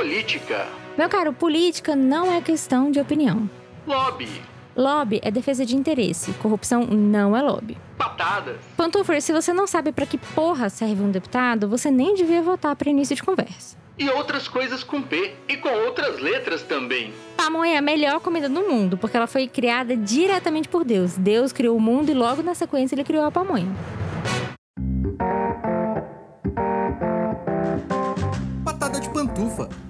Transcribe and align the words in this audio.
Política. 0.00 0.66
Meu 0.96 1.10
caro, 1.10 1.30
política 1.30 1.94
não 1.94 2.32
é 2.32 2.40
questão 2.40 2.90
de 2.90 2.98
opinião. 2.98 3.50
Lobby. 3.86 4.30
Lobby 4.74 5.20
é 5.22 5.30
defesa 5.30 5.66
de 5.66 5.76
interesse. 5.76 6.32
Corrupção 6.40 6.86
não 6.86 7.36
é 7.36 7.42
lobby. 7.42 7.76
Patadas. 7.98 8.56
Pantufer, 8.78 9.20
se 9.20 9.30
você 9.30 9.52
não 9.52 9.66
sabe 9.66 9.92
para 9.92 10.06
que 10.06 10.16
porra 10.16 10.70
serve 10.70 11.02
um 11.02 11.10
deputado, 11.10 11.68
você 11.68 11.90
nem 11.90 12.14
devia 12.14 12.40
votar 12.40 12.74
para 12.76 12.88
início 12.88 13.14
de 13.14 13.22
conversa. 13.22 13.76
E 13.98 14.08
outras 14.08 14.48
coisas 14.48 14.82
com 14.82 15.02
P. 15.02 15.34
E 15.46 15.58
com 15.58 15.68
outras 15.68 16.18
letras 16.18 16.62
também. 16.62 17.12
Pamonha 17.36 17.74
é 17.74 17.76
a 17.76 17.82
melhor 17.82 18.20
comida 18.20 18.48
do 18.48 18.62
mundo, 18.62 18.96
porque 18.96 19.18
ela 19.18 19.26
foi 19.26 19.46
criada 19.48 19.94
diretamente 19.94 20.66
por 20.66 20.82
Deus. 20.82 21.14
Deus 21.18 21.52
criou 21.52 21.76
o 21.76 21.80
mundo 21.80 22.10
e 22.10 22.14
logo 22.14 22.42
na 22.42 22.54
sequência 22.54 22.94
ele 22.94 23.04
criou 23.04 23.26
a 23.26 23.30
pamonha. 23.30 23.68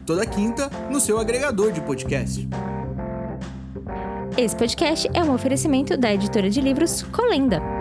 Toda 0.07 0.25
quinta 0.27 0.71
no 0.91 1.01
seu 1.01 1.19
agregador 1.19 1.73
de 1.73 1.81
podcast. 1.81 2.49
Esse 4.37 4.57
podcast 4.57 5.11
é 5.13 5.23
um 5.25 5.35
oferecimento 5.35 5.97
da 5.97 6.13
editora 6.15 6.49
de 6.49 6.61
livros 6.61 7.03
Colenda. 7.03 7.80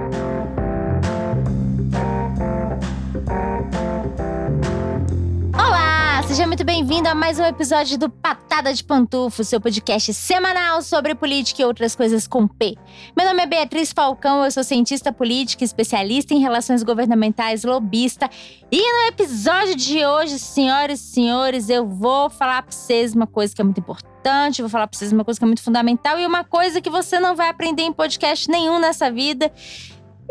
Bem-vindo 6.72 7.09
a 7.09 7.16
mais 7.16 7.40
um 7.40 7.46
episódio 7.46 7.98
do 7.98 8.08
Patada 8.08 8.72
de 8.72 8.84
Pantufo, 8.84 9.44
seu 9.44 9.60
podcast 9.60 10.14
semanal 10.14 10.84
sobre 10.84 11.16
política 11.16 11.64
e 11.64 11.66
outras 11.66 11.96
coisas 11.96 12.27
com 12.27 12.48
P. 12.48 12.76
Meu 13.18 13.26
nome 13.26 13.41
é 13.41 13.48
Beatriz 13.48 13.91
Falcão, 13.91 14.46
eu 14.46 14.52
sou 14.52 14.64
cientista 14.64 15.12
política, 15.12 15.63
especialista 15.63 16.32
em 16.32 16.40
relações 16.40 16.84
governamentais, 16.84 17.63
lobista. 17.63 18.30
E 18.72 18.77
no 18.77 19.08
episódio 19.08 19.76
de 19.76 20.05
hoje, 20.05 20.38
senhoras 20.38 21.00
e 21.00 21.04
senhores, 21.05 21.70
eu 21.70 21.88
vou 21.88 22.30
falar 22.30 22.62
pra 22.62 22.71
vocês 22.71 23.15
uma 23.15 23.26
coisa 23.26 23.55
que 23.55 23.62
é 23.62 23.63
muito 23.63 23.80
importante, 23.80 24.62
vou 24.62 24.70
falar 24.70 24.86
pra 24.86 24.96
vocês 24.96 25.12
uma 25.12 25.26
coisa 25.26 25.40
que 25.40 25.43
é 25.43 25.48
muito 25.48 25.63
fundamental 25.63 26.20
e 26.20 26.26
uma 26.26 26.43
coisa 26.43 26.80
que 26.80 26.90
você 26.91 27.20
não 27.20 27.36
vai 27.36 27.49
aprender 27.49 27.82
em 27.82 27.91
podcast 27.91 28.48
nenhum 28.48 28.77
nessa 28.77 29.12
vida. 29.12 29.52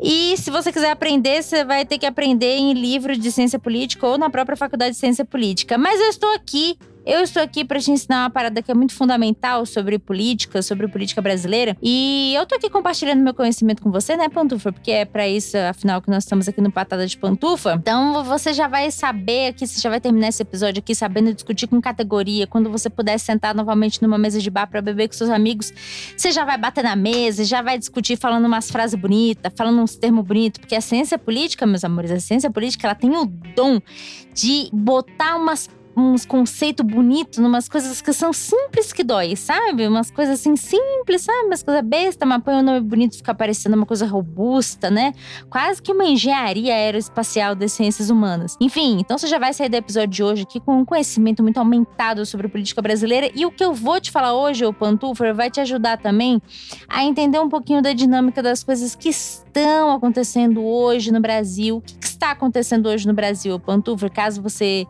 E 0.03 0.37
se 0.37 0.51
você 0.51 0.73
quiser 0.73 0.91
aprender, 0.91 1.43
você 1.43 1.65
vai 1.65 1.85
ter 1.85 1.99
que 1.99 2.07
aprender 2.07 2.57
em 2.57 2.73
livro 2.73 3.17
de 3.17 3.33
ciência 3.33 3.59
política 3.59 4.07
ou 4.07 4.17
na 4.17 4.31
própria 4.31 4.57
faculdade 4.57 4.93
de 4.93 4.99
ciência 4.99 5.25
política. 5.25 5.77
Mas 5.77 6.01
eu 6.01 6.09
estou 6.09 6.33
aqui 6.35 6.79
eu 7.05 7.21
estou 7.21 7.43
aqui 7.43 7.65
para 7.65 7.81
te 7.81 7.91
ensinar 7.91 8.25
uma 8.25 8.31
parada 8.31 8.63
que 8.63 8.71
é 8.71 8.75
muito 8.75 8.95
fundamental 8.95 9.65
sobre 9.65 9.99
política, 9.99 10.63
sobre 10.63 10.89
política 10.89 11.23
brasileira. 11.23 11.77
E 11.83 12.35
eu 12.35 12.45
tô 12.47 12.55
aqui 12.55 12.69
compartilhando 12.69 13.23
meu 13.23 13.35
conhecimento 13.35 13.83
com 13.83 13.91
você, 13.91 14.17
né, 14.17 14.29
Pantufa? 14.29 14.73
Porque 14.73 14.91
é 14.91 15.05
para 15.05 15.27
isso, 15.29 15.57
afinal, 15.57 16.03
que 16.03 16.11
nós 16.11 16.25
estamos 16.25 16.49
aqui 16.49 16.61
no 16.61 16.71
Patada 16.71 17.07
de 17.07 17.17
Pantufa. 17.17 17.75
Então 17.81 18.23
você 18.25 18.53
já 18.53 18.69
vai 18.69 18.91
saber 18.91 19.49
aqui, 19.49 19.67
você 19.67 19.81
já 19.81 19.89
vai 19.89 20.01
terminar 20.01 20.29
esse 20.29 20.43
episódio 20.43 20.81
aqui 20.81 20.95
sabendo 20.95 21.33
discutir 21.33 21.67
com 21.67 21.81
categoria. 21.81 22.47
Quando 22.47 22.71
você 22.71 22.91
puder 22.91 23.19
sentar 23.19 23.55
novamente 23.55 24.03
numa 24.03 24.19
mesa 24.19 24.41
de 24.41 24.51
bar 24.51 24.67
para 24.67 24.83
beber 24.83 25.09
com 25.09 25.15
seus 25.15 25.31
amigos, 25.31 25.73
você 26.17 26.31
já 26.31 26.45
vai 26.45 26.59
bater 26.59 26.85
na 26.85 26.97
mesa, 26.97 27.45
já 27.45 27.63
vai 27.63 27.79
discutir 27.79 28.17
falando 28.17 28.45
umas 28.45 28.71
frases 28.71 28.99
bonitas, 28.99 29.53
falando 29.57 29.81
uns 29.81 29.97
termos 29.97 30.27
bonitos. 30.27 30.59
Porque 30.59 30.75
a 30.75 30.81
ciência 30.81 31.19
política, 31.19 31.67
meus 31.67 31.85
amores, 31.85 32.11
a 32.11 32.21
ciência 32.21 32.51
política, 32.51 32.87
ela 32.87 32.95
tem 32.95 33.17
o 33.17 33.25
dom 33.27 33.81
de 34.35 34.69
botar 34.73 35.37
umas 35.37 35.69
uns 35.99 36.25
conceitos 36.25 36.87
bonitos, 36.87 37.39
numas 37.39 37.69
coisas 37.69 38.01
que 38.01 38.13
são 38.13 38.33
simples 38.33 38.93
que 38.93 39.03
dói, 39.03 39.35
sabe? 39.37 39.87
Umas 39.87 40.11
coisas 40.11 40.41
assim 40.41 40.57
simples, 40.57 41.23
sabe? 41.23 41.47
Umas 41.47 41.63
coisas 41.63 41.85
besta, 41.85 42.25
mas 42.25 42.43
põe 42.43 42.55
um 42.55 42.63
nome 42.63 42.81
bonito 42.81 43.17
fica 43.17 43.35
parecendo 43.35 43.77
uma 43.77 43.87
coisa 43.87 44.07
robusta, 44.07 44.91
né? 44.91 45.13
Quase 45.51 45.83
que 45.83 45.93
uma 45.93 46.05
engenharia 46.05 46.75
aeroespacial 46.75 47.55
das 47.55 47.73
ciências 47.73 48.11
humanas. 48.11 48.57
Enfim, 48.61 48.99
então 49.01 49.19
você 49.19 49.27
já 49.27 49.39
vai 49.39 49.53
sair 49.53 49.69
do 49.69 49.77
episódio 49.77 50.09
de 50.09 50.23
hoje 50.23 50.43
aqui 50.43 50.61
com 50.61 50.81
um 50.81 50.85
conhecimento 50.85 51.43
muito 51.43 51.59
aumentado 51.59 52.25
sobre 52.25 52.49
política 52.49 52.81
brasileira. 52.81 53.31
E 53.35 53.45
o 53.45 53.51
que 53.51 53.65
eu 53.65 53.75
vou 53.75 54.01
te 54.01 54.11
falar 54.11 54.35
hoje, 54.35 54.65
o 54.65 54.73
Pantufer, 54.73 55.35
vai 55.35 55.51
te 55.51 55.61
ajudar 55.61 55.99
também 55.99 56.41
a 56.89 57.05
entender 57.05 57.41
um 57.41 57.49
pouquinho 57.49 57.83
da 57.83 57.93
dinâmica 57.93 58.43
das 58.43 58.63
coisas 58.63 58.95
que 58.95 59.09
estão 59.09 59.93
acontecendo 59.93 60.65
hoje 60.65 61.13
no 61.13 61.21
Brasil. 61.21 61.79
O 61.79 61.81
que 61.81 62.05
está 62.05 62.31
acontecendo 62.31 62.87
hoje 62.87 63.07
no 63.07 63.15
Brasil, 63.15 63.59
Pantufer? 63.59 64.11
Caso 64.11 64.43
você 64.43 64.87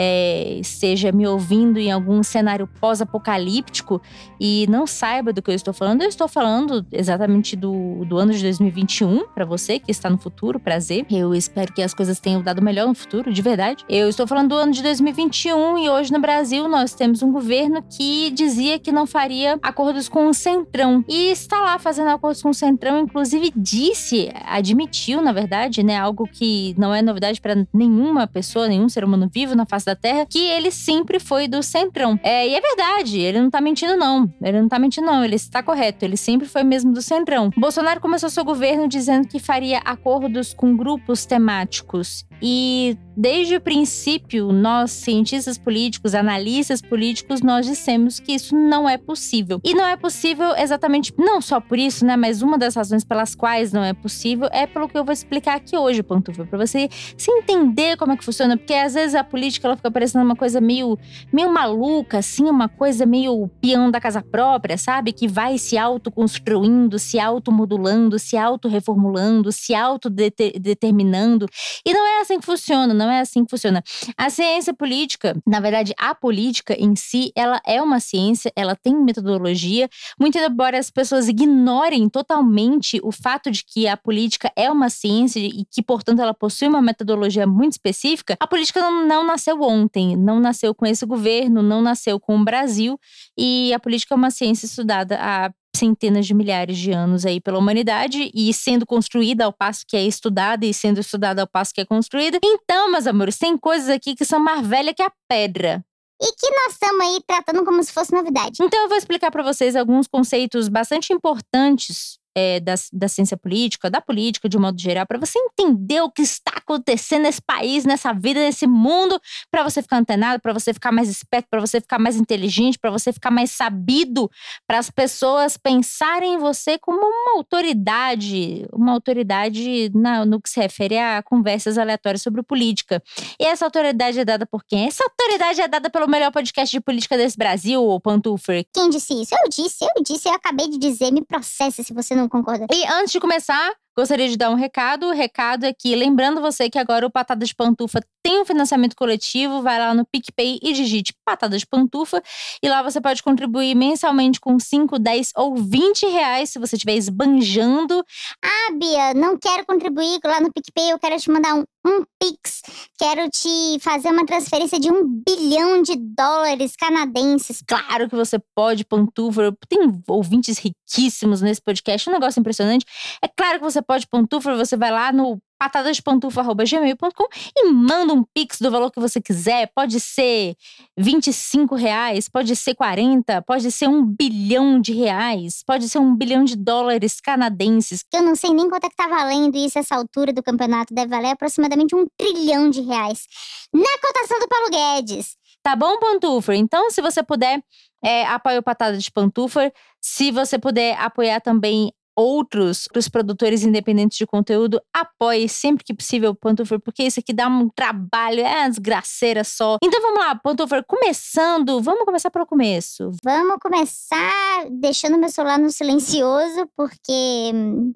é, 0.00 0.56
esteja 0.60 1.10
me 1.10 1.26
ouvindo 1.26 1.76
em 1.76 1.90
algum 1.90 2.22
cenário 2.22 2.68
pós-apocalíptico 2.80 4.00
e 4.40 4.64
não 4.68 4.86
saiba 4.86 5.32
do 5.32 5.42
que 5.42 5.50
eu 5.50 5.54
estou 5.56 5.74
falando, 5.74 6.02
eu 6.02 6.08
estou 6.08 6.28
falando 6.28 6.86
exatamente 6.92 7.56
do, 7.56 8.04
do 8.04 8.16
ano 8.16 8.32
de 8.32 8.40
2021 8.40 9.26
para 9.34 9.44
você 9.44 9.80
que 9.80 9.90
está 9.90 10.08
no 10.08 10.16
futuro, 10.16 10.60
prazer. 10.60 11.04
Eu 11.10 11.34
espero 11.34 11.72
que 11.72 11.82
as 11.82 11.92
coisas 11.92 12.20
tenham 12.20 12.40
dado 12.40 12.62
melhor 12.62 12.86
no 12.86 12.94
futuro, 12.94 13.32
de 13.32 13.42
verdade. 13.42 13.84
Eu 13.88 14.08
estou 14.08 14.24
falando 14.24 14.50
do 14.50 14.54
ano 14.54 14.70
de 14.70 14.84
2021 14.84 15.78
e 15.78 15.90
hoje 15.90 16.12
no 16.12 16.20
Brasil 16.20 16.68
nós 16.68 16.94
temos 16.94 17.20
um 17.20 17.32
governo 17.32 17.82
que 17.82 18.30
dizia 18.30 18.78
que 18.78 18.92
não 18.92 19.04
faria 19.04 19.58
acordos 19.60 20.08
com 20.08 20.28
o 20.28 20.34
Centrão 20.34 21.04
e 21.08 21.32
está 21.32 21.60
lá 21.60 21.76
fazendo 21.76 22.10
acordos 22.10 22.40
com 22.40 22.50
o 22.50 22.54
Centrão, 22.54 23.00
inclusive 23.00 23.52
disse, 23.56 24.30
admitiu, 24.44 25.20
na 25.20 25.32
verdade, 25.32 25.82
né, 25.82 25.98
algo 25.98 26.28
que 26.30 26.72
não 26.78 26.94
é 26.94 27.02
novidade 27.02 27.40
para 27.40 27.66
nenhuma 27.74 28.28
pessoa, 28.28 28.68
nenhum 28.68 28.88
ser 28.88 29.02
humano 29.02 29.28
vivo 29.32 29.56
na 29.56 29.66
face 29.66 29.87
da 29.88 29.96
Terra, 29.96 30.26
que 30.26 30.38
ele 30.38 30.70
sempre 30.70 31.18
foi 31.18 31.48
do 31.48 31.62
Centrão. 31.62 32.18
É, 32.22 32.46
e 32.46 32.54
é 32.54 32.60
verdade, 32.60 33.18
ele 33.18 33.40
não 33.40 33.50
tá 33.50 33.60
mentindo, 33.60 33.96
não. 33.96 34.32
Ele 34.42 34.60
não 34.60 34.68
tá 34.68 34.78
mentindo, 34.78 35.06
não. 35.06 35.24
Ele 35.24 35.36
está 35.36 35.62
correto. 35.62 36.04
Ele 36.04 36.16
sempre 36.16 36.46
foi 36.46 36.62
mesmo 36.62 36.92
do 36.92 37.02
Centrão. 37.02 37.50
Bolsonaro 37.56 38.00
começou 38.00 38.28
seu 38.28 38.44
governo 38.44 38.86
dizendo 38.86 39.26
que 39.26 39.38
faria 39.38 39.78
acordos 39.78 40.52
com 40.52 40.76
grupos 40.76 41.24
temáticos. 41.24 42.24
E 42.40 42.96
desde 43.18 43.56
o 43.56 43.60
princípio, 43.60 44.52
nós, 44.52 44.92
cientistas 44.92 45.58
políticos, 45.58 46.14
analistas 46.14 46.80
políticos, 46.80 47.42
nós 47.42 47.66
dissemos 47.66 48.20
que 48.20 48.30
isso 48.30 48.54
não 48.54 48.88
é 48.88 48.96
possível. 48.96 49.60
E 49.64 49.74
não 49.74 49.84
é 49.84 49.96
possível 49.96 50.54
exatamente, 50.56 51.12
não 51.18 51.40
só 51.40 51.60
por 51.60 51.76
isso, 51.76 52.06
né? 52.06 52.16
Mas 52.16 52.42
uma 52.42 52.56
das 52.56 52.76
razões 52.76 53.04
pelas 53.04 53.34
quais 53.34 53.72
não 53.72 53.82
é 53.82 53.92
possível 53.92 54.48
é 54.52 54.68
pelo 54.68 54.88
que 54.88 54.96
eu 54.96 55.04
vou 55.04 55.12
explicar 55.12 55.56
aqui 55.56 55.76
hoje, 55.76 56.00
Pantufa, 56.00 56.46
para 56.46 56.64
você 56.64 56.88
se 57.16 57.28
entender 57.28 57.96
como 57.96 58.12
é 58.12 58.16
que 58.16 58.24
funciona. 58.24 58.56
Porque 58.56 58.72
às 58.72 58.94
vezes 58.94 59.16
a 59.16 59.24
política 59.24 59.66
ela 59.66 59.76
fica 59.76 59.90
parecendo 59.90 60.24
uma 60.24 60.36
coisa 60.36 60.60
meio, 60.60 60.96
meio 61.32 61.52
maluca, 61.52 62.18
assim, 62.18 62.44
uma 62.44 62.68
coisa 62.68 63.04
meio 63.04 63.50
peão 63.60 63.90
da 63.90 64.00
casa 64.00 64.22
própria, 64.22 64.78
sabe? 64.78 65.12
Que 65.12 65.26
vai 65.26 65.58
se 65.58 65.76
autoconstruindo, 65.76 67.00
se 67.00 67.18
automodulando, 67.18 68.16
se 68.16 68.36
autorreformulando, 68.36 69.50
se 69.50 69.74
autodeterminando. 69.74 71.46
E 71.84 71.92
não 71.92 72.06
é 72.06 72.20
assim 72.20 72.38
que 72.38 72.46
funciona, 72.46 72.94
não 72.94 73.07
é 73.10 73.20
assim 73.20 73.44
que 73.44 73.50
funciona. 73.50 73.82
A 74.16 74.30
ciência 74.30 74.74
política, 74.74 75.36
na 75.46 75.60
verdade, 75.60 75.94
a 75.98 76.14
política 76.14 76.74
em 76.78 76.94
si, 76.96 77.32
ela 77.34 77.60
é 77.66 77.80
uma 77.80 78.00
ciência, 78.00 78.52
ela 78.54 78.74
tem 78.74 78.94
metodologia. 78.94 79.88
Muito 80.18 80.38
embora 80.38 80.78
as 80.78 80.90
pessoas 80.90 81.28
ignorem 81.28 82.08
totalmente 82.08 83.00
o 83.02 83.12
fato 83.12 83.50
de 83.50 83.64
que 83.64 83.86
a 83.86 83.96
política 83.96 84.50
é 84.56 84.70
uma 84.70 84.88
ciência 84.88 85.38
e 85.40 85.64
que, 85.70 85.82
portanto, 85.82 86.20
ela 86.20 86.34
possui 86.34 86.68
uma 86.68 86.82
metodologia 86.82 87.46
muito 87.46 87.72
específica, 87.72 88.36
a 88.40 88.46
política 88.46 88.80
não, 88.80 89.06
não 89.06 89.24
nasceu 89.24 89.60
ontem, 89.62 90.16
não 90.16 90.40
nasceu 90.40 90.74
com 90.74 90.86
esse 90.86 91.04
governo, 91.06 91.62
não 91.62 91.80
nasceu 91.82 92.18
com 92.18 92.38
o 92.38 92.44
Brasil. 92.44 92.98
E 93.36 93.72
a 93.72 93.78
política 93.78 94.14
é 94.14 94.16
uma 94.16 94.30
ciência 94.30 94.66
estudada 94.66 95.18
há 95.20 95.50
centenas 95.78 96.26
de 96.26 96.34
milhares 96.34 96.76
de 96.76 96.92
anos 96.92 97.24
aí 97.24 97.40
pela 97.40 97.58
humanidade 97.58 98.30
e 98.34 98.52
sendo 98.52 98.84
construída 98.84 99.44
ao 99.44 99.52
passo 99.52 99.84
que 99.86 99.96
é 99.96 100.04
estudada 100.04 100.66
e 100.66 100.74
sendo 100.74 101.00
estudada 101.00 101.42
ao 101.42 101.46
passo 101.46 101.72
que 101.72 101.80
é 101.80 101.84
construída. 101.84 102.38
Então, 102.42 102.90
meus 102.90 103.06
amores, 103.06 103.38
tem 103.38 103.56
coisas 103.56 103.88
aqui 103.88 104.14
que 104.14 104.24
são 104.24 104.40
mais 104.40 104.66
velhas 104.66 104.94
que 104.94 105.02
a 105.02 105.12
pedra. 105.28 105.84
E 106.20 106.26
que 106.32 106.50
nós 106.50 106.72
estamos 106.72 107.00
aí 107.00 107.20
tratando 107.26 107.64
como 107.64 107.82
se 107.82 107.92
fosse 107.92 108.12
novidade. 108.12 108.58
Então, 108.60 108.82
eu 108.82 108.88
vou 108.88 108.98
explicar 108.98 109.30
para 109.30 109.42
vocês 109.42 109.76
alguns 109.76 110.08
conceitos 110.08 110.68
bastante 110.68 111.12
importantes 111.12 112.18
é, 112.38 112.60
da, 112.60 112.74
da 112.92 113.08
ciência 113.08 113.36
política, 113.36 113.90
da 113.90 114.00
política 114.00 114.48
de 114.48 114.56
um 114.56 114.60
modo 114.60 114.80
geral, 114.80 115.04
para 115.04 115.18
você 115.18 115.36
entender 115.40 116.00
o 116.02 116.10
que 116.10 116.22
está 116.22 116.52
acontecendo 116.56 117.22
nesse 117.22 117.42
país, 117.42 117.84
nessa 117.84 118.12
vida, 118.12 118.38
nesse 118.38 118.64
mundo, 118.64 119.20
para 119.50 119.64
você 119.64 119.82
ficar 119.82 119.96
antenado, 119.96 120.40
para 120.40 120.52
você 120.52 120.72
ficar 120.72 120.92
mais 120.92 121.08
esperto, 121.08 121.48
para 121.50 121.60
você 121.60 121.80
ficar 121.80 121.98
mais 121.98 122.14
inteligente, 122.16 122.78
para 122.78 122.92
você 122.92 123.12
ficar 123.12 123.32
mais 123.32 123.50
sabido, 123.50 124.30
para 124.68 124.78
as 124.78 124.88
pessoas 124.88 125.56
pensarem 125.56 126.34
em 126.34 126.38
você 126.38 126.78
como 126.78 127.00
uma 127.00 127.38
autoridade, 127.38 128.64
uma 128.72 128.92
autoridade 128.92 129.90
na, 129.92 130.24
no 130.24 130.40
que 130.40 130.48
se 130.48 130.60
refere 130.60 130.96
a 130.96 131.20
conversas 131.22 131.76
aleatórias 131.76 132.22
sobre 132.22 132.42
política. 132.44 133.02
E 133.40 133.46
essa 133.46 133.64
autoridade 133.64 134.20
é 134.20 134.24
dada 134.24 134.46
por 134.46 134.62
quem? 134.64 134.86
Essa 134.86 135.02
autoridade 135.02 135.60
é 135.60 135.66
dada 135.66 135.90
pelo 135.90 136.06
melhor 136.06 136.30
podcast 136.30 136.70
de 136.70 136.80
política 136.80 137.16
desse 137.16 137.36
Brasil, 137.36 137.82
o 137.82 138.00
Pantufer. 138.00 138.64
Quem 138.72 138.90
disse 138.90 139.20
isso? 139.20 139.34
Eu 139.34 139.48
disse, 139.48 139.84
eu 139.84 140.02
disse, 140.04 140.28
eu 140.28 140.34
acabei 140.34 140.68
de 140.68 140.78
dizer, 140.78 141.10
me 141.10 141.24
processe 141.24 141.82
se 141.82 141.92
você 141.92 142.14
não 142.14 142.27
concorda. 142.28 142.66
E 142.72 142.86
antes 142.92 143.12
de 143.12 143.20
começar, 143.20 143.72
Gostaria 143.98 144.28
de 144.28 144.36
dar 144.36 144.50
um 144.50 144.54
recado. 144.54 145.06
O 145.06 145.12
recado 145.12 145.66
é 145.66 145.72
que, 145.72 145.96
lembrando 145.96 146.40
você 146.40 146.70
que 146.70 146.78
agora 146.78 147.04
o 147.04 147.10
Patada 147.10 147.44
de 147.44 147.52
Pantufa 147.52 147.98
tem 148.22 148.40
um 148.40 148.44
financiamento 148.44 148.94
coletivo, 148.94 149.60
vai 149.60 149.76
lá 149.76 149.92
no 149.92 150.06
PicPay 150.06 150.60
e 150.62 150.72
digite 150.72 151.12
Patada 151.24 151.58
de 151.58 151.66
Pantufa. 151.66 152.22
E 152.62 152.68
lá 152.68 152.80
você 152.80 153.00
pode 153.00 153.24
contribuir 153.24 153.74
mensalmente 153.74 154.38
com 154.38 154.56
5, 154.56 155.00
10 155.00 155.32
ou 155.34 155.56
20 155.56 156.06
reais 156.06 156.50
se 156.50 156.60
você 156.60 156.76
estiver 156.76 156.94
esbanjando. 156.94 158.04
Ah, 158.40 158.72
Bia, 158.78 159.14
não 159.14 159.36
quero 159.36 159.66
contribuir 159.66 160.20
lá 160.24 160.40
no 160.40 160.52
PicPay, 160.52 160.92
eu 160.92 160.98
quero 161.00 161.18
te 161.18 161.28
mandar 161.28 161.56
um, 161.56 161.64
um 161.84 162.04
Pix. 162.20 162.62
Quero 162.98 163.28
te 163.30 163.78
fazer 163.80 164.10
uma 164.10 164.26
transferência 164.26 164.78
de 164.78 164.92
um 164.92 165.04
bilhão 165.26 165.82
de 165.82 165.96
dólares 165.96 166.74
canadenses. 166.76 167.62
Claro 167.66 168.08
que 168.08 168.14
você 168.14 168.38
pode, 168.54 168.84
Pantufa. 168.84 169.56
Tem 169.68 169.80
ouvintes 170.06 170.58
riquíssimos 170.58 171.40
nesse 171.40 171.62
podcast, 171.62 172.08
um 172.08 172.12
negócio 172.12 172.40
impressionante. 172.40 172.84
É 173.22 173.28
claro 173.28 173.58
que 173.58 173.64
você 173.64 173.80
pode, 173.88 174.06
Pantufa. 174.06 174.54
Você 174.54 174.76
vai 174.76 174.90
lá 174.90 175.10
no 175.10 175.40
patadaspantufa.gmail.com 175.58 177.28
e 177.56 177.70
manda 177.70 178.12
um 178.12 178.22
pix 178.22 178.60
do 178.60 178.70
valor 178.70 178.92
que 178.92 179.00
você 179.00 179.20
quiser. 179.20 179.72
Pode 179.74 179.98
ser 179.98 180.54
25 180.96 181.74
reais, 181.74 182.28
pode 182.28 182.54
ser 182.54 182.74
40, 182.74 183.42
pode 183.42 183.72
ser 183.72 183.88
um 183.88 184.04
bilhão 184.04 184.78
de 184.80 184.92
reais, 184.92 185.64
pode 185.66 185.88
ser 185.88 185.98
um 185.98 186.14
bilhão 186.14 186.44
de 186.44 186.54
dólares 186.54 187.20
canadenses. 187.20 188.04
Eu 188.12 188.22
não 188.22 188.36
sei 188.36 188.50
nem 188.52 188.68
quanto 188.68 188.84
é 188.84 188.90
que 188.90 188.96
tá 188.96 189.08
valendo 189.08 189.56
isso 189.56 189.78
essa 189.78 189.96
altura 189.96 190.32
do 190.32 190.42
campeonato. 190.42 190.94
Deve 190.94 191.08
valer 191.08 191.30
aproximadamente 191.30 191.96
um 191.96 192.06
trilhão 192.16 192.70
de 192.70 192.82
reais. 192.82 193.26
Na 193.72 193.98
cotação 194.00 194.38
do 194.38 194.48
Paulo 194.48 194.70
Guedes. 194.70 195.36
Tá 195.62 195.74
bom, 195.74 195.98
Pantufa? 195.98 196.54
Então, 196.54 196.90
se 196.90 197.02
você 197.02 197.22
puder, 197.22 197.60
é, 198.02 198.24
apoie 198.26 198.58
o 198.58 198.62
Patada 198.62 198.96
de 198.96 199.10
Pantufa. 199.10 199.72
Se 200.00 200.30
você 200.30 200.58
puder 200.58 200.96
apoiar 201.00 201.40
também 201.40 201.92
outros 202.18 202.88
os 202.96 203.08
produtores 203.08 203.62
independentes 203.62 204.18
de 204.18 204.26
conteúdo, 204.26 204.80
apoie 204.92 205.48
sempre 205.48 205.84
que 205.84 205.94
possível 205.94 206.30
o 206.30 206.34
Pantufer, 206.34 206.80
porque 206.80 207.04
isso 207.04 207.20
aqui 207.20 207.32
dá 207.32 207.46
um 207.46 207.68
trabalho, 207.68 208.40
é 208.40 208.62
uma 208.62 208.68
desgraceira 208.68 209.44
só. 209.44 209.76
Então 209.82 210.02
vamos 210.02 210.18
lá, 210.18 210.34
Pantufer, 210.34 210.84
começando, 210.84 211.80
vamos 211.80 212.04
começar 212.04 212.30
pelo 212.30 212.44
começo. 212.44 213.12
Vamos 213.22 213.56
começar 213.60 214.66
deixando 214.68 215.16
meu 215.16 215.28
celular 215.28 215.58
no 215.58 215.70
silencioso, 215.70 216.68
porque 216.76 217.52
hum, 217.54 217.94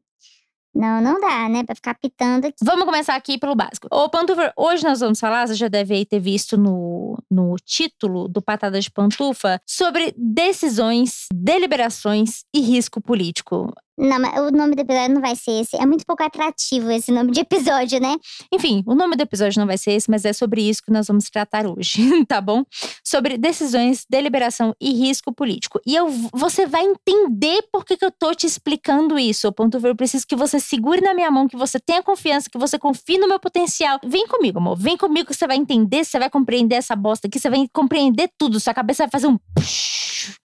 não, 0.75 1.03
não 1.03 1.21
dá, 1.21 1.49
né? 1.49 1.65
Pra 1.65 1.75
ficar 1.75 1.95
pitando 1.95 2.47
aqui. 2.47 2.57
Vamos 2.63 2.85
começar 2.85 3.15
aqui 3.15 3.39
pelo 3.39 3.55
básico. 3.55 3.89
Ô, 3.91 4.09
Pantufa, 4.09 4.53
hoje 4.57 4.85
nós 4.85 5.01
vamos 5.01 5.21
falar, 5.21 5.47
você 5.47 5.55
já 5.55 5.69
deve 5.69 6.05
ter 6.07 6.19
visto 6.19 6.57
no, 6.57 7.19
no 7.31 7.57
título 7.63 8.27
do 8.27 8.41
Patada 8.41 8.81
de 8.81 8.91
Pantufa, 8.91 9.61
sobre 9.67 10.15
decisões, 10.17 11.27
deliberações 11.33 12.45
e 12.55 12.61
risco 12.61 13.01
político. 13.03 13.73
Não, 14.03 14.19
mas 14.19 14.37
o 14.37 14.51
nome 14.51 14.75
do 14.75 14.81
episódio 14.81 15.15
não 15.15 15.21
vai 15.21 15.37
ser 15.37 15.61
esse. 15.61 15.77
É 15.77 15.87
muito 15.87 16.05
pouco 16.05 16.25
atrativo 16.25 16.91
esse 16.91 17.13
nome 17.13 17.31
de 17.31 17.39
episódio, 17.39 18.01
né? 18.01 18.17
Enfim, 18.53 18.83
o 18.85 18.97
nome 18.97 19.15
do 19.15 19.23
episódio 19.23 19.61
não 19.61 19.67
vai 19.67 19.79
ser 19.79 19.93
esse, 19.93 20.11
mas 20.11 20.25
é 20.25 20.33
sobre 20.33 20.61
isso 20.61 20.83
que 20.83 20.91
nós 20.91 21.07
vamos 21.07 21.31
tratar 21.31 21.69
hoje, 21.69 22.03
tá 22.27 22.41
bom? 22.41 22.65
Sobre 23.05 23.39
decisões, 23.39 24.05
deliberação 24.11 24.75
e 24.81 24.93
risco 24.93 25.33
político. 25.33 25.81
E 25.87 25.95
eu, 25.95 26.09
você 26.33 26.67
vai 26.67 26.83
entender 26.85 27.63
por 27.71 27.85
que, 27.85 27.97
que 27.97 28.05
eu 28.05 28.11
tô 28.11 28.35
te 28.35 28.45
explicando 28.45 29.17
isso. 29.21 29.47
O 29.47 29.53
ponto 29.53 29.79
ver, 29.79 29.91
eu 29.91 29.97
preciso 29.97 30.27
que 30.27 30.35
você 30.35 30.59
segure 30.59 31.01
na 31.01 31.15
minha 31.15 31.31
mão, 31.31 31.47
que 31.47 31.57
você 31.57 31.79
tenha 31.79 32.03
confiança, 32.03 32.51
que 32.51 32.59
você 32.59 32.81
confie 32.81 33.19
no 33.19 33.29
meu 33.29 33.39
potencial. 33.39 34.01
Vem 34.05 34.27
comigo, 34.27 34.59
amor. 34.59 34.77
Vem 34.77 34.97
comigo 34.97 35.29
que 35.29 35.35
você 35.35 35.47
vai 35.47 35.57
entender, 35.57 36.05
você 36.05 36.19
vai 36.19 36.29
compreender 36.29 36.75
essa 36.75 36.97
bosta 36.97 37.29
aqui, 37.29 37.39
você 37.39 37.49
vai 37.49 37.69
compreender 37.73 38.29
tudo. 38.37 38.59
Sua 38.59 38.75
cabeça 38.75 39.05
vai 39.05 39.11
fazer 39.13 39.29
um. 39.29 39.39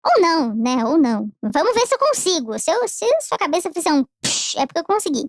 Ou 0.05 0.21
não, 0.21 0.55
né? 0.55 0.83
Ou 0.85 0.97
não. 0.97 1.29
Vamos 1.41 1.73
ver 1.73 1.87
se 1.87 1.95
eu 1.95 1.99
consigo. 1.99 2.59
Se, 2.59 2.71
eu, 2.71 2.87
se 2.87 3.05
sua 3.21 3.37
cabeça 3.37 3.71
fizer 3.71 3.91
um 3.91 4.05
é 4.57 4.65
porque 4.65 4.79
eu 4.79 4.83
consegui. 4.83 5.27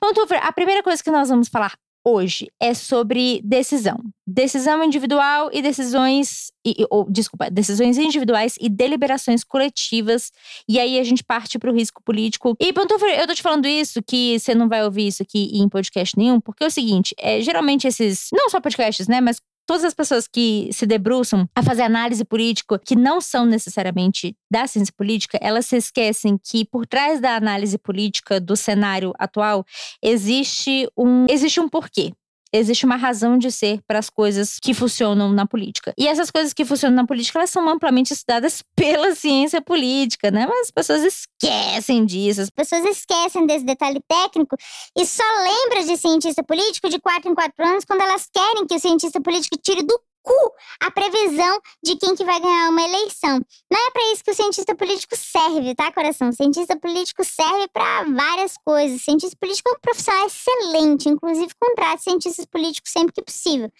Ponto, 0.00 0.26
a 0.40 0.52
primeira 0.52 0.82
coisa 0.82 1.02
que 1.02 1.10
nós 1.10 1.28
vamos 1.28 1.48
falar 1.48 1.72
hoje 2.04 2.50
é 2.60 2.74
sobre 2.74 3.40
decisão. 3.42 3.98
Decisão 4.26 4.84
individual 4.84 5.50
e 5.52 5.62
decisões. 5.62 6.52
E, 6.66 6.86
ou, 6.90 7.10
desculpa, 7.10 7.50
decisões 7.50 7.96
individuais 7.96 8.56
e 8.60 8.68
deliberações 8.68 9.42
coletivas. 9.42 10.30
E 10.68 10.78
aí 10.78 10.98
a 10.98 11.04
gente 11.04 11.24
parte 11.24 11.58
para 11.58 11.70
o 11.70 11.74
risco 11.74 12.02
político. 12.04 12.54
E, 12.60 12.72
ponto, 12.72 12.94
eu 12.94 13.26
tô 13.26 13.34
te 13.34 13.42
falando 13.42 13.66
isso, 13.66 14.02
que 14.02 14.38
você 14.38 14.54
não 14.54 14.68
vai 14.68 14.84
ouvir 14.84 15.06
isso 15.06 15.22
aqui 15.22 15.50
em 15.54 15.68
podcast 15.68 16.16
nenhum, 16.18 16.40
porque 16.40 16.64
é 16.64 16.66
o 16.66 16.70
seguinte: 16.70 17.14
é, 17.18 17.40
geralmente 17.40 17.86
esses. 17.86 18.28
Não 18.32 18.50
só 18.50 18.60
podcasts, 18.60 19.08
né? 19.08 19.20
Mas 19.20 19.40
todas 19.66 19.84
as 19.84 19.94
pessoas 19.94 20.26
que 20.26 20.68
se 20.72 20.86
debruçam 20.86 21.48
a 21.54 21.62
fazer 21.62 21.82
análise 21.82 22.24
política, 22.24 22.78
que 22.78 22.96
não 22.96 23.20
são 23.20 23.44
necessariamente 23.44 24.36
da 24.50 24.66
ciência 24.66 24.94
política, 24.96 25.38
elas 25.40 25.66
se 25.66 25.76
esquecem 25.76 26.38
que 26.38 26.64
por 26.64 26.86
trás 26.86 27.20
da 27.20 27.36
análise 27.36 27.78
política 27.78 28.40
do 28.40 28.56
cenário 28.56 29.12
atual 29.18 29.64
existe 30.02 30.88
um 30.96 31.26
existe 31.28 31.60
um 31.60 31.68
porquê 31.68 32.12
existe 32.58 32.86
uma 32.86 32.96
razão 32.96 33.36
de 33.36 33.50
ser 33.50 33.80
para 33.86 33.98
as 33.98 34.08
coisas 34.08 34.58
que 34.60 34.72
funcionam 34.72 35.32
na 35.32 35.46
política. 35.46 35.92
E 35.98 36.06
essas 36.06 36.30
coisas 36.30 36.52
que 36.52 36.64
funcionam 36.64 36.96
na 36.96 37.06
política, 37.06 37.38
elas 37.38 37.50
são 37.50 37.68
amplamente 37.68 38.12
estudadas 38.12 38.62
pela 38.76 39.14
ciência 39.14 39.60
política, 39.60 40.30
né? 40.30 40.46
Mas 40.46 40.60
as 40.60 40.70
pessoas 40.70 41.02
esquecem 41.02 42.04
disso. 42.04 42.40
As 42.40 42.50
pessoas 42.50 42.84
esquecem 42.84 43.46
desse 43.46 43.64
detalhe 43.64 44.00
técnico 44.08 44.56
e 44.96 45.04
só 45.04 45.22
lembram 45.42 45.86
de 45.86 45.96
cientista 45.96 46.42
político 46.42 46.88
de 46.88 47.00
quatro 47.00 47.30
em 47.30 47.34
quatro 47.34 47.66
anos 47.66 47.84
quando 47.84 48.00
elas 48.00 48.28
querem 48.32 48.66
que 48.66 48.74
o 48.74 48.78
cientista 48.78 49.20
político 49.20 49.56
tire 49.60 49.82
do 49.82 49.98
cu 50.24 50.54
a 50.80 50.90
previsão 50.90 51.60
de 51.84 51.96
quem 51.96 52.16
que 52.16 52.24
vai 52.24 52.40
ganhar 52.40 52.70
uma 52.70 52.82
eleição. 52.82 53.40
Não 53.70 53.86
é 53.86 53.90
para 53.90 54.12
isso 54.12 54.24
que 54.24 54.30
o 54.30 54.34
cientista 54.34 54.74
político 54.74 55.14
serve, 55.16 55.74
tá, 55.74 55.92
coração? 55.92 56.30
O 56.30 56.32
cientista 56.32 56.76
político 56.76 57.22
serve 57.22 57.68
para 57.68 58.04
várias 58.04 58.56
coisas. 58.64 59.00
O 59.00 59.04
cientista 59.04 59.36
político 59.38 59.68
é 59.68 59.72
um 59.72 59.80
profissional 59.80 60.26
excelente, 60.26 61.08
inclusive 61.08 61.54
contrate 61.60 62.02
cientistas 62.02 62.46
políticos 62.46 62.90
sempre 62.90 63.12
que 63.12 63.22
possível. 63.22 63.70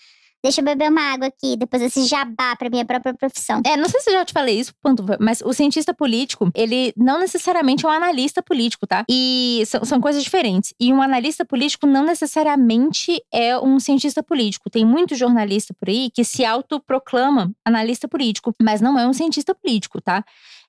Deixa 0.44 0.60
eu 0.60 0.64
beber 0.66 0.90
uma 0.90 1.00
água 1.00 1.28
aqui, 1.28 1.56
depois 1.56 1.80
esse 1.80 2.04
jabá 2.04 2.54
pra 2.54 2.68
minha 2.68 2.84
própria 2.84 3.14
profissão. 3.14 3.62
É, 3.64 3.78
não 3.78 3.88
sei 3.88 4.00
se 4.00 4.10
eu 4.10 4.14
já 4.14 4.26
te 4.26 4.32
falei 4.34 4.60
isso, 4.60 4.74
mas 5.18 5.40
o 5.40 5.54
cientista 5.54 5.94
político, 5.94 6.50
ele 6.54 6.92
não 6.98 7.18
necessariamente 7.18 7.86
é 7.86 7.88
um 7.88 7.92
analista 7.92 8.42
político, 8.42 8.86
tá? 8.86 9.06
E 9.10 9.62
são, 9.66 9.82
são 9.86 10.00
coisas 10.02 10.22
diferentes. 10.22 10.74
E 10.78 10.92
um 10.92 11.00
analista 11.00 11.46
político 11.46 11.86
não 11.86 12.04
necessariamente 12.04 13.22
é 13.32 13.58
um 13.58 13.80
cientista 13.80 14.22
político. 14.22 14.68
Tem 14.68 14.84
muito 14.84 15.14
jornalista 15.14 15.72
por 15.72 15.88
aí 15.88 16.10
que 16.10 16.22
se 16.22 16.44
autoproclama 16.44 17.50
analista 17.64 18.06
político, 18.06 18.52
mas 18.60 18.82
não 18.82 18.98
é 18.98 19.08
um 19.08 19.14
cientista 19.14 19.54
político, 19.54 19.98
tá? 19.98 20.22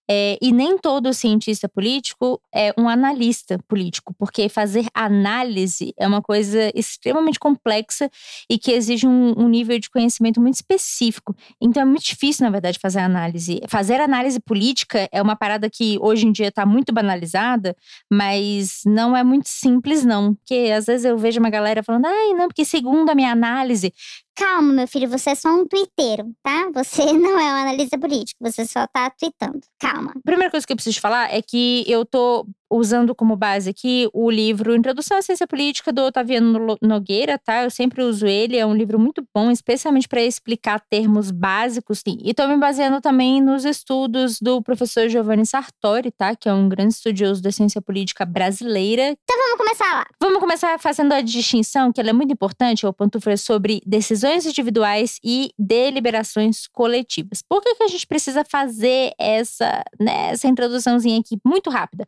É, 0.09 0.37
e 0.41 0.51
nem 0.51 0.77
todo 0.77 1.13
cientista 1.13 1.67
político 1.67 2.39
é 2.53 2.73
um 2.77 2.87
analista 2.87 3.57
político, 3.67 4.13
porque 4.17 4.47
fazer 4.47 4.85
análise 4.93 5.93
é 5.97 6.07
uma 6.07 6.21
coisa 6.21 6.71
extremamente 6.75 7.39
complexa 7.39 8.09
e 8.49 8.59
que 8.59 8.71
exige 8.71 9.07
um, 9.07 9.33
um, 9.37 9.47
nível 9.47 9.79
de 9.79 9.89
conhecimento 9.89 10.39
muito 10.39 10.55
específico. 10.55 11.35
Então 11.59 11.81
é 11.81 11.85
muito 11.85 12.03
difícil, 12.03 12.45
na 12.45 12.51
verdade, 12.51 12.77
fazer 12.79 12.99
análise. 12.99 13.59
Fazer 13.67 13.99
análise 13.99 14.39
política 14.39 15.09
é 15.11 15.21
uma 15.21 15.35
parada 15.35 15.69
que 15.69 15.97
hoje 15.99 16.27
em 16.27 16.31
dia 16.31 16.49
está 16.49 16.65
muito 16.65 16.93
banalizada, 16.93 17.75
mas 18.11 18.81
não 18.85 19.17
é 19.17 19.23
muito 19.23 19.49
simples, 19.49 20.05
não. 20.05 20.35
Porque 20.35 20.71
às 20.75 20.85
vezes 20.85 21.05
eu 21.05 21.17
vejo 21.17 21.39
uma 21.39 21.49
galera 21.49 21.81
falando, 21.81 22.05
ai, 22.05 22.33
não, 22.33 22.47
porque 22.47 22.63
segundo 22.63 23.09
a 23.09 23.15
minha 23.15 23.31
análise, 23.31 23.91
Calma, 24.35 24.73
meu 24.73 24.87
filho, 24.87 25.07
você 25.07 25.29
é 25.29 25.35
só 25.35 25.49
um 25.49 25.65
twitteiro, 25.65 26.35
tá? 26.43 26.69
Você 26.73 27.05
não 27.13 27.39
é 27.39 27.53
um 27.53 27.57
analista 27.61 27.97
político, 27.97 28.37
você 28.41 28.65
só 28.65 28.85
tá 28.87 29.09
tweetando. 29.09 29.61
Calma. 29.79 30.11
A 30.15 30.21
primeira 30.21 30.51
coisa 30.51 30.67
que 30.67 30.73
eu 30.73 30.77
preciso 30.77 30.99
falar 30.99 31.33
é 31.33 31.41
que 31.41 31.85
eu 31.87 32.05
tô 32.05 32.45
usando 32.75 33.15
como 33.15 33.35
base 33.35 33.69
aqui 33.69 34.09
o 34.13 34.29
livro 34.29 34.75
Introdução 34.75 35.17
à 35.17 35.21
Ciência 35.21 35.47
Política 35.47 35.93
do 35.93 36.01
Otaviano 36.01 36.77
Nogueira, 36.81 37.37
tá? 37.37 37.63
Eu 37.63 37.69
sempre 37.69 38.03
uso 38.03 38.25
ele, 38.25 38.57
é 38.57 38.65
um 38.65 38.73
livro 38.73 38.99
muito 38.99 39.25
bom, 39.33 39.49
especialmente 39.51 40.07
para 40.07 40.21
explicar 40.21 40.79
termos 40.89 41.31
básicos. 41.31 42.01
Sim. 42.05 42.17
E 42.23 42.33
tô 42.33 42.47
me 42.47 42.57
baseando 42.57 42.99
também 42.99 43.41
nos 43.41 43.65
estudos 43.65 44.39
do 44.41 44.61
professor 44.61 45.07
Giovanni 45.07 45.45
Sartori, 45.45 46.11
tá? 46.11 46.35
Que 46.35 46.49
é 46.49 46.53
um 46.53 46.67
grande 46.67 46.93
estudioso 46.93 47.41
da 47.41 47.51
ciência 47.51 47.81
política 47.81 48.25
brasileira. 48.25 49.15
Então 49.23 49.37
vamos 49.37 49.57
começar 49.57 49.93
lá. 49.93 50.05
Vamos 50.19 50.39
começar 50.39 50.79
fazendo 50.79 51.13
a 51.13 51.21
distinção, 51.21 51.91
que 51.91 52.01
ela 52.01 52.09
é 52.09 52.13
muito 52.13 52.33
importante, 52.33 52.85
o 52.85 52.93
Pantufra, 52.93 53.37
sobre 53.37 53.81
decisões 53.85 54.45
individuais 54.45 55.19
e 55.23 55.51
deliberações 55.57 56.67
coletivas. 56.67 57.41
Por 57.47 57.61
que, 57.61 57.75
que 57.75 57.83
a 57.83 57.87
gente 57.87 58.07
precisa 58.07 58.43
fazer 58.43 59.11
essa, 59.19 59.83
né, 59.99 60.31
essa 60.31 60.47
introduçãozinha 60.47 61.19
aqui 61.19 61.37
muito 61.45 61.69
rápida? 61.69 62.07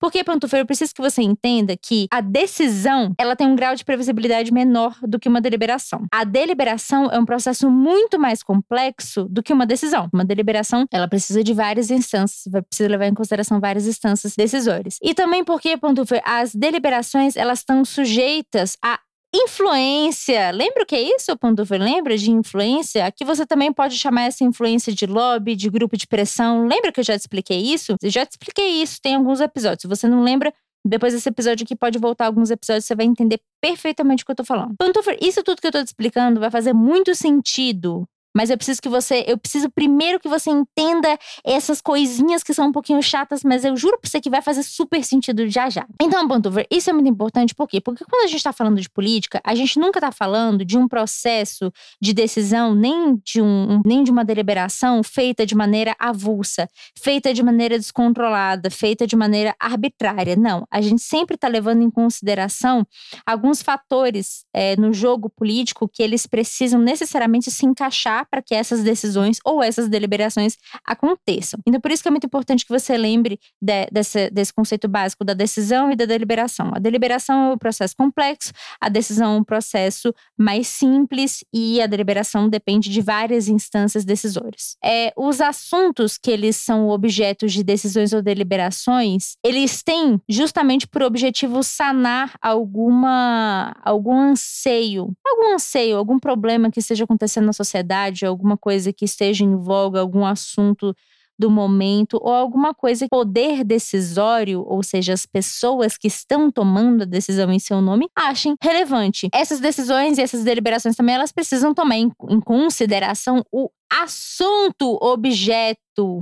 Porque, 0.00 0.07
Pantufeiro, 0.24 0.62
eu 0.62 0.66
preciso 0.66 0.94
que 0.94 1.00
você 1.00 1.22
entenda 1.22 1.76
que 1.76 2.06
a 2.10 2.20
decisão, 2.20 3.12
ela 3.18 3.36
tem 3.36 3.46
um 3.46 3.56
grau 3.56 3.74
de 3.74 3.84
previsibilidade 3.84 4.52
menor 4.52 4.96
do 5.02 5.18
que 5.18 5.28
uma 5.28 5.40
deliberação. 5.40 6.06
A 6.12 6.24
deliberação 6.24 7.06
é 7.10 7.18
um 7.18 7.24
processo 7.24 7.70
muito 7.70 8.18
mais 8.18 8.42
complexo 8.42 9.24
do 9.30 9.42
que 9.42 9.52
uma 9.52 9.66
decisão. 9.66 10.08
Uma 10.12 10.24
deliberação, 10.24 10.86
ela 10.92 11.08
precisa 11.08 11.42
de 11.42 11.52
várias 11.54 11.90
instâncias, 11.90 12.42
vai 12.50 12.62
precisar 12.62 12.90
levar 12.90 13.06
em 13.06 13.14
consideração 13.14 13.60
várias 13.60 13.86
instâncias 13.86 14.34
decisórias. 14.36 14.98
E 15.02 15.14
também 15.14 15.44
porque, 15.44 15.76
Pantufeiro, 15.76 16.24
as 16.26 16.54
deliberações, 16.54 17.36
elas 17.36 17.60
estão 17.60 17.84
sujeitas 17.84 18.76
a 18.82 18.98
Influência. 19.34 20.50
Lembra 20.52 20.82
o 20.84 20.86
que 20.86 20.96
é 20.96 21.02
isso, 21.02 21.36
Pandufer? 21.36 21.80
Lembra 21.80 22.16
de 22.16 22.30
influência? 22.30 23.04
Aqui 23.04 23.24
você 23.24 23.44
também 23.44 23.72
pode 23.72 23.96
chamar 23.98 24.22
essa 24.22 24.42
influência 24.42 24.92
de 24.92 25.06
lobby, 25.06 25.54
de 25.54 25.68
grupo 25.68 25.96
de 25.96 26.06
pressão. 26.06 26.66
Lembra 26.66 26.90
que 26.90 27.00
eu 27.00 27.04
já 27.04 27.16
te 27.16 27.20
expliquei 27.20 27.58
isso? 27.60 27.96
Eu 28.02 28.10
já 28.10 28.24
te 28.24 28.32
expliquei 28.32 28.82
isso, 28.82 28.98
tem 29.02 29.14
alguns 29.14 29.40
episódios. 29.40 29.82
Se 29.82 29.88
você 29.88 30.08
não 30.08 30.22
lembra, 30.22 30.52
Depois 30.86 31.12
desse 31.12 31.28
episódio 31.28 31.64
aqui, 31.64 31.76
pode 31.76 31.98
voltar 31.98 32.26
alguns 32.26 32.50
episódios, 32.50 32.86
você 32.86 32.94
vai 32.94 33.04
entender 33.04 33.40
perfeitamente 33.60 34.22
o 34.22 34.26
que 34.26 34.32
eu 34.32 34.36
tô 34.36 34.44
falando. 34.44 34.74
Pantufa, 34.78 35.14
isso 35.20 35.42
tudo 35.42 35.60
que 35.60 35.66
eu 35.66 35.72
tô 35.72 35.82
te 35.82 35.88
explicando 35.88 36.40
vai 36.40 36.50
fazer 36.50 36.72
muito 36.72 37.14
sentido 37.14 38.08
mas 38.34 38.50
eu 38.50 38.56
preciso 38.56 38.80
que 38.80 38.88
você, 38.88 39.24
eu 39.26 39.38
preciso 39.38 39.70
primeiro 39.70 40.20
que 40.20 40.28
você 40.28 40.50
entenda 40.50 41.18
essas 41.44 41.80
coisinhas 41.80 42.42
que 42.42 42.54
são 42.54 42.68
um 42.68 42.72
pouquinho 42.72 43.02
chatas, 43.02 43.42
mas 43.42 43.64
eu 43.64 43.76
juro 43.76 43.98
pra 44.00 44.08
você 44.08 44.20
que 44.20 44.30
vai 44.30 44.42
fazer 44.42 44.62
super 44.62 45.02
sentido 45.04 45.48
já 45.48 45.68
já. 45.70 45.86
Então, 46.00 46.26
Pantover, 46.28 46.66
isso 46.70 46.90
é 46.90 46.92
muito 46.92 47.08
importante, 47.08 47.54
por 47.54 47.68
quê? 47.68 47.80
Porque 47.80 48.04
quando 48.04 48.24
a 48.24 48.26
gente 48.26 48.42
tá 48.42 48.52
falando 48.52 48.80
de 48.80 48.88
política, 48.88 49.40
a 49.44 49.54
gente 49.54 49.78
nunca 49.78 50.00
tá 50.00 50.12
falando 50.12 50.64
de 50.64 50.76
um 50.76 50.86
processo 50.86 51.72
de 52.00 52.12
decisão, 52.12 52.74
nem 52.74 53.16
de, 53.24 53.40
um, 53.40 53.80
nem 53.84 54.04
de 54.04 54.10
uma 54.10 54.24
deliberação 54.24 55.02
feita 55.02 55.46
de 55.46 55.54
maneira 55.54 55.94
avulsa, 55.98 56.68
feita 56.96 57.32
de 57.32 57.42
maneira 57.42 57.78
descontrolada, 57.78 58.70
feita 58.70 59.06
de 59.06 59.16
maneira 59.16 59.54
arbitrária. 59.58 60.36
Não, 60.36 60.66
a 60.70 60.80
gente 60.80 61.02
sempre 61.02 61.36
tá 61.36 61.48
levando 61.48 61.82
em 61.82 61.90
consideração 61.90 62.86
alguns 63.26 63.62
fatores 63.62 64.44
é, 64.54 64.76
no 64.76 64.92
jogo 64.92 65.30
político 65.30 65.88
que 65.88 66.02
eles 66.02 66.26
precisam 66.26 66.80
necessariamente 66.80 67.50
se 67.50 67.66
encaixar 67.66 68.17
para 68.26 68.42
que 68.42 68.54
essas 68.54 68.82
decisões 68.82 69.38
ou 69.44 69.62
essas 69.62 69.88
deliberações 69.88 70.56
aconteçam. 70.84 71.60
Então, 71.66 71.80
por 71.80 71.90
isso 71.90 72.02
que 72.02 72.08
é 72.08 72.10
muito 72.10 72.26
importante 72.26 72.64
que 72.64 72.72
você 72.72 72.96
lembre 72.96 73.38
de, 73.60 73.86
desse, 73.90 74.30
desse 74.30 74.52
conceito 74.52 74.88
básico 74.88 75.24
da 75.24 75.34
decisão 75.34 75.90
e 75.90 75.96
da 75.96 76.04
deliberação. 76.04 76.72
A 76.74 76.78
deliberação 76.78 77.50
é 77.50 77.54
um 77.54 77.58
processo 77.58 77.94
complexo, 77.96 78.52
a 78.80 78.88
decisão 78.88 79.34
é 79.34 79.38
um 79.38 79.44
processo 79.44 80.14
mais 80.36 80.66
simples 80.68 81.44
e 81.52 81.80
a 81.80 81.86
deliberação 81.86 82.48
depende 82.48 82.88
de 82.88 83.00
várias 83.00 83.48
instâncias 83.48 84.04
decisórias. 84.04 84.76
É, 84.84 85.12
os 85.16 85.40
assuntos 85.40 86.16
que 86.16 86.30
eles 86.30 86.56
são 86.56 86.88
objetos 86.88 87.52
de 87.52 87.62
decisões 87.62 88.12
ou 88.12 88.22
deliberações, 88.22 89.36
eles 89.44 89.82
têm 89.82 90.20
justamente 90.28 90.86
por 90.86 91.02
objetivo 91.02 91.62
sanar 91.62 92.34
alguma 92.40 93.74
algum 93.84 94.18
anseio, 94.20 95.12
algum 95.26 95.54
anseio, 95.54 95.96
algum 95.96 96.18
problema 96.18 96.70
que 96.70 96.80
esteja 96.80 97.04
acontecendo 97.04 97.46
na 97.46 97.52
sociedade 97.52 97.98
alguma 98.26 98.56
coisa 98.56 98.92
que 98.92 99.04
esteja 99.04 99.44
em 99.44 99.56
voga, 99.56 100.00
algum 100.00 100.24
assunto 100.24 100.94
do 101.38 101.48
momento 101.50 102.18
ou 102.20 102.32
alguma 102.32 102.74
coisa 102.74 103.06
poder 103.08 103.62
decisório, 103.62 104.64
ou 104.66 104.82
seja, 104.82 105.12
as 105.12 105.24
pessoas 105.24 105.96
que 105.96 106.08
estão 106.08 106.50
tomando 106.50 107.02
a 107.02 107.06
decisão 107.06 107.52
em 107.52 107.60
seu 107.60 107.80
nome, 107.80 108.08
achem 108.14 108.56
relevante. 108.60 109.28
Essas 109.32 109.60
decisões 109.60 110.18
e 110.18 110.22
essas 110.22 110.42
deliberações 110.42 110.96
também 110.96 111.14
elas 111.14 111.30
precisam 111.30 111.72
tomar 111.72 111.96
em, 111.96 112.10
em 112.28 112.40
consideração 112.40 113.44
o 113.52 113.70
assunto 113.90 114.98
objeto 115.00 115.78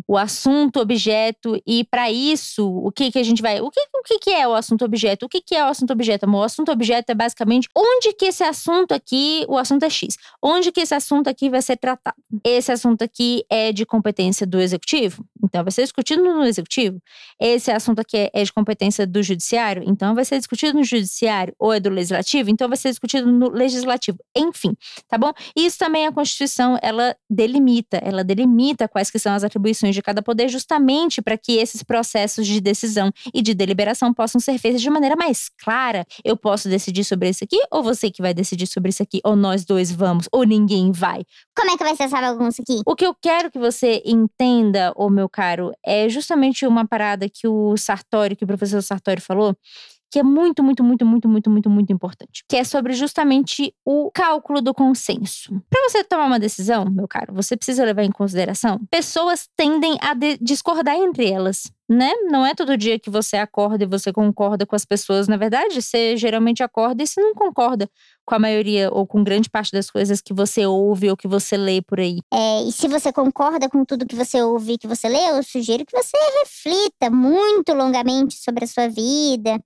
o 0.09 0.17
assunto 0.17 0.81
objeto 0.81 1.61
e 1.67 1.85
para 1.85 2.11
isso 2.11 2.67
o 2.67 2.91
que 2.91 3.11
que 3.13 3.19
a 3.19 3.23
gente 3.23 3.43
vai 3.43 3.61
o 3.61 3.71
que 3.71 3.79
o 3.81 4.03
que, 4.03 4.19
que 4.19 4.31
é 4.31 4.47
o 4.47 4.55
assunto 4.55 4.85
objeto? 4.85 5.27
O 5.27 5.29
que 5.29 5.43
que 5.43 5.55
é 5.55 5.65
o 5.65 5.69
assunto 5.69 5.93
objeto? 5.93 6.27
O 6.27 6.43
assunto 6.43 6.73
objeto 6.73 7.11
é 7.11 7.15
basicamente 7.15 7.69
onde 7.77 8.13
que 8.15 8.27
esse 8.27 8.43
assunto 8.43 8.93
aqui 8.93 9.45
o 9.49 9.59
assunto 9.59 9.83
é 9.83 9.91
x. 9.91 10.17
Onde 10.41 10.71
que 10.71 10.81
esse 10.81 10.95
assunto 10.95 11.29
aqui 11.29 11.51
vai 11.51 11.61
ser 11.61 11.77
tratado? 11.77 12.17
Esse 12.45 12.73
assunto 12.73 13.03
aqui 13.03 13.45
é 13.51 13.73
de 13.73 13.85
competência 13.85 14.47
do 14.47 14.61
executivo? 14.61 15.27
Então 15.45 15.63
vai 15.63 15.73
ser 15.73 15.83
discutido 15.83 16.23
no 16.23 16.45
executivo. 16.45 16.99
Esse 17.39 17.71
assunto 17.71 17.99
aqui 17.99 18.31
é 18.33 18.45
de 18.45 18.53
competência 18.53 19.07
do 19.07 19.23
judiciário? 19.23 19.83
Então 19.87 20.15
vai 20.15 20.25
ser 20.25 20.39
discutido 20.39 20.79
no 20.79 20.85
judiciário. 20.85 21.55
Ou 21.59 21.73
é 21.73 21.81
do 21.81 21.91
legislativo? 21.91 22.49
Então 22.49 22.69
vai 22.69 22.79
ser 22.79 22.91
discutido 22.91 23.31
no 23.31 23.51
legislativo. 23.51 24.19
Enfim 24.37 24.75
tá 25.09 25.19
bom? 25.19 25.33
Isso 25.55 25.79
também 25.79 26.07
a 26.07 26.13
constituição 26.13 26.79
ela 26.83 27.17
delimita 27.29 27.56
ela 28.03 28.25
delimita 28.25 28.89
quais 28.89 29.11
que 29.11 29.19
são 29.19 29.35
as 29.35 29.45
atribuições 29.45 29.67
atribuições 29.67 29.95
de 29.95 30.03
cada 30.03 30.23
poder, 30.23 30.49
justamente 30.49 31.21
para 31.21 31.37
que 31.37 31.57
esses 31.57 31.83
processos 31.83 32.47
de 32.47 32.61
decisão 32.61 33.11
e 33.35 33.43
de 33.43 33.55
deliberação 33.55 34.13
possam 34.13 34.41
ser 34.41 34.59
feitos 34.59 34.81
de 34.81 34.91
maneira 34.91 35.17
mais 35.17 35.49
clara. 35.63 36.07
Eu 36.25 36.37
posso 36.37 36.69
decidir 36.69 37.05
sobre 37.05 37.29
isso 37.29 37.45
aqui, 37.45 37.59
ou 37.71 37.83
você 37.83 38.11
que 38.11 38.23
vai 38.23 38.33
decidir 38.33 38.67
sobre 38.67 38.91
isso 38.91 39.03
aqui, 39.03 39.21
ou 39.25 39.35
nós 39.35 39.65
dois 39.65 39.91
vamos, 39.91 40.29
ou 40.33 40.45
ninguém 40.45 40.93
vai. 40.93 41.25
Como 41.57 41.71
é 41.71 41.77
que 41.77 41.85
vai 41.85 41.97
ser 41.97 42.05
essa 42.05 42.21
bagunça 42.21 42.63
aqui? 42.63 42.81
O 42.87 42.95
que 42.95 43.07
eu 43.07 43.15
quero 43.15 43.51
que 43.51 43.59
você 43.59 44.03
entenda, 44.05 44.93
ô 44.97 45.11
meu 45.11 45.29
caro, 45.29 45.73
é 45.85 46.09
justamente 46.09 46.67
uma 46.67 46.87
parada 46.87 47.29
que 47.29 47.49
o 47.49 47.77
Sartori, 47.77 48.37
que 48.37 48.45
o 48.45 48.47
professor 48.47 48.83
Sartori 48.83 49.21
falou, 49.21 49.57
que 50.11 50.19
é 50.19 50.23
muito, 50.23 50.63
muito, 50.63 50.83
muito, 50.83 51.05
muito, 51.05 51.29
muito, 51.29 51.51
muito, 51.51 51.71
muito 51.71 51.93
importante, 51.93 52.45
que 52.49 52.57
é 52.57 52.65
sobre 52.65 52.93
justamente 52.93 53.75
o 53.85 54.11
cálculo 54.13 54.61
do 54.61 54.73
consenso. 54.73 55.51
Para 55.69 55.89
você 55.89 56.05
tomar 56.05 56.27
uma 56.27 56.39
decisão, 56.39 56.85
meu 56.91 57.09
caro, 57.09 57.35
você 57.35 57.57
precisa 57.57 57.85
levar 57.85 58.03
em 58.03 58.13
consideração 58.13 58.81
pessoas 58.91 59.49
tendem 59.57 59.97
a 60.01 60.15
discordar 60.41 60.97
entre 60.97 61.31
elas 61.31 61.71
né? 61.89 62.13
Não 62.31 62.45
é 62.45 62.55
todo 62.55 62.77
dia 62.77 62.99
que 62.99 63.09
você 63.09 63.37
acorda 63.37 63.85
e 63.85 63.87
você 63.87 64.13
concorda 64.13 64.67
com 64.67 64.75
as 64.75 64.85
pessoas. 64.85 65.29
Na 65.29 65.37
verdade, 65.37 65.81
você 65.81 66.17
geralmente 66.17 66.63
acorda 66.63 67.03
e 67.03 67.07
você 67.07 67.21
não 67.21 67.35
concorda 67.35 67.89
com 68.25 68.35
a 68.35 68.39
maioria 68.39 68.91
ou 68.93 69.07
com 69.07 69.23
grande 69.23 69.49
parte 69.49 69.73
das 69.73 69.91
coisas 69.91 70.21
que 70.21 70.35
você 70.35 70.67
ouve 70.67 71.11
ou 71.11 71.17
que 71.17 71.29
você 71.29 71.57
lê 71.57 71.81
por 71.81 72.01
aí. 72.01 72.19
É, 72.33 72.63
e 72.63 72.73
se 72.73 72.89
você 72.89 73.13
concorda 73.13 73.69
com 73.69 73.85
tudo 73.85 74.07
que 74.07 74.17
você 74.17 74.43
ouve 74.43 74.73
e 74.73 74.79
que 74.79 74.89
você 74.89 75.09
lê, 75.09 75.31
eu 75.31 75.43
sugiro 75.43 75.87
que 75.87 75.97
você 75.97 76.17
reflita 76.41 77.09
muito 77.11 77.73
longamente 77.73 78.37
sobre 78.37 78.65
a 78.65 78.69
sua 78.69 78.89
vida 78.89 79.61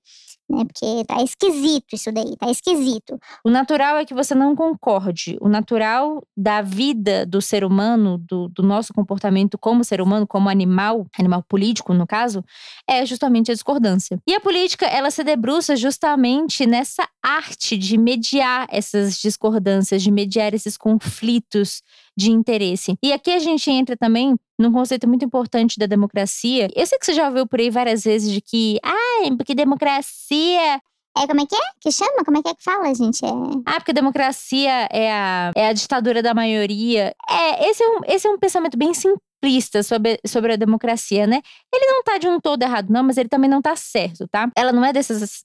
né? 0.51 0.65
Porque 0.65 1.05
tá 1.07 1.23
esquisito 1.23 1.95
isso 1.95 2.11
daí, 2.13 2.37
tá 2.37 2.51
esquisito. 2.51 3.19
O 3.45 3.51
natural 3.51 3.97
é 3.97 4.05
que 4.05 4.13
você 4.13 4.35
não 4.35 4.57
concorde. 4.57 5.39
O 5.41 5.49
natural 5.49 6.23
da 6.37 6.61
vida 6.61 7.25
do 7.25 7.41
ser 7.41 7.65
humano, 7.65 8.19
do, 8.19 8.49
do 8.49 8.63
nosso 8.63 8.93
comportamento 8.93 9.57
como 9.57 9.85
ser 9.85 10.01
humano, 10.01 10.27
como 10.27 10.49
animal, 10.49 11.07
animal 11.19 11.43
político 11.49 11.95
no 11.95 12.07
caso, 12.07 12.45
é 12.89 13.07
justamente 13.07 13.51
a 13.51 13.55
discordância. 13.55 14.21
E 14.27 14.35
a 14.35 14.41
política, 14.41 14.87
ela 14.87 15.11
se 15.11 15.23
debruça 15.23 15.77
justamente 15.77 16.67
nessa 16.67 17.09
arte 17.23 17.77
de 17.77 17.97
mediar 17.97 18.67
essas 18.71 19.17
discordâncias, 19.19 20.03
de 20.03 20.11
mediar 20.11 20.53
esses 20.55 20.77
conflitos 20.77 21.83
de 22.21 22.31
interesse. 22.31 22.97
E 23.03 23.13
aqui 23.13 23.31
a 23.31 23.39
gente 23.39 23.71
entra 23.71 23.97
também 23.97 24.37
num 24.59 24.71
conceito 24.71 25.09
muito 25.09 25.25
importante 25.25 25.79
da 25.79 25.87
democracia. 25.87 26.69
Eu 26.77 26.87
sei 26.87 26.99
que 26.99 27.07
você 27.07 27.15
já 27.15 27.27
ouviu 27.27 27.47
por 27.47 27.59
aí 27.59 27.71
várias 27.71 28.05
vezes 28.05 28.31
de 28.31 28.41
que, 28.41 28.79
ah, 28.85 29.35
porque 29.37 29.55
democracia 29.55 30.81
é, 31.19 31.27
como 31.27 31.41
é 31.41 31.47
que 31.47 31.57
é? 31.57 31.59
Que 31.81 31.91
chama? 31.91 32.25
Como 32.25 32.39
é 32.39 32.43
que 32.43 32.49
é 32.49 32.55
que 32.55 32.63
fala, 32.63 32.95
gente? 32.95 33.25
É... 33.25 33.29
Ah, 33.67 33.75
porque 33.81 33.93
democracia 33.93 34.87
é 34.91 35.11
a, 35.11 35.51
é 35.57 35.69
a 35.69 35.73
ditadura 35.73 36.23
da 36.23 36.33
maioria. 36.33 37.15
É, 37.29 37.69
esse 37.69 37.83
é 37.83 37.89
um, 37.89 38.01
esse 38.07 38.29
é 38.29 38.31
um 38.31 38.39
pensamento 38.39 38.79
bem 38.79 38.95
simplista 39.41 39.83
sobre, 39.83 40.21
sobre 40.27 40.53
a 40.53 40.57
democracia, 40.57 41.27
né? 41.27 41.41
Ele 41.73 41.87
não 41.87 42.03
tá 42.03 42.19
de 42.19 42.29
um 42.29 42.39
todo 42.39 42.63
errado, 42.63 42.91
não, 42.91 43.03
mas 43.03 43.17
ele 43.17 43.29
também 43.29 43.49
não 43.49 43.63
tá 43.63 43.75
certo, 43.75 44.29
tá? 44.29 44.51
Ela 44.55 44.73
não 44.73 44.85
é 44.85 44.93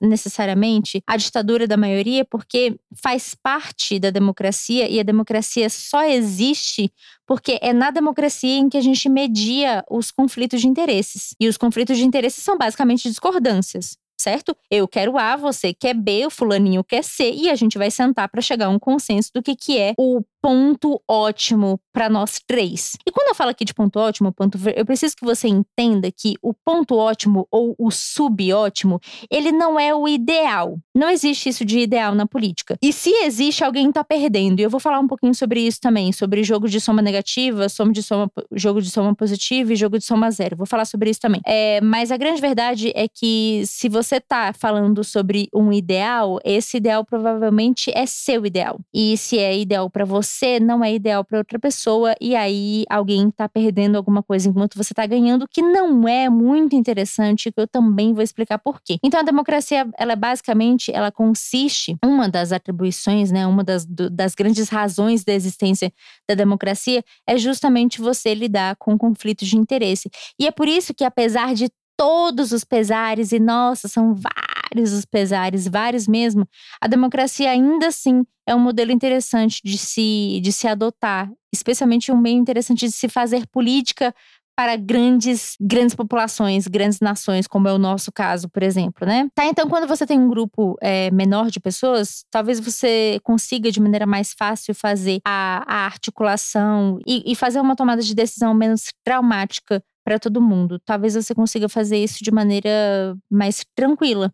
necessariamente 0.02 1.02
a 1.08 1.16
ditadura 1.16 1.66
da 1.66 1.78
maioria, 1.78 2.25
porque 2.25 2.78
faz 3.02 3.34
parte 3.34 3.98
da 3.98 4.10
democracia 4.10 4.90
e 4.90 5.00
a 5.00 5.04
democracia 5.04 5.70
só 5.70 6.04
existe 6.04 6.92
porque 7.25 7.58
é 7.62 7.74
na 7.74 7.90
democracia 7.90 8.58
em 8.58 8.70
que 8.70 8.78
a 8.78 8.82
gente 8.82 9.10
media 9.10 9.84
os 9.90 10.12
conflitos 10.12 10.62
de 10.62 10.68
interesses. 10.68 11.34
E 11.40 11.48
os 11.48 11.58
conflitos 11.58 11.98
de 11.98 12.04
interesses 12.04 12.44
são 12.44 12.58
basicamente 12.58 13.10
discordâncias 13.10 13.98
certo? 14.18 14.56
Eu 14.72 14.88
quero 14.88 15.18
A, 15.18 15.36
você 15.36 15.74
quer 15.74 15.94
B, 15.94 16.25
o 16.25 16.30
fulaninho 16.30 16.84
quer 16.84 17.04
C 17.04 17.32
e 17.32 17.50
a 17.50 17.56
gente 17.56 17.78
vai 17.78 17.92
sentar 17.92 18.30
para 18.30 18.42
chegar 18.42 18.68
a 18.68 18.70
um 18.70 18.80
consenso 18.80 19.30
do 19.34 19.42
que, 19.42 19.56
que 19.56 19.78
é 19.78 19.94
o 19.98 20.22
ponto 20.46 21.02
ótimo 21.10 21.80
para 21.92 22.08
nós 22.08 22.40
três. 22.46 22.92
E 23.08 23.12
quando 23.12 23.30
eu 23.30 23.36
falo 23.36 23.50
aqui 23.50 23.66
de 23.66 23.74
ponto 23.74 23.98
ótimo, 23.98 24.32
ponto 24.32 24.60
ver, 24.60 24.78
eu 24.78 24.86
preciso 24.86 25.16
que 25.16 25.25
você 25.25 25.48
entenda 25.48 26.12
que 26.12 26.36
o 26.40 26.54
ponto 26.54 26.96
ótimo 26.96 27.48
ou 27.50 27.74
o 27.80 27.90
subótimo, 27.90 29.00
ele 29.32 29.52
não 29.52 29.80
é 29.80 29.96
o 29.96 30.08
ideal. 30.08 30.78
Não 30.94 31.10
existe 31.10 31.50
isso 31.50 31.66
de 31.66 31.80
ideal 31.80 32.14
na 32.14 32.28
política. 32.28 32.78
E 32.80 32.94
se 32.94 33.10
existe, 33.24 33.64
alguém 33.64 33.90
está 33.90 34.04
perdendo. 34.04 34.60
E 34.60 34.64
eu 34.64 34.70
vou 34.70 34.80
falar 34.80 35.00
um 35.00 35.08
pouquinho 35.08 35.34
sobre 35.34 35.62
isso 35.62 35.82
também, 35.82 36.12
sobre 36.12 36.44
jogo 36.44 36.70
de 36.70 36.80
soma 36.80 37.02
negativa, 37.02 37.68
soma 37.68 37.92
de 37.92 38.04
soma, 38.04 38.30
jogo 38.52 38.84
de 38.84 38.92
soma 38.92 39.16
positiva 39.16 39.74
e 39.74 39.75
jogo 39.75 39.98
de 39.98 40.06
soma 40.06 40.30
zero. 40.30 40.56
Vou 40.56 40.68
falar 40.68 40.86
sobre 40.86 41.10
isso 41.10 41.22
também. 41.22 41.42
É, 41.44 41.82
mas 41.82 42.12
a 42.12 42.18
grande 42.18 42.40
verdade 42.40 42.92
é 42.94 43.08
que 43.08 43.64
se 43.66 43.90
você 43.90 44.18
está 44.18 44.54
falando 44.54 45.04
sobre 45.04 45.50
um 45.52 45.74
ideal, 45.74 46.40
esse 46.46 46.78
ideal 46.78 47.04
provavelmente 47.04 47.92
é 47.96 48.06
seu 48.06 48.46
ideal. 48.46 48.80
E 48.94 49.18
se 49.18 49.40
é 49.40 49.58
ideal 49.58 49.90
para 49.90 50.06
você 50.06 50.35
você 50.36 50.60
não 50.60 50.84
é 50.84 50.94
ideal 50.94 51.24
para 51.24 51.38
outra 51.38 51.58
pessoa 51.58 52.13
e 52.20 52.36
aí 52.36 52.84
alguém 52.89 53.30
está 53.30 53.48
perdendo 53.48 53.96
alguma 53.96 54.22
coisa 54.22 54.50
enquanto 54.50 54.75
você 54.75 54.92
está 54.92 55.06
ganhando, 55.06 55.48
que 55.50 55.62
não 55.62 56.08
é 56.08 56.30
muito 56.30 56.75
interessante, 56.75 57.51
que 57.51 57.60
eu 57.60 57.68
também 57.68 58.13
vou 58.13 58.22
explicar 58.22 58.60
por 58.60 58.82
quê. 58.82 58.98
Então 59.04 59.20
a 59.20 59.24
democracia, 59.24 59.88
ela 59.98 60.13
é 60.13 60.15
basicamente, 60.15 60.92
ela 60.92 61.12
consiste, 61.12 61.98
uma 62.04 62.27
das 62.27 62.51
atribuições, 62.51 63.32
né, 63.32 63.48
uma 63.48 63.63
das, 63.63 63.86
do, 63.86 64.10
das 64.10 64.36
grandes 64.36 64.70
razões 64.70 65.24
da 65.24 65.34
existência 65.34 65.92
da 66.27 66.36
democracia 66.36 67.04
é 67.27 67.38
justamente 67.38 68.01
você 68.01 68.34
lidar 68.34 68.75
com 68.75 68.98
conflitos 68.98 69.48
de 69.48 69.58
interesse. 69.58 70.10
E 70.39 70.46
é 70.46 70.51
por 70.51 70.68
isso 70.68 70.94
que 70.94 71.04
apesar 71.04 71.54
de 71.54 71.70
todos 71.98 72.51
os 72.51 72.65
pesares, 72.65 73.32
e 73.32 73.39
nossa, 73.39 73.88
são 73.88 74.13
vários 74.13 74.92
os 74.92 75.06
pesares, 75.06 75.68
vários 75.68 76.08
mesmo, 76.08 76.46
a 76.82 76.88
democracia 76.88 77.50
ainda 77.50 77.88
assim 77.88 78.25
é 78.48 78.54
um 78.56 78.60
modelo 78.60 78.92
interessante 78.92 79.62
de 79.64 79.78
se, 79.78 80.40
de 80.42 80.52
se 80.52 80.68
adotar, 80.68 81.32
especialmente 81.54 82.12
um 82.12 82.18
meio 82.18 82.38
interessante 82.38 82.86
de 82.86 82.92
se 82.92 83.10
fazer 83.10 83.48
política 83.48 84.14
para 84.56 84.78
grandes, 84.78 85.58
grandes 85.60 85.94
populações, 85.94 86.66
grandes 86.66 87.02
nações, 87.02 87.46
como 87.46 87.68
é 87.68 87.74
o 87.74 87.78
nosso 87.78 88.10
caso, 88.12 88.48
por 88.50 88.64
exemplo, 88.64 89.06
né? 89.06 89.28
Tá, 89.36 89.46
então 89.46 89.68
quando 89.68 89.86
você 89.86 90.06
tem 90.06 90.18
um 90.18 90.30
grupo 90.30 90.78
é, 90.82 91.12
menor 91.12 91.52
de 91.52 91.60
pessoas, 91.60 92.24
talvez 92.32 92.60
você 92.60 93.20
consiga 93.22 93.70
de 93.70 93.82
maneira 93.82 94.06
mais 94.06 94.34
fácil 94.34 94.74
fazer 94.74 95.20
a, 95.25 95.64
a 95.68 95.86
articulação 95.86 97.00
e, 97.06 97.30
e 97.30 97.36
fazer 97.36 97.60
uma 97.60 97.75
tomada 97.75 98.02
de 98.02 98.16
decisão 98.16 98.54
menos 98.54 98.94
traumática 99.04 99.84
para 100.06 100.20
todo 100.20 100.42
mundo. 100.42 100.80
Talvez 100.86 101.16
você 101.16 101.36
consiga 101.36 101.68
fazer 101.68 101.98
isso 101.98 102.24
de 102.24 102.32
maneira 102.32 103.18
mais 103.30 103.66
tranquila. 103.75 104.32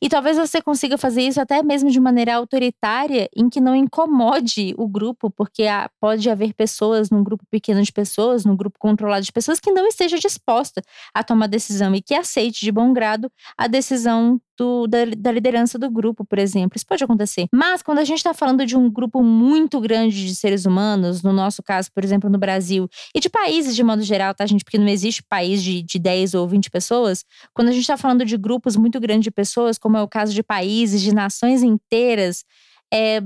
E 0.00 0.08
talvez 0.08 0.36
você 0.36 0.60
consiga 0.60 0.98
fazer 0.98 1.22
isso 1.22 1.40
até 1.40 1.62
mesmo 1.62 1.90
de 1.90 2.00
maneira 2.00 2.34
autoritária, 2.34 3.28
em 3.36 3.48
que 3.48 3.60
não 3.60 3.74
incomode 3.74 4.74
o 4.76 4.88
grupo, 4.88 5.30
porque 5.30 5.64
há, 5.64 5.90
pode 6.00 6.28
haver 6.28 6.54
pessoas 6.54 7.10
num 7.10 7.22
grupo 7.22 7.44
pequeno 7.50 7.82
de 7.82 7.92
pessoas, 7.92 8.44
num 8.44 8.56
grupo 8.56 8.78
controlado 8.78 9.24
de 9.24 9.32
pessoas, 9.32 9.60
que 9.60 9.72
não 9.72 9.86
esteja 9.86 10.18
disposta 10.18 10.82
a 11.12 11.22
tomar 11.22 11.46
decisão 11.46 11.94
e 11.94 12.02
que 12.02 12.14
aceite 12.14 12.60
de 12.60 12.72
bom 12.72 12.92
grado 12.92 13.30
a 13.56 13.66
decisão 13.66 14.40
do, 14.58 14.86
da, 14.86 14.98
da, 15.16 15.32
liderança 15.32 15.78
do 15.78 15.90
grupo, 15.90 16.24
por 16.24 16.38
exemplo. 16.38 16.76
Isso 16.76 16.86
pode 16.86 17.02
acontecer. 17.02 17.46
Mas 17.52 17.82
quando 17.82 17.98
a 17.98 18.04
gente 18.04 18.18
está 18.18 18.32
falando 18.32 18.64
de 18.64 18.76
um 18.76 18.90
grupo 18.90 19.22
muito 19.22 19.80
grande 19.80 20.26
de 20.26 20.34
seres 20.34 20.64
humanos, 20.64 21.22
no 21.22 21.32
nosso 21.32 21.62
caso, 21.62 21.90
por 21.92 22.04
exemplo, 22.04 22.30
no 22.30 22.38
Brasil, 22.38 22.88
e 23.14 23.20
de 23.20 23.28
países 23.28 23.74
de 23.74 23.82
modo 23.82 24.02
geral, 24.02 24.34
tá, 24.34 24.46
gente? 24.46 24.64
Porque 24.64 24.78
não 24.78 24.88
existe 24.88 25.22
país 25.22 25.62
de, 25.62 25.82
de 25.82 25.98
10 25.98 26.34
ou 26.34 26.46
20 26.48 26.70
pessoas. 26.70 27.24
Quando 27.52 27.68
a 27.68 27.72
gente 27.72 27.82
está 27.82 27.96
falando 27.96 28.24
de 28.24 28.36
grupos 28.36 28.76
muito 28.76 29.00
grandes 29.00 29.24
de 29.24 29.30
pessoas, 29.30 29.78
como 29.78 29.96
é 29.96 30.02
o 30.02 30.08
caso 30.08 30.32
de 30.32 30.42
países, 30.42 31.00
de 31.00 31.14
nações 31.14 31.62
inteiras, 31.62 32.44
é, 32.92 33.20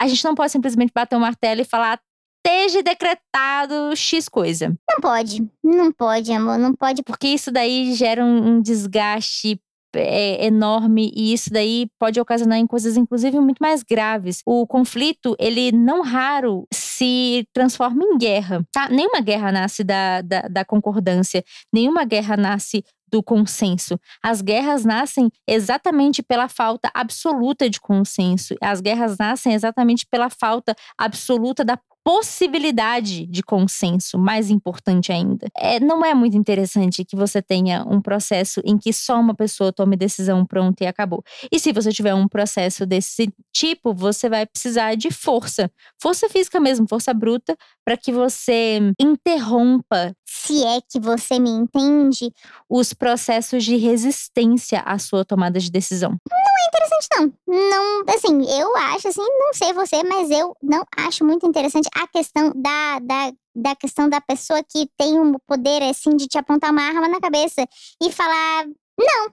a 0.00 0.06
gente 0.08 0.24
não 0.24 0.34
pode 0.34 0.52
simplesmente 0.52 0.92
bater 0.94 1.14
o 1.14 1.18
um 1.18 1.22
martelo 1.22 1.60
e 1.60 1.64
falar 1.64 2.00
esteja 2.44 2.82
decretado 2.82 3.94
X 3.94 4.28
coisa. 4.28 4.76
Não 4.90 5.00
pode, 5.00 5.48
não 5.62 5.92
pode, 5.92 6.32
amor, 6.32 6.58
não 6.58 6.74
pode. 6.74 7.02
Porque 7.02 7.28
isso 7.28 7.52
daí 7.52 7.94
gera 7.94 8.24
um, 8.24 8.56
um 8.56 8.60
desgaste 8.60 9.60
é 9.94 10.46
enorme 10.46 11.12
e 11.14 11.32
isso 11.32 11.50
daí 11.50 11.88
pode 11.98 12.20
ocasionar 12.20 12.58
em 12.58 12.66
coisas 12.66 12.96
inclusive 12.96 13.38
muito 13.40 13.58
mais 13.60 13.82
graves. 13.82 14.40
O 14.46 14.66
conflito, 14.66 15.36
ele 15.38 15.72
não 15.72 16.02
raro 16.02 16.66
se 16.72 17.46
transforma 17.52 18.04
em 18.04 18.18
guerra, 18.18 18.64
tá? 18.72 18.88
Nenhuma 18.88 19.20
guerra 19.20 19.52
nasce 19.52 19.84
da, 19.84 20.20
da, 20.22 20.42
da 20.42 20.64
concordância, 20.64 21.44
nenhuma 21.72 22.04
guerra 22.04 22.36
nasce 22.36 22.84
do 23.12 23.22
consenso. 23.22 24.00
As 24.22 24.40
guerras 24.40 24.84
nascem 24.84 25.30
exatamente 25.46 26.22
pela 26.22 26.48
falta 26.48 26.90
absoluta 26.94 27.68
de 27.68 27.78
consenso. 27.78 28.54
As 28.60 28.80
guerras 28.80 29.18
nascem 29.18 29.52
exatamente 29.52 30.06
pela 30.10 30.30
falta 30.30 30.74
absoluta 30.96 31.62
da 31.62 31.78
possibilidade 32.04 33.26
de 33.26 33.42
consenso, 33.42 34.18
mais 34.18 34.50
importante 34.50 35.12
ainda. 35.12 35.46
É, 35.56 35.78
não 35.78 36.04
é 36.04 36.14
muito 36.14 36.36
interessante 36.36 37.04
que 37.04 37.16
você 37.16 37.40
tenha 37.40 37.84
um 37.84 38.00
processo 38.00 38.60
em 38.64 38.76
que 38.76 38.92
só 38.92 39.18
uma 39.20 39.34
pessoa 39.34 39.72
tome 39.72 39.96
decisão 39.96 40.44
pronta 40.44 40.84
e 40.84 40.86
acabou. 40.86 41.22
E 41.50 41.58
se 41.58 41.72
você 41.72 41.92
tiver 41.92 42.14
um 42.14 42.26
processo 42.26 42.84
desse 42.84 43.32
tipo, 43.52 43.94
você 43.94 44.28
vai 44.28 44.46
precisar 44.46 44.94
de 44.96 45.10
força, 45.10 45.70
força 46.00 46.28
física 46.28 46.58
mesmo, 46.58 46.88
força 46.88 47.14
bruta, 47.14 47.56
para 47.84 47.96
que 47.96 48.12
você 48.12 48.80
interrompa. 49.00 50.14
Se 50.26 50.64
é 50.64 50.80
que 50.80 50.98
você 50.98 51.38
me 51.38 51.50
entende. 51.50 52.32
Os 52.68 52.92
processos 52.92 53.64
de 53.64 53.76
resistência 53.76 54.80
à 54.80 54.98
sua 54.98 55.24
tomada 55.24 55.60
de 55.60 55.70
decisão. 55.70 56.18
Não 56.52 56.64
é 56.64 56.68
interessante, 56.68 57.08
não. 57.16 57.70
Não, 57.70 58.14
assim, 58.14 58.60
eu 58.60 58.76
acho, 58.76 59.08
assim, 59.08 59.22
não 59.22 59.54
sei 59.54 59.72
você, 59.72 60.02
mas 60.02 60.30
eu 60.30 60.54
não 60.62 60.84
acho 60.98 61.24
muito 61.24 61.46
interessante 61.46 61.88
a 61.94 62.06
questão 62.06 62.52
da, 62.54 62.98
da, 62.98 63.32
da 63.54 63.76
questão 63.76 64.08
da 64.08 64.20
pessoa 64.20 64.62
que 64.62 64.88
tem 64.98 65.18
o 65.18 65.38
poder, 65.46 65.82
assim, 65.82 66.14
de 66.16 66.26
te 66.26 66.36
apontar 66.36 66.70
uma 66.70 66.82
arma 66.82 67.08
na 67.08 67.20
cabeça 67.20 67.66
e 68.02 68.12
falar: 68.12 68.66
não, 68.98 69.30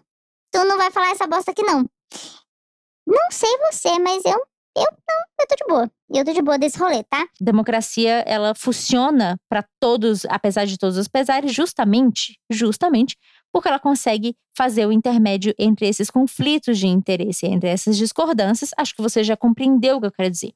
tu 0.52 0.64
não 0.66 0.78
vai 0.78 0.92
falar 0.92 1.12
essa 1.12 1.28
bosta 1.28 1.52
aqui, 1.52 1.64
não. 1.64 1.86
Não 3.06 3.32
sei 3.32 3.50
você, 3.72 4.00
mas 4.00 4.24
eu, 4.24 4.40
eu 4.78 4.88
não, 5.08 5.20
eu 5.40 5.48
tô 5.48 5.56
de 5.56 5.66
boa. 5.68 5.92
Eu 6.14 6.26
tô 6.26 6.32
de 6.32 6.42
boa 6.42 6.58
desse 6.58 6.78
rolê, 6.78 7.04
tá? 7.04 7.28
Democracia, 7.40 8.24
ela 8.26 8.54
funciona 8.56 9.36
para 9.50 9.66
todos, 9.80 10.26
apesar 10.26 10.66
de 10.66 10.78
todos 10.78 10.98
os 10.98 11.08
pesares, 11.08 11.54
justamente, 11.54 12.40
justamente 12.50 13.18
porque 13.52 13.68
ela 13.68 13.80
consegue 13.80 14.36
fazer 14.56 14.86
o 14.86 14.92
intermédio 14.92 15.54
entre 15.58 15.88
esses 15.88 16.10
conflitos 16.10 16.78
de 16.78 16.88
interesse, 16.88 17.46
entre 17.46 17.70
essas 17.70 17.98
discordâncias. 17.98 18.72
Acho 18.78 18.96
que 18.96 19.02
você 19.02 19.24
já 19.24 19.38
compreendeu 19.38 19.98
o 19.98 20.02
que 20.02 20.08
eu 20.08 20.12
quero 20.12 20.30
dizer. 20.30 20.52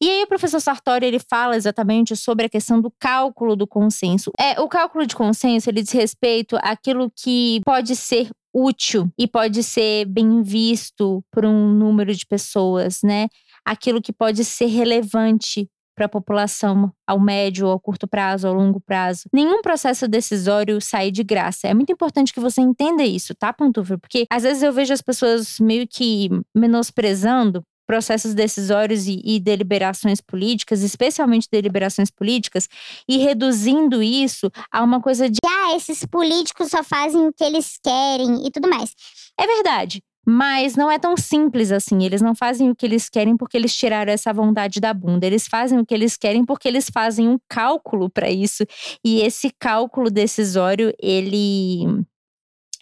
E 0.00 0.08
aí 0.08 0.22
o 0.22 0.26
professor 0.26 0.60
Sartori 0.60 1.06
ele 1.06 1.18
fala 1.18 1.56
exatamente 1.56 2.14
sobre 2.14 2.46
a 2.46 2.48
questão 2.48 2.80
do 2.80 2.92
cálculo 2.98 3.56
do 3.56 3.66
consenso. 3.66 4.30
É, 4.38 4.60
o 4.60 4.68
cálculo 4.68 5.06
de 5.06 5.16
consenso 5.16 5.70
ele 5.70 5.82
diz 5.82 5.92
respeito 5.92 6.56
àquilo 6.62 7.10
que 7.16 7.60
pode 7.64 7.96
ser 7.96 8.28
útil 8.54 9.10
e 9.18 9.26
pode 9.26 9.62
ser 9.62 10.04
bem 10.06 10.42
visto 10.42 11.22
por 11.30 11.44
um 11.44 11.72
número 11.72 12.14
de 12.14 12.26
pessoas, 12.26 13.00
né? 13.02 13.28
Aquilo 13.64 14.02
que 14.02 14.12
pode 14.12 14.44
ser 14.44 14.66
relevante 14.66 15.68
para 15.98 16.06
a 16.06 16.08
população 16.08 16.92
ao 17.04 17.18
médio, 17.18 17.66
ao 17.66 17.80
curto 17.80 18.06
prazo, 18.06 18.46
ao 18.46 18.54
longo 18.54 18.80
prazo. 18.80 19.24
Nenhum 19.32 19.60
processo 19.60 20.06
decisório 20.06 20.80
sai 20.80 21.10
de 21.10 21.24
graça. 21.24 21.66
É 21.66 21.74
muito 21.74 21.92
importante 21.92 22.32
que 22.32 22.38
você 22.38 22.60
entenda 22.60 23.02
isso, 23.02 23.34
tá, 23.34 23.52
Pantufa? 23.52 23.98
Porque 23.98 24.24
às 24.30 24.44
vezes 24.44 24.62
eu 24.62 24.72
vejo 24.72 24.92
as 24.92 25.02
pessoas 25.02 25.58
meio 25.58 25.88
que 25.88 26.30
menosprezando 26.54 27.64
processos 27.84 28.32
decisórios 28.32 29.08
e, 29.08 29.20
e, 29.24 29.40
deliberações 29.40 30.20
políticas, 30.20 30.82
especialmente 30.82 31.48
deliberações 31.50 32.10
políticas, 32.10 32.68
e 33.08 33.16
reduzindo 33.16 34.02
isso 34.02 34.50
a 34.70 34.84
uma 34.84 35.00
coisa 35.00 35.28
de 35.28 35.38
ah, 35.44 35.74
esses 35.74 36.04
políticos 36.04 36.68
só 36.68 36.84
fazem 36.84 37.26
o 37.26 37.32
que 37.32 37.42
eles 37.42 37.78
querem 37.82 38.46
e 38.46 38.50
tudo 38.50 38.68
mais. 38.68 38.94
É 39.40 39.46
verdade. 39.46 40.02
Mas 40.30 40.76
não 40.76 40.90
é 40.90 40.98
tão 40.98 41.16
simples 41.16 41.72
assim. 41.72 42.04
Eles 42.04 42.20
não 42.20 42.34
fazem 42.34 42.68
o 42.68 42.76
que 42.76 42.84
eles 42.84 43.08
querem 43.08 43.34
porque 43.34 43.56
eles 43.56 43.74
tiraram 43.74 44.12
essa 44.12 44.30
vontade 44.30 44.78
da 44.78 44.92
bunda. 44.92 45.24
Eles 45.24 45.48
fazem 45.48 45.78
o 45.78 45.86
que 45.86 45.94
eles 45.94 46.18
querem 46.18 46.44
porque 46.44 46.68
eles 46.68 46.90
fazem 46.92 47.26
um 47.26 47.38
cálculo 47.48 48.10
para 48.10 48.28
isso. 48.28 48.62
E 49.02 49.22
esse 49.22 49.50
cálculo 49.58 50.10
decisório, 50.10 50.92
ele 51.00 51.82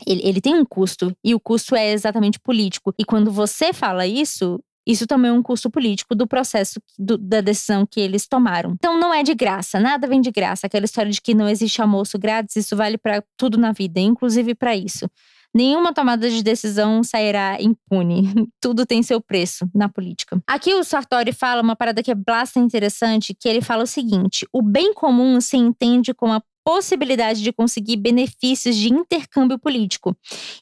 ele, 0.04 0.22
ele, 0.24 0.40
tem 0.40 0.54
um 0.56 0.64
custo, 0.64 1.16
e 1.24 1.34
o 1.34 1.40
custo 1.40 1.76
é 1.76 1.92
exatamente 1.92 2.38
político. 2.40 2.92
E 2.98 3.04
quando 3.04 3.30
você 3.30 3.72
fala 3.72 4.06
isso, 4.06 4.60
isso 4.84 5.06
também 5.06 5.30
é 5.30 5.32
um 5.32 5.42
custo 5.42 5.70
político 5.70 6.16
do 6.16 6.26
processo 6.26 6.80
do, 6.98 7.16
da 7.16 7.40
decisão 7.40 7.86
que 7.86 8.00
eles 8.00 8.26
tomaram. 8.26 8.72
Então 8.72 8.98
não 8.98 9.14
é 9.14 9.22
de 9.22 9.34
graça, 9.34 9.78
nada 9.78 10.08
vem 10.08 10.20
de 10.20 10.32
graça. 10.32 10.66
Aquela 10.66 10.84
história 10.84 11.12
de 11.12 11.22
que 11.22 11.32
não 11.32 11.48
existe 11.48 11.80
almoço 11.80 12.18
grátis, 12.18 12.56
isso 12.56 12.76
vale 12.76 12.98
para 12.98 13.22
tudo 13.36 13.56
na 13.56 13.70
vida, 13.70 14.00
inclusive 14.00 14.52
para 14.54 14.76
isso. 14.76 15.08
Nenhuma 15.56 15.90
tomada 15.90 16.28
de 16.28 16.42
decisão 16.42 17.02
sairá 17.02 17.56
impune. 17.58 18.24
Tudo 18.60 18.84
tem 18.84 19.02
seu 19.02 19.22
preço 19.22 19.66
na 19.74 19.88
política. 19.88 20.38
Aqui 20.46 20.74
o 20.74 20.84
Sartori 20.84 21.32
fala 21.32 21.62
uma 21.62 21.74
parada 21.74 22.02
que 22.02 22.10
é 22.10 22.14
bastante 22.14 22.66
interessante, 22.66 23.34
que 23.34 23.48
ele 23.48 23.62
fala 23.62 23.84
o 23.84 23.86
seguinte: 23.86 24.46
o 24.52 24.60
bem 24.60 24.92
comum 24.92 25.40
se 25.40 25.56
entende 25.56 26.12
como 26.12 26.34
a 26.34 26.42
possibilidade 26.66 27.44
de 27.44 27.52
conseguir 27.52 27.96
benefícios 27.96 28.74
de 28.74 28.92
intercâmbio 28.92 29.56
político. 29.56 30.16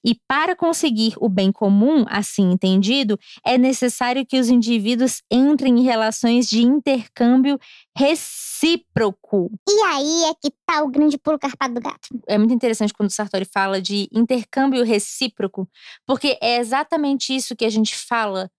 E 0.04 0.14
para 0.28 0.54
conseguir 0.54 1.14
o 1.16 1.30
bem 1.30 1.50
comum, 1.50 2.04
assim 2.08 2.50
entendido, 2.52 3.18
é 3.42 3.56
necessário 3.56 4.26
que 4.26 4.38
os 4.38 4.50
indivíduos 4.50 5.22
entrem 5.30 5.78
em 5.78 5.82
relações 5.82 6.46
de 6.46 6.62
intercâmbio 6.62 7.58
recíproco. 7.96 9.50
E 9.66 9.80
aí 9.80 10.24
é 10.24 10.34
que 10.34 10.54
tá 10.66 10.82
o 10.82 10.90
grande 10.90 11.16
pulo 11.16 11.38
carpado 11.38 11.72
do 11.72 11.80
gato. 11.80 12.08
É 12.28 12.36
muito 12.36 12.52
interessante 12.52 12.92
quando 12.92 13.08
o 13.08 13.12
Sartori 13.12 13.46
fala 13.46 13.80
de 13.80 14.06
intercâmbio 14.12 14.84
recíproco, 14.84 15.66
porque 16.06 16.36
é 16.42 16.58
exatamente 16.58 17.34
isso 17.34 17.56
que 17.56 17.64
a 17.64 17.70
gente 17.70 17.96
fala 17.96 18.50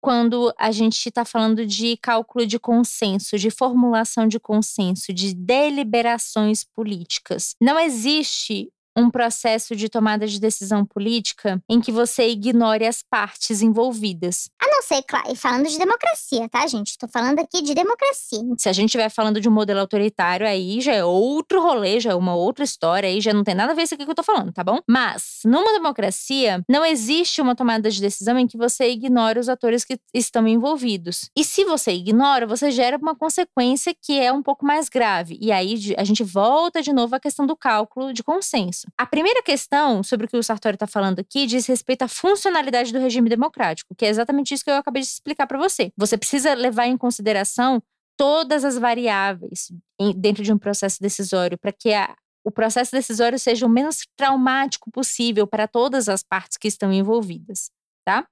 quando 0.00 0.52
a 0.58 0.70
gente 0.70 1.08
está 1.08 1.24
falando 1.24 1.66
de 1.66 1.96
cálculo 1.98 2.46
de 2.46 2.58
consenso, 2.58 3.38
de 3.38 3.50
formulação 3.50 4.26
de 4.26 4.40
consenso, 4.40 5.12
de 5.12 5.34
deliberações 5.34 6.64
políticas. 6.64 7.54
Não 7.60 7.78
existe 7.78 8.70
um 9.00 9.10
processo 9.10 9.74
de 9.74 9.88
tomada 9.88 10.26
de 10.26 10.40
decisão 10.40 10.84
política 10.84 11.62
em 11.68 11.80
que 11.80 11.92
você 11.92 12.28
ignore 12.28 12.86
as 12.86 13.02
partes 13.02 13.62
envolvidas. 13.62 14.50
A 14.60 14.66
não 14.68 14.82
ser, 14.82 15.02
claro, 15.02 15.34
falando 15.34 15.68
de 15.68 15.78
democracia, 15.78 16.48
tá, 16.48 16.66
gente? 16.66 16.90
Estou 16.90 17.08
falando 17.08 17.38
aqui 17.38 17.62
de 17.62 17.74
democracia. 17.74 18.40
Se 18.58 18.68
a 18.68 18.72
gente 18.72 18.86
estiver 18.86 19.10
falando 19.10 19.40
de 19.40 19.48
um 19.48 19.52
modelo 19.52 19.80
autoritário, 19.80 20.46
aí 20.46 20.80
já 20.80 20.92
é 20.92 21.04
outro 21.04 21.62
rolê, 21.62 22.00
já 22.00 22.10
é 22.10 22.14
uma 22.14 22.34
outra 22.34 22.64
história, 22.64 23.08
aí 23.08 23.20
já 23.20 23.32
não 23.32 23.44
tem 23.44 23.54
nada 23.54 23.72
a 23.72 23.74
ver 23.74 23.82
isso 23.82 23.94
aqui 23.94 24.04
que 24.04 24.10
eu 24.10 24.14
tô 24.14 24.22
falando, 24.22 24.52
tá 24.52 24.64
bom? 24.64 24.78
Mas, 24.88 25.40
numa 25.44 25.72
democracia, 25.72 26.62
não 26.68 26.84
existe 26.84 27.40
uma 27.40 27.54
tomada 27.54 27.90
de 27.90 28.00
decisão 28.00 28.38
em 28.38 28.46
que 28.46 28.56
você 28.56 28.90
ignore 28.90 29.38
os 29.38 29.48
atores 29.48 29.84
que 29.84 29.98
estão 30.14 30.46
envolvidos. 30.46 31.30
E 31.36 31.44
se 31.44 31.64
você 31.64 31.92
ignora, 31.92 32.46
você 32.46 32.70
gera 32.70 32.96
uma 32.96 33.14
consequência 33.14 33.94
que 34.00 34.18
é 34.18 34.32
um 34.32 34.42
pouco 34.42 34.64
mais 34.64 34.88
grave. 34.88 35.38
E 35.40 35.52
aí 35.52 35.94
a 35.96 36.04
gente 36.04 36.22
volta 36.22 36.82
de 36.82 36.92
novo 36.92 37.14
à 37.14 37.20
questão 37.20 37.46
do 37.46 37.56
cálculo 37.56 38.12
de 38.12 38.22
consenso. 38.22 38.86
A 38.96 39.06
primeira 39.06 39.42
questão 39.42 40.02
sobre 40.02 40.26
o 40.26 40.28
que 40.28 40.36
o 40.36 40.42
Sartori 40.42 40.74
está 40.76 40.86
falando 40.86 41.20
aqui 41.20 41.46
diz 41.46 41.66
respeito 41.66 42.02
à 42.02 42.08
funcionalidade 42.08 42.92
do 42.92 42.98
regime 42.98 43.28
democrático, 43.28 43.94
que 43.94 44.04
é 44.04 44.08
exatamente 44.08 44.54
isso 44.54 44.64
que 44.64 44.70
eu 44.70 44.76
acabei 44.76 45.02
de 45.02 45.08
explicar 45.08 45.46
para 45.46 45.58
você. 45.58 45.92
Você 45.96 46.16
precisa 46.16 46.54
levar 46.54 46.86
em 46.86 46.96
consideração 46.96 47.82
todas 48.16 48.64
as 48.64 48.76
variáveis 48.76 49.72
dentro 50.16 50.42
de 50.42 50.52
um 50.52 50.58
processo 50.58 51.00
decisório 51.00 51.56
para 51.56 51.72
que 51.72 51.92
a, 51.94 52.14
o 52.44 52.50
processo 52.50 52.92
decisório 52.92 53.38
seja 53.38 53.64
o 53.64 53.68
menos 53.68 54.06
traumático 54.16 54.90
possível 54.90 55.46
para 55.46 55.66
todas 55.66 56.08
as 56.08 56.22
partes 56.22 56.58
que 56.58 56.68
estão 56.68 56.92
envolvidas. 56.92 57.70
Tá? 58.04 58.26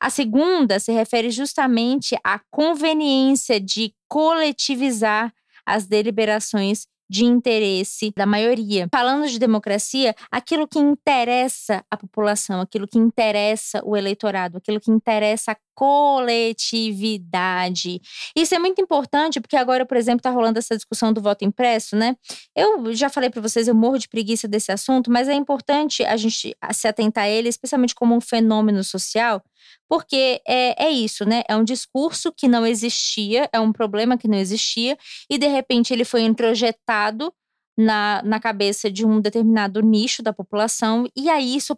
A 0.00 0.10
segunda 0.10 0.78
se 0.78 0.92
refere 0.92 1.30
justamente 1.30 2.16
à 2.22 2.40
conveniência 2.50 3.60
de 3.60 3.94
coletivizar 4.08 5.32
as 5.66 5.86
deliberações 5.86 6.86
de 7.14 7.24
interesse 7.24 8.12
da 8.16 8.26
maioria. 8.26 8.88
Falando 8.90 9.28
de 9.28 9.38
democracia, 9.38 10.16
aquilo 10.32 10.66
que 10.66 10.80
interessa 10.80 11.84
a 11.88 11.96
população, 11.96 12.60
aquilo 12.60 12.88
que 12.88 12.98
interessa 12.98 13.80
o 13.84 13.96
eleitorado, 13.96 14.56
aquilo 14.58 14.80
que 14.80 14.90
interessa 14.90 15.52
a 15.52 15.56
coletividade. 15.74 18.00
Isso 18.36 18.54
é 18.54 18.58
muito 18.58 18.80
importante 18.80 19.40
porque 19.40 19.56
agora, 19.56 19.84
por 19.84 19.96
exemplo, 19.96 20.18
está 20.18 20.30
rolando 20.30 20.58
essa 20.58 20.76
discussão 20.76 21.12
do 21.12 21.20
voto 21.20 21.44
impresso, 21.44 21.96
né? 21.96 22.16
Eu 22.54 22.94
já 22.94 23.10
falei 23.10 23.30
para 23.30 23.40
vocês, 23.40 23.68
eu 23.68 23.74
morro 23.74 23.98
de 23.98 24.08
preguiça 24.08 24.48
desse 24.48 24.72
assunto, 24.72 25.10
mas 25.10 25.28
é 25.28 25.34
importante 25.34 26.04
a 26.04 26.16
gente 26.16 26.56
se 26.72 26.88
atentar 26.88 27.24
a 27.24 27.28
ele, 27.28 27.48
especialmente 27.48 27.94
como 27.94 28.14
um 28.14 28.20
fenômeno 28.20 28.82
social, 28.84 29.42
porque 29.88 30.40
é, 30.46 30.86
é 30.86 30.90
isso, 30.90 31.24
né? 31.24 31.42
É 31.48 31.56
um 31.56 31.64
discurso 31.64 32.32
que 32.32 32.48
não 32.48 32.66
existia, 32.66 33.48
é 33.52 33.60
um 33.60 33.72
problema 33.72 34.16
que 34.16 34.28
não 34.28 34.38
existia, 34.38 34.96
e 35.30 35.38
de 35.38 35.46
repente 35.46 35.92
ele 35.92 36.04
foi 36.04 36.22
introjetado 36.22 37.32
na, 37.76 38.22
na 38.22 38.38
cabeça 38.38 38.90
de 38.90 39.04
um 39.04 39.20
determinado 39.20 39.80
nicho 39.80 40.22
da 40.22 40.32
população, 40.32 41.06
e 41.16 41.28
aí 41.28 41.56
isso 41.56 41.76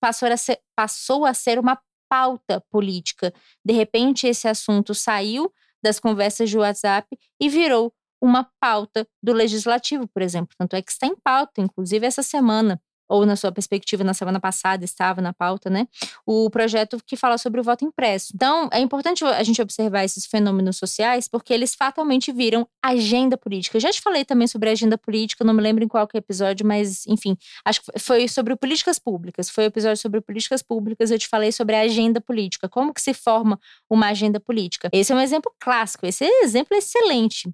passou 0.00 0.28
a 0.28 0.36
ser, 0.36 0.60
passou 0.76 1.24
a 1.24 1.32
ser 1.32 1.58
uma 1.58 1.78
pauta 2.08 2.62
política. 2.70 3.32
De 3.64 3.72
repente, 3.72 4.26
esse 4.26 4.48
assunto 4.48 4.94
saiu 4.94 5.52
das 5.82 6.00
conversas 6.00 6.50
de 6.50 6.58
WhatsApp 6.58 7.06
e 7.40 7.48
virou 7.48 7.92
uma 8.20 8.48
pauta 8.60 9.06
do 9.22 9.32
legislativo, 9.32 10.08
por 10.08 10.22
exemplo. 10.22 10.54
Tanto 10.58 10.74
é 10.74 10.82
que 10.82 10.90
está 10.90 11.06
em 11.06 11.14
pauta, 11.16 11.60
inclusive 11.60 12.06
essa 12.06 12.22
semana 12.22 12.80
ou 13.08 13.24
na 13.24 13.36
sua 13.36 13.50
perspectiva 13.50 14.04
na 14.04 14.14
semana 14.14 14.38
passada 14.40 14.84
estava 14.84 15.20
na 15.20 15.32
pauta, 15.32 15.70
né? 15.70 15.86
O 16.26 16.50
projeto 16.50 16.98
que 17.06 17.16
fala 17.16 17.38
sobre 17.38 17.60
o 17.60 17.64
voto 17.64 17.84
impresso. 17.84 18.32
Então, 18.34 18.68
é 18.72 18.80
importante 18.80 19.24
a 19.24 19.42
gente 19.42 19.60
observar 19.62 20.04
esses 20.04 20.26
fenômenos 20.26 20.76
sociais 20.76 21.28
porque 21.28 21.52
eles 21.52 21.74
fatalmente 21.74 22.32
viram 22.32 22.66
agenda 22.82 23.36
política. 23.36 23.76
Eu 23.76 23.80
já 23.80 23.90
te 23.90 24.00
falei 24.00 24.24
também 24.24 24.46
sobre 24.46 24.70
agenda 24.70 24.98
política, 24.98 25.44
não 25.44 25.54
me 25.54 25.62
lembro 25.62 25.84
em 25.84 25.88
qual 25.88 26.06
que 26.06 26.16
é 26.16 26.18
episódio, 26.18 26.66
mas 26.66 27.06
enfim, 27.06 27.36
acho 27.64 27.82
que 27.82 27.98
foi 27.98 28.28
sobre 28.28 28.54
políticas 28.56 28.98
públicas. 28.98 29.48
Foi 29.48 29.64
o 29.64 29.68
episódio 29.68 30.00
sobre 30.00 30.20
políticas 30.20 30.62
públicas, 30.62 31.10
eu 31.10 31.18
te 31.18 31.28
falei 31.28 31.52
sobre 31.52 31.76
a 31.76 31.80
agenda 31.82 32.20
política, 32.20 32.68
como 32.68 32.92
que 32.92 33.00
se 33.00 33.14
forma 33.14 33.58
uma 33.88 34.08
agenda 34.08 34.38
política. 34.38 34.88
Esse 34.92 35.12
é 35.12 35.14
um 35.14 35.20
exemplo 35.20 35.52
clássico, 35.58 36.06
esse 36.06 36.24
exemplo 36.42 36.74
é 36.74 36.78
excelente 36.78 37.52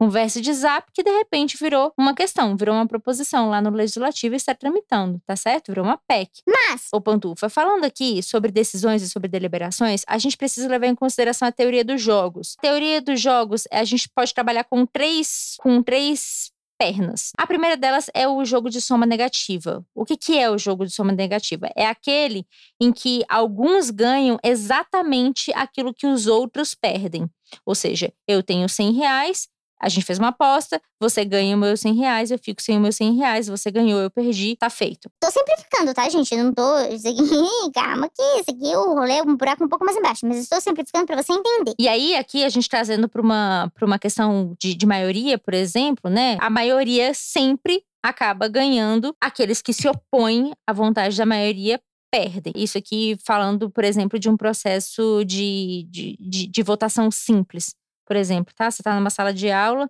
conversa 0.00 0.40
de 0.40 0.50
zap 0.54 0.90
que 0.94 1.02
de 1.02 1.10
repente 1.10 1.58
virou 1.58 1.92
uma 1.94 2.14
questão, 2.14 2.56
virou 2.56 2.74
uma 2.74 2.86
proposição 2.86 3.50
lá 3.50 3.60
no 3.60 3.68
legislativo 3.68 4.34
e 4.34 4.38
está 4.38 4.54
tramitando, 4.54 5.20
tá 5.26 5.36
certo? 5.36 5.68
Virou 5.68 5.84
uma 5.84 5.98
PEC. 6.08 6.40
Mas, 6.48 6.88
Ô 6.90 7.02
Pantufa, 7.02 7.50
falando 7.50 7.84
aqui 7.84 8.22
sobre 8.22 8.50
decisões 8.50 9.02
e 9.02 9.10
sobre 9.10 9.28
deliberações, 9.28 10.02
a 10.06 10.16
gente 10.16 10.38
precisa 10.38 10.66
levar 10.68 10.86
em 10.86 10.94
consideração 10.94 11.46
a 11.46 11.52
teoria 11.52 11.84
dos 11.84 12.00
jogos. 12.00 12.56
A 12.58 12.62
teoria 12.62 13.02
dos 13.02 13.20
jogos, 13.20 13.64
a 13.70 13.84
gente 13.84 14.08
pode 14.08 14.32
trabalhar 14.32 14.64
com 14.64 14.86
três, 14.86 15.56
com 15.60 15.82
três 15.82 16.50
pernas. 16.78 17.32
A 17.36 17.46
primeira 17.46 17.76
delas 17.76 18.06
é 18.14 18.26
o 18.26 18.42
jogo 18.42 18.70
de 18.70 18.80
soma 18.80 19.04
negativa. 19.04 19.84
O 19.94 20.06
que, 20.06 20.16
que 20.16 20.38
é 20.38 20.50
o 20.50 20.56
jogo 20.56 20.86
de 20.86 20.94
soma 20.94 21.12
negativa? 21.12 21.68
É 21.76 21.86
aquele 21.86 22.46
em 22.80 22.90
que 22.90 23.22
alguns 23.28 23.90
ganham 23.90 24.38
exatamente 24.42 25.52
aquilo 25.52 25.92
que 25.92 26.06
os 26.06 26.26
outros 26.26 26.74
perdem. 26.74 27.28
Ou 27.66 27.74
seja, 27.74 28.10
eu 28.26 28.42
tenho 28.42 28.66
100 28.66 28.92
reais, 28.92 29.46
a 29.80 29.88
gente 29.88 30.04
fez 30.04 30.18
uma 30.18 30.28
aposta, 30.28 30.80
você 31.00 31.24
ganha 31.24 31.56
os 31.56 31.60
meus 31.60 31.80
100 31.80 31.94
reais, 31.94 32.30
eu 32.30 32.38
fico 32.38 32.60
sem 32.60 32.76
os 32.76 32.82
meus 32.82 32.96
100 32.96 33.16
reais, 33.16 33.48
você 33.48 33.70
ganhou, 33.70 33.98
eu 34.00 34.10
perdi, 34.10 34.54
tá 34.56 34.68
feito. 34.68 35.10
Tô 35.18 35.30
simplificando, 35.30 35.94
tá, 35.94 36.08
gente? 36.08 36.34
Eu 36.34 36.44
não 36.44 36.52
tô. 36.52 36.78
Isso 36.92 37.08
aqui, 37.08 37.72
calma, 37.72 38.08
que 38.08 38.22
isso 38.22 38.50
aqui 38.50 38.76
o 38.76 38.94
rolê 38.94 39.14
é 39.14 39.22
um 39.22 39.36
buraco 39.36 39.64
um 39.64 39.68
pouco 39.68 39.84
mais 39.84 39.96
embaixo, 39.96 40.26
mas 40.26 40.38
estou 40.38 40.60
simplificando 40.60 41.06
pra 41.06 41.22
você 41.22 41.32
entender. 41.32 41.74
E 41.78 41.88
aí, 41.88 42.14
aqui, 42.16 42.44
a 42.44 42.48
gente 42.48 42.68
trazendo 42.68 43.08
pra 43.08 43.22
uma, 43.22 43.72
pra 43.74 43.86
uma 43.86 43.98
questão 43.98 44.54
de, 44.60 44.74
de 44.74 44.86
maioria, 44.86 45.38
por 45.38 45.54
exemplo, 45.54 46.10
né? 46.10 46.36
A 46.40 46.50
maioria 46.50 47.14
sempre 47.14 47.82
acaba 48.02 48.48
ganhando 48.48 49.14
aqueles 49.20 49.62
que 49.62 49.72
se 49.72 49.88
opõem 49.88 50.52
à 50.66 50.72
vontade 50.72 51.16
da 51.16 51.24
maioria 51.24 51.80
perdem. 52.10 52.52
Isso 52.56 52.76
aqui 52.76 53.16
falando, 53.24 53.70
por 53.70 53.84
exemplo, 53.84 54.18
de 54.18 54.28
um 54.28 54.36
processo 54.36 55.24
de, 55.24 55.86
de, 55.88 56.16
de, 56.18 56.46
de 56.46 56.62
votação 56.62 57.10
simples 57.10 57.74
por 58.10 58.16
exemplo, 58.16 58.52
tá? 58.56 58.68
Você 58.68 58.82
está 58.82 58.92
numa 58.96 59.08
sala 59.08 59.32
de 59.32 59.52
aula, 59.52 59.88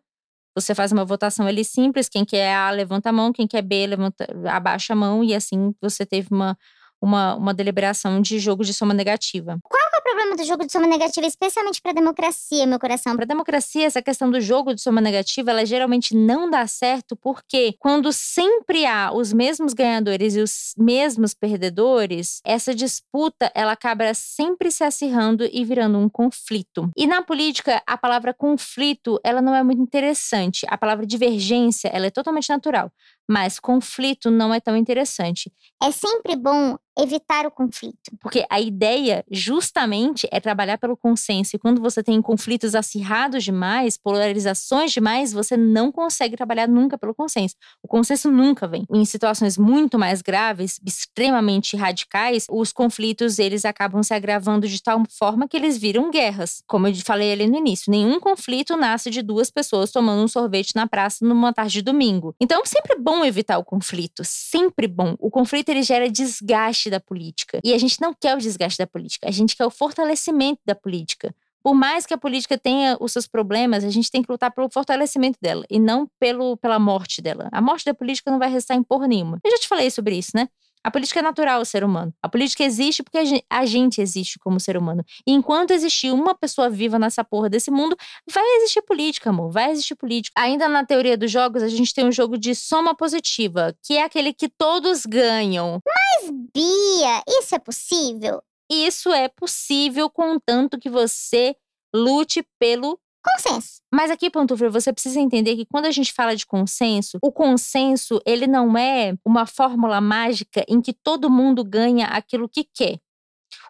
você 0.54 0.74
faz 0.74 0.92
uma 0.92 1.06
votação 1.06 1.46
ali 1.46 1.64
simples, 1.64 2.06
quem 2.06 2.22
quer 2.22 2.54
A 2.54 2.68
levanta 2.70 3.08
a 3.08 3.12
mão, 3.12 3.32
quem 3.32 3.46
quer 3.46 3.62
B 3.62 3.86
levanta, 3.86 4.26
abaixa 4.46 4.92
a 4.92 4.96
mão, 4.96 5.24
e 5.24 5.34
assim 5.34 5.74
você 5.80 6.04
teve 6.04 6.28
uma, 6.30 6.54
uma, 7.00 7.34
uma 7.36 7.54
deliberação 7.54 8.20
de 8.20 8.38
jogo 8.38 8.62
de 8.62 8.74
soma 8.74 8.92
negativa. 8.92 9.58
Qual 9.62 9.90
é 9.94 9.99
problema 10.20 10.36
do 10.36 10.44
jogo 10.44 10.66
de 10.66 10.72
soma 10.72 10.86
negativa, 10.86 11.26
especialmente 11.26 11.80
para 11.80 11.92
a 11.92 11.94
democracia, 11.94 12.66
meu 12.66 12.78
coração? 12.78 13.14
Para 13.14 13.24
a 13.24 13.28
democracia, 13.28 13.86
essa 13.86 14.02
questão 14.02 14.30
do 14.30 14.38
jogo 14.38 14.74
de 14.74 14.82
soma 14.82 15.00
negativa, 15.00 15.50
ela 15.50 15.64
geralmente 15.64 16.14
não 16.14 16.50
dá 16.50 16.66
certo 16.66 17.16
porque 17.16 17.74
quando 17.78 18.12
sempre 18.12 18.84
há 18.84 19.12
os 19.14 19.32
mesmos 19.32 19.72
ganhadores 19.72 20.36
e 20.36 20.40
os 20.40 20.74
mesmos 20.76 21.32
perdedores, 21.32 22.42
essa 22.44 22.74
disputa 22.74 23.50
ela 23.54 23.72
acaba 23.72 24.12
sempre 24.12 24.70
se 24.70 24.84
acirrando 24.84 25.48
e 25.50 25.64
virando 25.64 25.96
um 25.96 26.08
conflito. 26.08 26.90
E 26.94 27.06
na 27.06 27.22
política, 27.22 27.82
a 27.86 27.96
palavra 27.96 28.34
conflito, 28.34 29.18
ela 29.24 29.40
não 29.40 29.54
é 29.54 29.62
muito 29.62 29.80
interessante. 29.80 30.66
A 30.68 30.76
palavra 30.76 31.06
divergência, 31.06 31.88
ela 31.88 32.06
é 32.06 32.10
totalmente 32.10 32.50
natural 32.50 32.92
mas 33.30 33.60
conflito 33.60 34.28
não 34.28 34.52
é 34.52 34.58
tão 34.58 34.76
interessante. 34.76 35.52
É 35.80 35.92
sempre 35.92 36.34
bom 36.34 36.76
evitar 36.98 37.46
o 37.46 37.50
conflito. 37.50 37.96
Porque 38.20 38.44
a 38.50 38.60
ideia, 38.60 39.24
justamente, 39.30 40.28
é 40.30 40.40
trabalhar 40.40 40.78
pelo 40.78 40.96
consenso. 40.96 41.56
E 41.56 41.58
quando 41.58 41.80
você 41.80 42.02
tem 42.02 42.20
conflitos 42.20 42.74
acirrados 42.74 43.44
demais, 43.44 43.96
polarizações 43.96 44.92
demais, 44.92 45.32
você 45.32 45.56
não 45.56 45.90
consegue 45.90 46.36
trabalhar 46.36 46.68
nunca 46.68 46.98
pelo 46.98 47.14
consenso. 47.14 47.54
O 47.82 47.88
consenso 47.88 48.30
nunca 48.30 48.66
vem. 48.66 48.84
Em 48.92 49.04
situações 49.04 49.56
muito 49.56 49.98
mais 49.98 50.22
graves, 50.22 50.80
extremamente 50.84 51.76
radicais, 51.76 52.46
os 52.50 52.72
conflitos 52.72 53.38
eles 53.38 53.64
acabam 53.64 54.02
se 54.02 54.14
agravando 54.14 54.68
de 54.68 54.82
tal 54.82 55.02
forma 55.10 55.48
que 55.48 55.56
eles 55.56 55.76
viram 55.76 56.10
guerras. 56.10 56.62
Como 56.66 56.86
eu 56.86 56.94
falei 56.96 57.32
ali 57.32 57.46
no 57.46 57.56
início, 57.56 57.90
nenhum 57.90 58.20
conflito 58.20 58.76
nasce 58.76 59.10
de 59.10 59.22
duas 59.22 59.50
pessoas 59.50 59.90
tomando 59.90 60.22
um 60.22 60.28
sorvete 60.28 60.74
na 60.74 60.86
praça 60.86 61.24
numa 61.24 61.52
tarde 61.52 61.74
de 61.74 61.82
domingo. 61.82 62.34
Então, 62.40 62.64
sempre 62.64 62.96
bom 62.98 63.24
evitar 63.24 63.58
o 63.58 63.64
conflito, 63.64 64.22
sempre 64.24 64.86
bom. 64.86 65.14
O 65.18 65.30
conflito 65.30 65.68
ele 65.68 65.82
gera 65.82 66.10
desgaste 66.10 66.79
da 66.88 67.00
política. 67.00 67.60
E 67.64 67.74
a 67.74 67.78
gente 67.78 68.00
não 68.00 68.14
quer 68.14 68.36
o 68.36 68.38
desgaste 68.38 68.78
da 68.78 68.86
política, 68.86 69.28
a 69.28 69.32
gente 69.32 69.56
quer 69.56 69.66
o 69.66 69.70
fortalecimento 69.70 70.60
da 70.64 70.74
política. 70.74 71.34
Por 71.62 71.74
mais 71.74 72.06
que 72.06 72.14
a 72.14 72.18
política 72.18 72.56
tenha 72.56 72.96
os 73.00 73.12
seus 73.12 73.26
problemas, 73.26 73.84
a 73.84 73.90
gente 73.90 74.10
tem 74.10 74.22
que 74.22 74.32
lutar 74.32 74.50
pelo 74.50 74.70
fortalecimento 74.70 75.38
dela 75.42 75.64
e 75.68 75.78
não 75.78 76.08
pelo, 76.18 76.56
pela 76.56 76.78
morte 76.78 77.20
dela. 77.20 77.48
A 77.52 77.60
morte 77.60 77.84
da 77.84 77.92
política 77.92 78.30
não 78.30 78.38
vai 78.38 78.50
restar 78.50 78.76
em 78.76 78.82
porra 78.82 79.06
nenhuma. 79.06 79.38
Eu 79.44 79.50
já 79.50 79.58
te 79.58 79.68
falei 79.68 79.90
sobre 79.90 80.16
isso, 80.16 80.30
né? 80.34 80.48
A 80.82 80.90
política 80.90 81.20
é 81.20 81.22
natural 81.22 81.58
ao 81.58 81.64
ser 81.64 81.84
humano. 81.84 82.12
A 82.22 82.28
política 82.28 82.64
existe 82.64 83.02
porque 83.02 83.18
a 83.50 83.66
gente 83.66 84.00
existe 84.00 84.38
como 84.38 84.58
ser 84.58 84.76
humano. 84.76 85.04
E 85.26 85.32
enquanto 85.32 85.72
existir 85.72 86.10
uma 86.10 86.34
pessoa 86.34 86.70
viva 86.70 86.98
nessa 86.98 87.22
porra 87.22 87.50
desse 87.50 87.70
mundo, 87.70 87.94
vai 88.30 88.44
existir 88.56 88.80
política, 88.82 89.28
amor. 89.28 89.50
Vai 89.50 89.70
existir 89.70 89.94
política. 89.94 90.40
Ainda 90.40 90.68
na 90.68 90.84
teoria 90.84 91.18
dos 91.18 91.30
jogos, 91.30 91.62
a 91.62 91.68
gente 91.68 91.92
tem 91.92 92.06
um 92.06 92.12
jogo 92.12 92.38
de 92.38 92.54
soma 92.54 92.94
positiva, 92.94 93.74
que 93.84 93.98
é 93.98 94.04
aquele 94.04 94.32
que 94.32 94.48
todos 94.48 95.04
ganham. 95.04 95.80
Mas, 95.86 96.30
Bia, 96.54 97.22
isso 97.28 97.54
é 97.54 97.58
possível? 97.58 98.42
Isso 98.70 99.12
é 99.12 99.28
possível 99.28 100.08
contanto 100.08 100.78
que 100.78 100.88
você 100.88 101.54
lute 101.94 102.42
pelo 102.58 102.98
consenso. 103.22 103.80
Mas 103.92 104.10
aqui, 104.10 104.30
Pantufra, 104.30 104.70
você 104.70 104.92
precisa 104.92 105.20
entender 105.20 105.56
que 105.56 105.66
quando 105.66 105.86
a 105.86 105.90
gente 105.90 106.12
fala 106.12 106.34
de 106.34 106.46
consenso, 106.46 107.18
o 107.22 107.32
consenso, 107.32 108.20
ele 108.24 108.46
não 108.46 108.76
é 108.76 109.14
uma 109.24 109.46
fórmula 109.46 110.00
mágica 110.00 110.64
em 110.68 110.80
que 110.80 110.92
todo 110.92 111.30
mundo 111.30 111.64
ganha 111.64 112.06
aquilo 112.06 112.48
que 112.48 112.64
quer. 112.64 112.98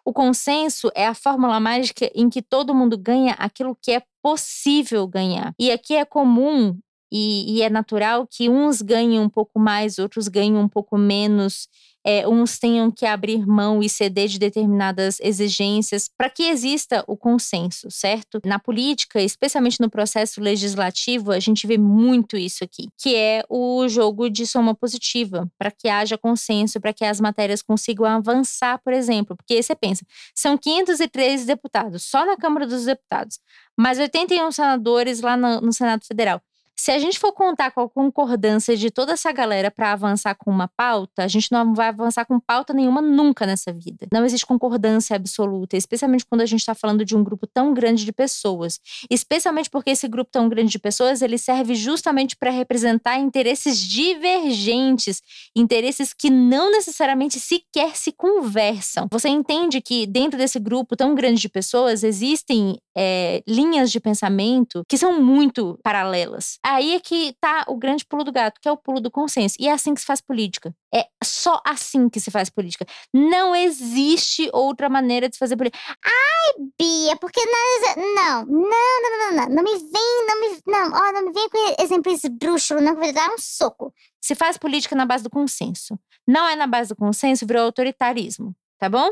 O 0.05 0.13
consenso 0.13 0.91
é 0.95 1.07
a 1.07 1.13
fórmula 1.13 1.59
mágica 1.59 2.09
em 2.13 2.29
que 2.29 2.41
todo 2.41 2.73
mundo 2.73 2.97
ganha 2.97 3.33
aquilo 3.33 3.75
que 3.79 3.91
é 3.91 4.03
possível 4.21 5.07
ganhar. 5.07 5.53
E 5.59 5.71
aqui 5.71 5.95
é 5.95 6.05
comum 6.05 6.77
e, 7.11 7.57
e 7.57 7.61
é 7.61 7.69
natural 7.69 8.25
que 8.27 8.49
uns 8.49 8.81
ganhem 8.81 9.19
um 9.19 9.29
pouco 9.29 9.59
mais, 9.59 9.99
outros 9.99 10.27
ganhem 10.27 10.55
um 10.55 10.67
pouco 10.67 10.97
menos 10.97 11.67
é, 12.05 12.27
uns 12.27 12.57
tenham 12.57 12.89
que 12.91 13.05
abrir 13.05 13.45
mão 13.45 13.81
e 13.81 13.89
ceder 13.89 14.27
de 14.27 14.39
determinadas 14.39 15.19
exigências 15.19 16.09
para 16.17 16.29
que 16.29 16.43
exista 16.43 17.03
o 17.07 17.15
consenso, 17.15 17.89
certo? 17.91 18.41
Na 18.45 18.57
política, 18.59 19.21
especialmente 19.21 19.79
no 19.79 19.89
processo 19.89 20.41
legislativo, 20.41 21.31
a 21.31 21.39
gente 21.39 21.67
vê 21.67 21.77
muito 21.77 22.37
isso 22.37 22.63
aqui, 22.63 22.87
que 22.97 23.15
é 23.15 23.43
o 23.49 23.87
jogo 23.87 24.29
de 24.29 24.45
soma 24.47 24.73
positiva, 24.73 25.49
para 25.57 25.71
que 25.71 25.87
haja 25.87 26.17
consenso, 26.17 26.79
para 26.79 26.93
que 26.93 27.05
as 27.05 27.19
matérias 27.19 27.61
consigam 27.61 28.05
avançar, 28.05 28.79
por 28.83 28.93
exemplo. 28.93 29.35
Porque 29.35 29.61
você 29.61 29.75
pensa, 29.75 30.05
são 30.35 30.57
503 30.57 31.45
deputados 31.45 32.03
só 32.03 32.25
na 32.25 32.35
Câmara 32.35 32.65
dos 32.65 32.85
Deputados, 32.85 33.39
mais 33.77 33.99
81 33.99 34.51
senadores 34.51 35.21
lá 35.21 35.37
no, 35.37 35.61
no 35.61 35.73
Senado 35.73 36.05
Federal. 36.05 36.41
Se 36.81 36.89
a 36.89 36.97
gente 36.97 37.19
for 37.19 37.31
contar 37.31 37.69
com 37.69 37.81
a 37.81 37.87
concordância 37.87 38.75
de 38.75 38.89
toda 38.89 39.13
essa 39.13 39.31
galera 39.31 39.69
para 39.69 39.91
avançar 39.91 40.33
com 40.33 40.49
uma 40.49 40.67
pauta, 40.67 41.23
a 41.23 41.27
gente 41.27 41.51
não 41.51 41.75
vai 41.75 41.89
avançar 41.89 42.25
com 42.25 42.39
pauta 42.39 42.73
nenhuma 42.73 43.03
nunca 43.03 43.45
nessa 43.45 43.71
vida. 43.71 44.07
Não 44.11 44.25
existe 44.25 44.47
concordância 44.47 45.15
absoluta, 45.15 45.77
especialmente 45.77 46.25
quando 46.25 46.41
a 46.41 46.45
gente 46.47 46.61
está 46.61 46.73
falando 46.73 47.05
de 47.05 47.15
um 47.15 47.23
grupo 47.23 47.45
tão 47.45 47.71
grande 47.71 48.03
de 48.03 48.11
pessoas. 48.11 48.79
Especialmente 49.11 49.69
porque 49.69 49.91
esse 49.91 50.07
grupo 50.07 50.31
tão 50.31 50.49
grande 50.49 50.71
de 50.71 50.79
pessoas, 50.79 51.21
ele 51.21 51.37
serve 51.37 51.75
justamente 51.75 52.35
para 52.35 52.49
representar 52.49 53.19
interesses 53.19 53.77
divergentes, 53.77 55.21
interesses 55.55 56.13
que 56.13 56.31
não 56.31 56.71
necessariamente 56.71 57.39
sequer 57.39 57.95
se 57.95 58.11
conversam. 58.11 59.07
Você 59.11 59.29
entende 59.29 59.81
que 59.81 60.07
dentro 60.07 60.35
desse 60.35 60.57
grupo 60.57 60.95
tão 60.95 61.13
grande 61.13 61.41
de 61.41 61.47
pessoas 61.47 62.03
existem 62.03 62.79
é, 62.97 63.43
linhas 63.47 63.91
de 63.91 63.99
pensamento 63.99 64.83
que 64.89 64.97
são 64.97 65.21
muito 65.21 65.79
paralelas. 65.83 66.57
Aí 66.71 66.95
é 66.95 66.99
que 67.01 67.35
tá 67.41 67.65
o 67.67 67.75
grande 67.75 68.05
pulo 68.05 68.23
do 68.23 68.31
gato, 68.31 68.61
que 68.61 68.67
é 68.67 68.71
o 68.71 68.77
pulo 68.77 69.01
do 69.01 69.11
consenso. 69.11 69.57
E 69.59 69.67
é 69.67 69.73
assim 69.73 69.93
que 69.93 69.99
se 69.99 70.07
faz 70.07 70.21
política. 70.21 70.73
É 70.93 71.05
só 71.21 71.61
assim 71.65 72.07
que 72.07 72.17
se 72.17 72.31
faz 72.31 72.49
política. 72.49 72.85
Não 73.13 73.53
existe 73.53 74.49
outra 74.53 74.87
maneira 74.87 75.27
de 75.27 75.35
se 75.35 75.39
fazer 75.39 75.57
política. 75.57 75.83
Ai, 76.01 76.65
Bia, 76.79 77.17
porque 77.17 77.41
nós. 77.45 77.95
Não, 77.97 78.45
não, 78.45 79.01
não, 79.01 79.17
não, 79.17 79.35
não. 79.35 79.55
Não 79.55 79.63
me 79.63 79.77
vem, 79.79 80.25
não 80.25 80.39
me. 80.39 80.61
Não, 80.65 80.91
ó, 80.93 81.11
não 81.11 81.25
me 81.25 81.33
vem 81.33 81.49
com 81.49 81.83
exemplo 81.83 82.09
esdrúxulo, 82.09 82.79
não, 82.79 82.93
que 82.93 83.01
vai 83.01 83.11
dar 83.11 83.29
um 83.31 83.37
soco. 83.37 83.93
Se 84.21 84.33
faz 84.33 84.57
política 84.57 84.95
na 84.95 85.05
base 85.05 85.25
do 85.25 85.29
consenso. 85.29 85.99
Não 86.25 86.47
é 86.47 86.55
na 86.55 86.67
base 86.67 86.87
do 86.87 86.95
consenso, 86.95 87.45
virou 87.45 87.63
autoritarismo. 87.63 88.55
Tá 88.79 88.87
bom? 88.87 89.11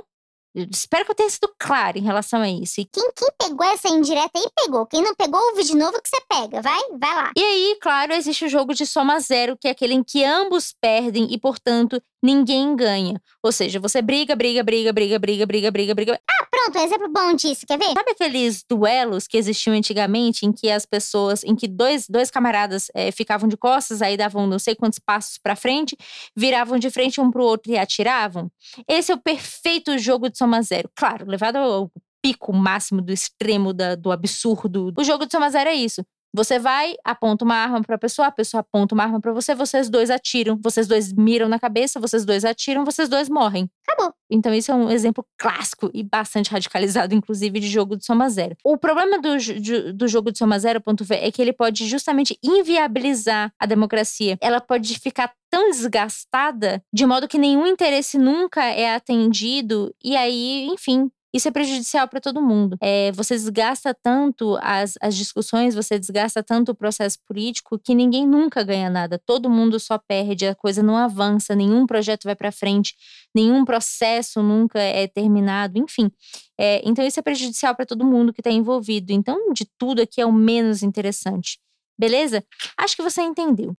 Eu 0.55 0.65
espero 0.71 1.05
que 1.05 1.11
eu 1.11 1.15
tenha 1.15 1.29
sido 1.29 1.53
clara 1.59 1.97
em 1.97 2.01
relação 2.01 2.41
a 2.41 2.49
isso. 2.49 2.81
E 2.81 2.85
Quem, 2.85 3.11
quem 3.15 3.29
pegou 3.37 3.65
essa 3.67 3.87
indireta 3.87 4.31
aí, 4.35 4.47
pegou. 4.55 4.85
Quem 4.87 5.01
não 5.01 5.13
pegou, 5.15 5.39
ouve 5.39 5.63
de 5.63 5.75
novo 5.75 6.01
que 6.01 6.09
você 6.09 6.21
pega. 6.27 6.61
Vai, 6.61 6.79
vai 6.99 7.15
lá. 7.15 7.31
E 7.37 7.43
aí, 7.43 7.77
claro, 7.81 8.13
existe 8.13 8.45
o 8.45 8.49
jogo 8.49 8.73
de 8.73 8.85
soma 8.85 9.19
zero, 9.19 9.55
que 9.55 9.67
é 9.67 9.71
aquele 9.71 9.93
em 9.93 10.03
que 10.03 10.23
ambos 10.23 10.73
perdem 10.81 11.31
e, 11.31 11.37
portanto, 11.37 12.01
ninguém 12.23 12.75
ganha. 12.75 13.21
Ou 13.43 13.51
seja, 13.51 13.79
você 13.79 14.01
briga, 14.01 14.35
briga, 14.35 14.63
briga, 14.63 14.91
briga, 14.93 15.17
briga, 15.19 15.45
briga, 15.45 15.71
briga, 15.71 15.95
briga. 15.95 16.21
Ah, 16.29 16.47
pronto, 16.49 16.77
um 16.77 16.83
exemplo 16.83 17.09
bom 17.11 17.33
disso, 17.33 17.65
quer 17.65 17.77
ver? 17.77 17.93
Sabe 17.93 18.11
aqueles 18.11 18.63
duelos 18.69 19.27
que 19.27 19.37
existiam 19.37 19.75
antigamente, 19.75 20.45
em 20.45 20.51
que 20.51 20.69
as 20.69 20.85
pessoas, 20.85 21.43
em 21.43 21.55
que 21.55 21.67
dois, 21.67 22.07
dois 22.09 22.29
camaradas 22.29 22.87
eh, 22.93 23.11
ficavam 23.11 23.47
de 23.47 23.55
costas, 23.57 24.01
aí 24.01 24.17
davam 24.17 24.45
não 24.47 24.59
sei 24.59 24.75
quantos 24.75 24.99
passos 24.99 25.37
pra 25.37 25.55
frente, 25.55 25.95
viravam 26.35 26.77
de 26.77 26.89
frente 26.89 27.21
um 27.21 27.31
pro 27.31 27.43
outro 27.43 27.71
e 27.71 27.77
atiravam? 27.77 28.51
Esse 28.87 29.11
é 29.11 29.15
o 29.15 29.19
perfeito 29.19 29.97
jogo 29.97 30.29
de 30.29 30.37
soma 30.37 30.61
zero. 30.61 30.89
Claro, 30.95 31.25
levado 31.27 31.55
ao 31.57 31.91
pico 32.21 32.51
máximo 32.53 33.01
do 33.01 33.13
extremo 33.13 33.73
da- 33.73 33.95
do 33.95 34.11
absurdo. 34.11 34.93
O 34.97 35.03
jogo 35.05 35.25
de 35.25 35.31
soma 35.31 35.49
zero 35.49 35.69
é 35.69 35.73
isso. 35.75 36.03
Você 36.33 36.59
vai, 36.59 36.95
aponta 37.03 37.43
uma 37.43 37.55
arma 37.55 37.81
pra 37.81 37.97
pessoa, 37.97 38.27
a 38.27 38.31
pessoa 38.31 38.61
aponta 38.61 38.93
uma 38.93 39.03
arma 39.03 39.19
pra 39.19 39.33
você, 39.33 39.55
vocês 39.55 39.89
dois 39.89 40.09
atiram, 40.09 40.59
vocês 40.61 40.87
dois 40.87 41.11
miram 41.11 41.49
na 41.49 41.59
cabeça, 41.59 41.99
vocês 41.99 42.23
dois 42.23 42.45
atiram, 42.45 42.85
vocês 42.85 43.09
dois 43.09 43.27
morrem. 43.29 43.69
Acabou. 43.87 44.13
Então, 44.31 44.53
isso 44.53 44.71
é 44.71 44.75
um 44.75 44.91
exemplo 44.91 45.25
clássico 45.39 45.89
e 45.91 46.03
bastante 46.03 46.51
radicalizado, 46.51 47.15
inclusive, 47.15 47.59
de 47.59 47.67
jogo 47.67 47.97
de 47.97 48.05
soma 48.05 48.29
zero. 48.29 48.55
O 48.63 48.77
problema 48.77 49.19
do, 49.19 49.37
de- 49.37 49.91
do 49.91 50.07
jogo 50.07 50.31
de 50.31 50.37
soma 50.37 50.59
zero, 50.59 50.79
ponto 50.79 51.03
V, 51.03 51.15
é 51.15 51.31
que 51.31 51.41
ele 51.41 51.51
pode 51.51 51.87
justamente 51.87 52.37
inviabilizar 52.43 53.51
a 53.59 53.65
democracia. 53.65 54.37
Ela 54.39 54.61
pode 54.61 54.99
ficar 54.99 55.33
tão 55.49 55.71
desgastada, 55.71 56.83
de 56.93 57.05
modo 57.07 57.27
que 57.27 57.39
nenhum 57.39 57.65
interesse 57.65 58.17
nunca 58.19 58.63
é 58.65 58.93
atendido, 58.93 59.93
e 60.03 60.15
aí, 60.15 60.67
enfim. 60.71 61.09
Isso 61.33 61.47
é 61.47 61.51
prejudicial 61.51 62.07
para 62.07 62.19
todo 62.19 62.41
mundo. 62.41 62.77
É, 62.81 63.11
você 63.11 63.35
desgasta 63.35 63.93
tanto 63.93 64.57
as, 64.61 64.95
as 65.01 65.15
discussões, 65.15 65.75
você 65.75 65.99
desgasta 65.99 66.41
tanto 66.43 66.71
o 66.71 66.75
processo 66.75 67.17
político 67.27 67.77
que 67.77 67.93
ninguém 67.93 68.27
nunca 68.27 68.63
ganha 68.63 68.89
nada. 68.89 69.21
Todo 69.25 69.49
mundo 69.49 69.79
só 69.79 69.97
perde, 69.97 70.47
a 70.47 70.55
coisa 70.55 70.81
não 70.81 70.97
avança, 70.97 71.55
nenhum 71.55 71.85
projeto 71.85 72.23
vai 72.23 72.35
para 72.35 72.51
frente 72.51 72.95
nenhum 73.33 73.63
processo 73.65 74.41
nunca 74.41 74.79
é 74.79 75.07
terminado, 75.07 75.77
enfim. 75.77 76.11
É, 76.59 76.81
então, 76.87 77.05
isso 77.05 77.19
é 77.19 77.23
prejudicial 77.23 77.75
para 77.75 77.85
todo 77.85 78.05
mundo 78.05 78.33
que 78.33 78.41
está 78.41 78.51
envolvido. 78.51 79.11
Então, 79.11 79.53
de 79.53 79.65
tudo 79.77 80.01
aqui 80.01 80.21
é 80.21 80.25
o 80.25 80.31
menos 80.33 80.83
interessante. 80.83 81.59
Beleza? 81.99 82.41
Acho 82.77 82.95
que 82.95 83.03
você 83.03 83.21
entendeu. 83.21 83.75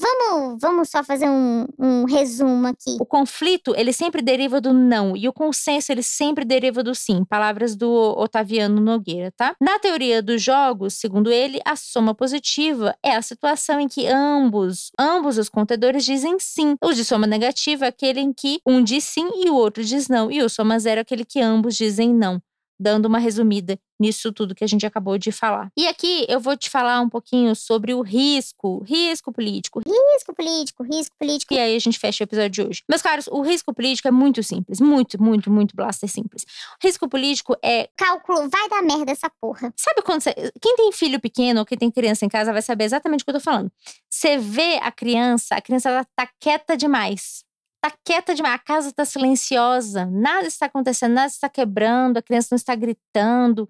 Vamos, 0.00 0.58
vamos 0.60 0.88
só 0.90 1.02
fazer 1.02 1.28
um, 1.28 1.66
um 1.76 2.04
resumo 2.04 2.68
aqui. 2.68 2.96
O 3.00 3.04
conflito, 3.04 3.74
ele 3.76 3.92
sempre 3.92 4.22
deriva 4.22 4.60
do 4.60 4.72
não, 4.72 5.16
e 5.16 5.28
o 5.28 5.32
consenso, 5.32 5.90
ele 5.90 6.04
sempre 6.04 6.44
deriva 6.44 6.84
do 6.84 6.94
sim. 6.94 7.24
Palavras 7.24 7.74
do 7.74 7.90
Otaviano 8.16 8.80
Nogueira, 8.80 9.32
tá? 9.36 9.56
Na 9.60 9.76
teoria 9.80 10.22
dos 10.22 10.40
jogos, 10.40 10.94
segundo 10.94 11.32
ele, 11.32 11.60
a 11.64 11.74
soma 11.74 12.14
positiva 12.14 12.96
é 13.02 13.16
a 13.16 13.22
situação 13.22 13.80
em 13.80 13.88
que 13.88 14.06
ambos, 14.06 14.92
ambos 14.96 15.36
os 15.36 15.48
contadores 15.48 16.04
dizem 16.04 16.38
sim. 16.38 16.76
O 16.80 16.92
de 16.92 17.04
soma 17.04 17.26
negativa 17.26 17.86
é 17.86 17.88
aquele 17.88 18.20
em 18.20 18.32
que 18.32 18.60
um 18.64 18.80
diz 18.84 19.02
sim 19.02 19.28
e 19.34 19.50
o 19.50 19.56
outro 19.56 19.82
diz 19.82 20.06
não. 20.06 20.30
E 20.30 20.40
o 20.42 20.48
soma 20.48 20.78
zero 20.78 21.00
é 21.00 21.02
aquele 21.02 21.24
que 21.24 21.40
ambos 21.40 21.74
dizem 21.74 22.14
não. 22.14 22.40
Dando 22.78 23.06
uma 23.06 23.18
resumida 23.18 23.78
nisso 24.00 24.32
tudo 24.32 24.54
que 24.54 24.62
a 24.62 24.66
gente 24.66 24.86
acabou 24.86 25.18
de 25.18 25.32
falar. 25.32 25.70
E 25.76 25.88
aqui 25.88 26.24
eu 26.28 26.38
vou 26.38 26.56
te 26.56 26.70
falar 26.70 27.00
um 27.00 27.08
pouquinho 27.08 27.54
sobre 27.56 27.92
o 27.92 28.00
risco, 28.00 28.84
risco 28.84 29.32
político, 29.32 29.80
Risco 29.80 30.34
político, 30.34 30.82
risco 30.84 31.16
político. 31.18 31.54
e 31.54 31.58
aí 31.58 31.74
a 31.74 31.78
gente 31.78 31.98
fecha 31.98 32.22
o 32.22 32.26
episódio 32.26 32.50
de 32.50 32.62
hoje. 32.62 32.82
Meus 32.88 33.02
caros, 33.02 33.26
o 33.26 33.40
risco 33.42 33.74
político 33.74 34.06
é 34.06 34.10
muito 34.10 34.42
simples. 34.42 34.80
Muito, 34.80 35.20
muito, 35.20 35.50
muito 35.50 35.74
blaster 35.74 36.08
simples. 36.08 36.44
O 36.82 36.86
risco 36.86 37.08
político 37.08 37.56
é. 37.62 37.88
Cálculo, 37.96 38.48
vai 38.48 38.68
dar 38.68 38.82
merda 38.82 39.10
essa 39.10 39.30
porra. 39.40 39.72
Sabe 39.76 40.02
quando 40.02 40.22
você. 40.22 40.32
Quem 40.60 40.76
tem 40.76 40.92
filho 40.92 41.20
pequeno 41.20 41.60
ou 41.60 41.66
quem 41.66 41.76
tem 41.76 41.90
criança 41.90 42.24
em 42.24 42.28
casa 42.28 42.52
vai 42.52 42.62
saber 42.62 42.84
exatamente 42.84 43.22
o 43.22 43.24
que 43.24 43.30
eu 43.30 43.34
tô 43.34 43.40
falando. 43.40 43.70
Você 44.08 44.38
vê 44.38 44.78
a 44.82 44.92
criança, 44.92 45.56
a 45.56 45.60
criança 45.60 45.88
ela 45.88 46.04
tá 46.16 46.28
quieta 46.40 46.76
demais. 46.76 47.44
Tá 47.80 47.92
quieta 48.04 48.34
demais, 48.34 48.54
a 48.56 48.58
casa 48.58 48.92
tá 48.92 49.04
silenciosa, 49.04 50.06
nada 50.06 50.46
está 50.48 50.66
acontecendo, 50.66 51.12
nada 51.14 51.28
está 51.28 51.48
quebrando, 51.48 52.16
a 52.18 52.22
criança 52.22 52.48
não 52.52 52.56
está 52.56 52.74
gritando, 52.74 53.68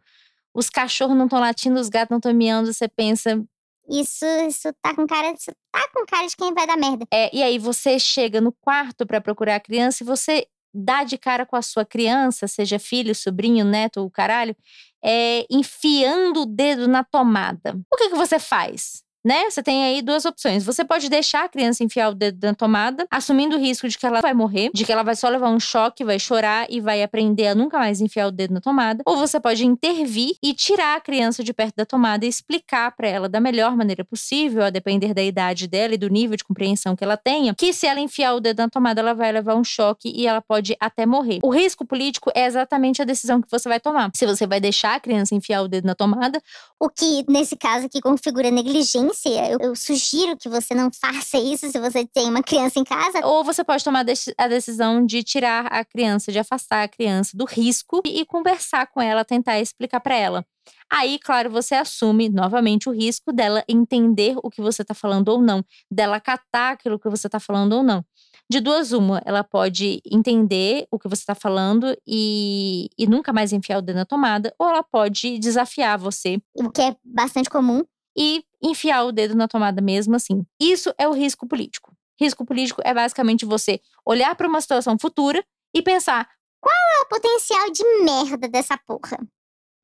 os 0.54 0.70
cachorros 0.70 1.16
não 1.16 1.26
estão 1.26 1.40
latindo, 1.40 1.78
os 1.80 1.88
gatos 1.90 2.10
não 2.10 2.18
estão 2.18 2.32
miando. 2.34 2.72
Você 2.72 2.88
pensa, 2.88 3.42
Isso, 3.90 4.24
isso 4.46 4.72
tá 4.82 4.94
com 4.94 5.06
cara, 5.06 5.32
isso 5.32 5.50
tá 5.72 5.88
com 5.94 6.04
cara 6.06 6.26
de 6.26 6.36
quem 6.36 6.52
vai 6.54 6.66
dar 6.66 6.76
merda. 6.76 7.06
É, 7.12 7.34
e 7.34 7.42
aí 7.42 7.58
você 7.58 7.98
chega 7.98 8.40
no 8.40 8.52
quarto 8.52 9.06
para 9.06 9.20
procurar 9.20 9.56
a 9.56 9.60
criança 9.60 10.02
e 10.02 10.06
você 10.06 10.46
dá 10.74 11.04
de 11.04 11.16
cara 11.18 11.46
com 11.46 11.56
a 11.56 11.62
sua 11.62 11.84
criança, 11.84 12.46
seja 12.46 12.78
filho, 12.78 13.14
sobrinho, 13.14 13.64
neto, 13.64 14.04
o 14.04 14.10
caralho, 14.10 14.54
é, 15.02 15.46
enfiando 15.50 16.42
o 16.42 16.46
dedo 16.46 16.86
na 16.88 17.02
tomada. 17.04 17.78
O 17.92 17.96
que, 17.96 18.10
que 18.10 18.16
você 18.16 18.38
faz? 18.38 19.02
Né? 19.24 19.50
Você 19.50 19.62
tem 19.62 19.84
aí 19.84 20.00
duas 20.00 20.24
opções. 20.24 20.64
Você 20.64 20.84
pode 20.84 21.08
deixar 21.08 21.44
a 21.44 21.48
criança 21.48 21.82
enfiar 21.82 22.10
o 22.10 22.14
dedo 22.14 22.38
na 22.42 22.54
tomada, 22.54 23.06
assumindo 23.10 23.56
o 23.56 23.58
risco 23.58 23.88
de 23.88 23.98
que 23.98 24.06
ela 24.06 24.20
vai 24.20 24.32
morrer, 24.32 24.70
de 24.72 24.84
que 24.84 24.92
ela 24.92 25.02
vai 25.02 25.16
só 25.16 25.28
levar 25.28 25.50
um 25.50 25.60
choque, 25.60 26.04
vai 26.04 26.18
chorar 26.18 26.66
e 26.70 26.80
vai 26.80 27.02
aprender 27.02 27.48
a 27.48 27.54
nunca 27.54 27.78
mais 27.78 28.00
enfiar 28.00 28.28
o 28.28 28.30
dedo 28.30 28.54
na 28.54 28.60
tomada. 28.60 29.02
Ou 29.04 29.16
você 29.16 29.40
pode 29.40 29.66
intervir 29.66 30.36
e 30.42 30.54
tirar 30.54 30.96
a 30.96 31.00
criança 31.00 31.42
de 31.42 31.52
perto 31.52 31.76
da 31.76 31.84
tomada 31.84 32.24
e 32.24 32.28
explicar 32.28 32.92
para 32.92 33.08
ela 33.08 33.28
da 33.28 33.40
melhor 33.40 33.76
maneira 33.76 34.04
possível, 34.04 34.62
a 34.64 34.70
depender 34.70 35.12
da 35.12 35.22
idade 35.22 35.66
dela 35.66 35.94
e 35.94 35.98
do 35.98 36.08
nível 36.08 36.36
de 36.36 36.44
compreensão 36.44 36.94
que 36.94 37.04
ela 37.04 37.16
tenha, 37.16 37.54
que 37.54 37.72
se 37.72 37.86
ela 37.86 38.00
enfiar 38.00 38.34
o 38.34 38.40
dedo 38.40 38.58
na 38.58 38.68
tomada, 38.68 39.00
ela 39.00 39.14
vai 39.14 39.32
levar 39.32 39.56
um 39.56 39.64
choque 39.64 40.12
e 40.14 40.26
ela 40.26 40.40
pode 40.40 40.76
até 40.80 41.04
morrer. 41.04 41.40
O 41.42 41.50
risco 41.50 41.84
político 41.84 42.30
é 42.34 42.46
exatamente 42.46 43.02
a 43.02 43.04
decisão 43.04 43.42
que 43.42 43.50
você 43.50 43.68
vai 43.68 43.80
tomar. 43.80 44.10
Se 44.14 44.24
você 44.26 44.46
vai 44.46 44.60
deixar 44.60 44.94
a 44.94 45.00
criança 45.00 45.34
enfiar 45.34 45.62
o 45.62 45.68
dedo 45.68 45.86
na 45.86 45.94
tomada, 45.94 46.40
O 46.80 46.88
que, 46.88 47.24
nesse 47.28 47.56
caso 47.56 47.86
aqui, 47.86 48.00
configura 48.00 48.50
negligência. 48.52 49.07
Eu, 49.50 49.58
eu 49.60 49.76
sugiro 49.76 50.36
que 50.36 50.48
você 50.48 50.74
não 50.74 50.90
faça 50.92 51.38
isso 51.38 51.70
se 51.70 51.78
você 51.78 52.06
tem 52.06 52.28
uma 52.28 52.42
criança 52.42 52.78
em 52.78 52.84
casa. 52.84 53.24
ou 53.26 53.42
você 53.44 53.62
pode 53.64 53.82
tomar 53.84 54.00
a 54.00 54.02
deci- 54.02 54.34
a 54.36 54.48
decisão 54.48 55.04
de 55.04 55.22
tirar 55.22 55.66
a 55.66 55.84
criança, 55.84 56.30
de 56.32 56.38
afastar 56.38 56.82
a 56.82 56.88
criança 56.88 57.36
do 57.36 57.44
risco 57.44 58.02
e, 58.06 58.20
e 58.20 58.24
conversar 58.26 58.86
com 58.86 59.00
ela, 59.00 59.24
tentar 59.24 59.58
explicar 59.60 60.00
para 60.00 60.14
ela. 60.16 60.44
Aí, 60.90 61.18
claro, 61.18 61.50
você 61.50 61.74
assume 61.74 62.28
novamente 62.28 62.88
o 62.88 62.92
risco 62.92 63.32
dela 63.32 63.64
entender 63.68 64.36
o 64.42 64.50
que 64.50 64.60
você 64.60 64.82
está 64.82 64.94
falando 64.94 65.28
ou 65.28 65.40
não, 65.40 65.64
dela 65.90 66.20
catar 66.20 66.72
aquilo 66.72 66.98
que 66.98 67.08
você 67.08 67.26
está 67.26 67.40
falando 67.40 67.72
ou 67.74 67.82
não. 67.82 68.04
De 68.50 68.60
duas, 68.60 68.92
uma, 68.92 69.20
ela 69.26 69.44
pode 69.44 70.00
entender 70.10 70.86
o 70.90 70.98
que 70.98 71.06
você 71.08 71.20
está 71.20 71.34
falando 71.34 71.94
e, 72.06 72.88
e 72.98 73.06
nunca 73.06 73.30
mais 73.32 73.52
enfiar 73.52 73.78
o 73.78 73.82
dedo 73.82 73.96
na 73.96 74.06
tomada, 74.06 74.54
ou 74.58 74.66
ela 74.68 74.82
pode 74.82 75.38
desafiar 75.38 75.98
você 75.98 76.38
O 76.54 76.70
que 76.70 76.80
é 76.80 76.96
bastante 77.04 77.50
comum. 77.50 77.82
e 78.16 78.42
enfiar 78.62 79.04
o 79.04 79.12
dedo 79.12 79.34
na 79.34 79.48
tomada 79.48 79.80
mesmo 79.80 80.16
assim. 80.16 80.44
Isso 80.60 80.92
é 80.98 81.08
o 81.08 81.12
risco 81.12 81.46
político. 81.46 81.92
Risco 82.20 82.44
político 82.44 82.80
é 82.84 82.92
basicamente 82.92 83.44
você 83.44 83.80
olhar 84.04 84.34
para 84.34 84.48
uma 84.48 84.60
situação 84.60 84.96
futura 84.98 85.44
e 85.74 85.82
pensar: 85.82 86.28
Qual 86.60 86.74
é 86.74 87.02
o 87.02 87.08
potencial 87.08 87.70
de 87.70 87.84
merda 88.02 88.48
dessa 88.48 88.76
porra? 88.78 89.18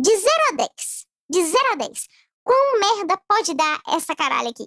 De 0.01 0.17
0 0.17 0.29
a 0.53 0.57
10. 0.57 0.69
De 1.31 1.45
0 1.45 1.73
a 1.73 1.77
10. 1.77 2.09
Quão 2.43 2.79
merda 2.79 3.19
pode 3.27 3.55
dar 3.55 3.81
essa 3.89 4.15
caralho 4.15 4.51
aqui? 4.51 4.67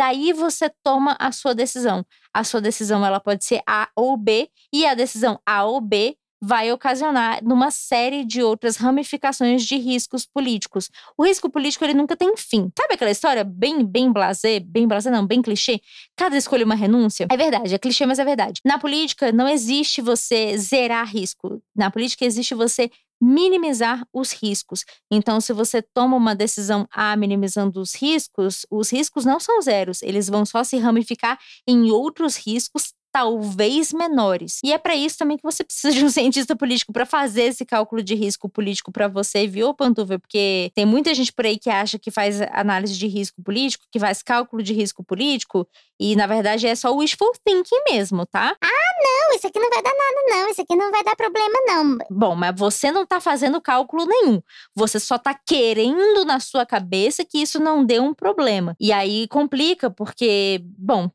daí 0.00 0.32
você 0.32 0.70
toma 0.82 1.14
a 1.20 1.30
sua 1.30 1.54
decisão. 1.54 2.06
A 2.32 2.42
sua 2.42 2.60
decisão 2.60 3.04
ela 3.04 3.20
pode 3.20 3.44
ser 3.44 3.60
A 3.68 3.90
ou 3.94 4.16
B 4.16 4.50
e 4.72 4.86
a 4.86 4.94
decisão 4.94 5.38
A 5.44 5.64
ou 5.64 5.78
B 5.78 6.16
vai 6.40 6.72
ocasionar 6.72 7.44
numa 7.44 7.70
série 7.70 8.24
de 8.24 8.42
outras 8.42 8.76
ramificações 8.76 9.64
de 9.64 9.76
riscos 9.76 10.24
políticos. 10.24 10.90
O 11.16 11.24
risco 11.24 11.50
político 11.50 11.84
ele 11.84 11.94
nunca 11.94 12.16
tem 12.16 12.34
fim. 12.36 12.70
Sabe 12.78 12.94
aquela 12.94 13.10
história 13.10 13.44
bem 13.44 13.84
bem 13.84 14.10
blasé, 14.12 14.60
bem 14.60 14.88
blasé 14.88 15.10
não, 15.10 15.26
bem 15.26 15.42
clichê? 15.42 15.80
Cada 16.16 16.36
escolha 16.36 16.64
uma 16.64 16.74
renúncia? 16.74 17.26
É 17.30 17.36
verdade, 17.36 17.74
é 17.74 17.78
clichê, 17.78 18.06
mas 18.06 18.18
é 18.18 18.24
verdade. 18.24 18.60
Na 18.64 18.78
política 18.78 19.32
não 19.32 19.48
existe 19.48 20.00
você 20.00 20.56
zerar 20.56 21.06
risco. 21.06 21.62
Na 21.76 21.90
política 21.90 22.24
existe 22.24 22.54
você 22.54 22.90
minimizar 23.20 24.06
os 24.12 24.32
riscos. 24.32 24.84
Então, 25.10 25.40
se 25.40 25.52
você 25.52 25.82
toma 25.82 26.16
uma 26.16 26.34
decisão 26.34 26.88
A 26.90 27.14
minimizando 27.16 27.80
os 27.80 27.94
riscos, 27.94 28.64
os 28.70 28.90
riscos 28.90 29.26
não 29.26 29.38
são 29.38 29.60
zeros, 29.60 30.02
eles 30.02 30.28
vão 30.28 30.46
só 30.46 30.64
se 30.64 30.78
ramificar 30.78 31.38
em 31.68 31.90
outros 31.90 32.36
riscos 32.36 32.94
talvez 33.12 33.92
menores. 33.92 34.60
E 34.64 34.72
é 34.72 34.78
para 34.78 34.94
isso 34.94 35.18
também 35.18 35.36
que 35.36 35.42
você 35.42 35.64
precisa 35.64 35.92
de 35.92 36.04
um 36.04 36.08
cientista 36.10 36.54
político 36.56 36.92
para 36.92 37.06
fazer 37.06 37.42
esse 37.42 37.64
cálculo 37.64 38.02
de 38.02 38.14
risco 38.14 38.48
político 38.48 38.92
para 38.92 39.08
você, 39.08 39.46
viu, 39.46 39.74
Pantuva? 39.74 40.18
Porque 40.18 40.70
tem 40.74 40.84
muita 40.84 41.14
gente 41.14 41.32
por 41.32 41.46
aí 41.46 41.58
que 41.58 41.70
acha 41.70 41.98
que 41.98 42.10
faz 42.10 42.40
análise 42.52 42.96
de 42.96 43.06
risco 43.06 43.42
político, 43.42 43.84
que 43.90 43.98
faz 43.98 44.22
cálculo 44.22 44.62
de 44.62 44.72
risco 44.72 45.02
político, 45.04 45.66
e 45.98 46.16
na 46.16 46.26
verdade 46.26 46.66
é 46.66 46.74
só 46.74 46.94
wishful 46.94 47.32
thinking 47.44 47.82
mesmo, 47.90 48.24
tá? 48.24 48.56
Ah, 48.60 48.90
não, 49.02 49.36
isso 49.36 49.46
aqui 49.46 49.58
não 49.58 49.68
vai 49.68 49.82
dar 49.82 49.92
nada, 49.92 50.20
não. 50.28 50.50
Isso 50.50 50.60
aqui 50.62 50.76
não 50.76 50.90
vai 50.90 51.04
dar 51.04 51.14
problema, 51.14 51.54
não. 51.66 51.98
Bom, 52.10 52.34
mas 52.34 52.54
você 52.56 52.90
não 52.90 53.04
tá 53.06 53.20
fazendo 53.20 53.60
cálculo 53.60 54.06
nenhum. 54.06 54.40
Você 54.74 54.98
só 54.98 55.18
tá 55.18 55.34
querendo 55.34 56.24
na 56.24 56.40
sua 56.40 56.64
cabeça 56.64 57.24
que 57.24 57.38
isso 57.38 57.60
não 57.60 57.84
dê 57.84 58.00
um 58.00 58.14
problema. 58.14 58.74
E 58.80 58.92
aí 58.92 59.28
complica, 59.28 59.90
porque, 59.90 60.62
bom, 60.78 61.10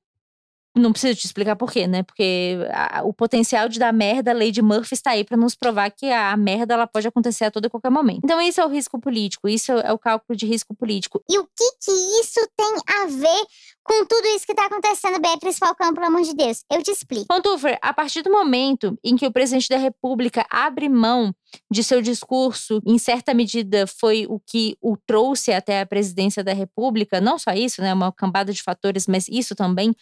não 0.76 0.92
preciso 0.92 1.20
te 1.20 1.26
explicar 1.26 1.56
por 1.56 1.72
quê, 1.72 1.88
né? 1.88 2.04
Porque 2.04 2.58
a, 2.72 3.02
o 3.04 3.14
potencial 3.14 3.70
de 3.70 3.80
dar 3.80 3.94
merda, 3.94 4.32
a 4.32 4.34
lei 4.34 4.52
de 4.52 4.62
Murphy 4.62 4.94
está 4.94 5.12
aí 5.12 5.24
para 5.24 5.38
nos 5.38 5.56
provar 5.56 5.90
que 5.90 6.12
a, 6.12 6.36
merda 6.36 6.74
ela 6.74 6.86
pode 6.86 7.08
acontecer 7.08 7.46
a 7.46 7.52
todo 7.52 7.66
e 7.66 7.70
qualquer 7.70 7.90
momento. 7.90 8.22
Então, 8.24 8.42
isso 8.42 8.60
é 8.60 8.66
o 8.66 8.70
risco 8.70 9.00
político, 9.00 9.48
isso 9.48 9.72
é 9.72 9.92
o 9.94 9.98
cálculo 9.98 10.36
de 10.36 10.46
risco 10.46 10.76
político. 10.76 11.24
E 11.30 11.40
o 11.40 11.44
que 11.44 11.72
que 11.82 11.92
isso 11.92 12.40
tem 12.58 12.76
a 12.88 13.06
ver 13.06 13.46
com 13.84 14.06
tudo 14.06 14.28
isso 14.30 14.46
que 14.46 14.52
está 14.52 14.66
acontecendo, 14.66 15.22
Beatriz 15.22 15.60
Falcão, 15.60 15.94
pelo 15.94 16.08
amor 16.08 16.24
de 16.24 16.34
Deus. 16.34 16.64
Eu 16.72 16.82
te 16.82 16.90
explico. 16.92 17.28
Pontufer, 17.28 17.78
a 17.82 17.94
partir 17.94 18.24
do 18.24 18.32
momento 18.32 18.98
em 19.04 19.16
que 19.16 19.28
o 19.28 19.32
presidente 19.32 19.70
da 19.70 19.78
República 19.78 20.46
abre 20.50 20.90
mão 20.90 21.34
de 21.72 21.84
seu 21.84 22.02
discurso, 22.02 22.82
em 22.86 22.98
certa 22.98 23.34
medida 23.34 23.86
foi 23.88 24.26
o 24.28 24.40
que 24.40 24.78
o 24.82 24.98
trouxe 24.98 25.52
até 25.52 25.82
a 25.82 25.86
presidência 25.86 26.44
da 26.44 26.54
República, 26.54 27.22
não 27.22 27.38
só 27.38 27.52
isso, 27.52 27.82
né, 27.82 27.94
uma 27.94 28.12
cambada 28.12 28.54
de 28.54 28.62
fatores, 28.62 29.08
mas 29.08 29.28
isso 29.28 29.56
também, 29.56 29.96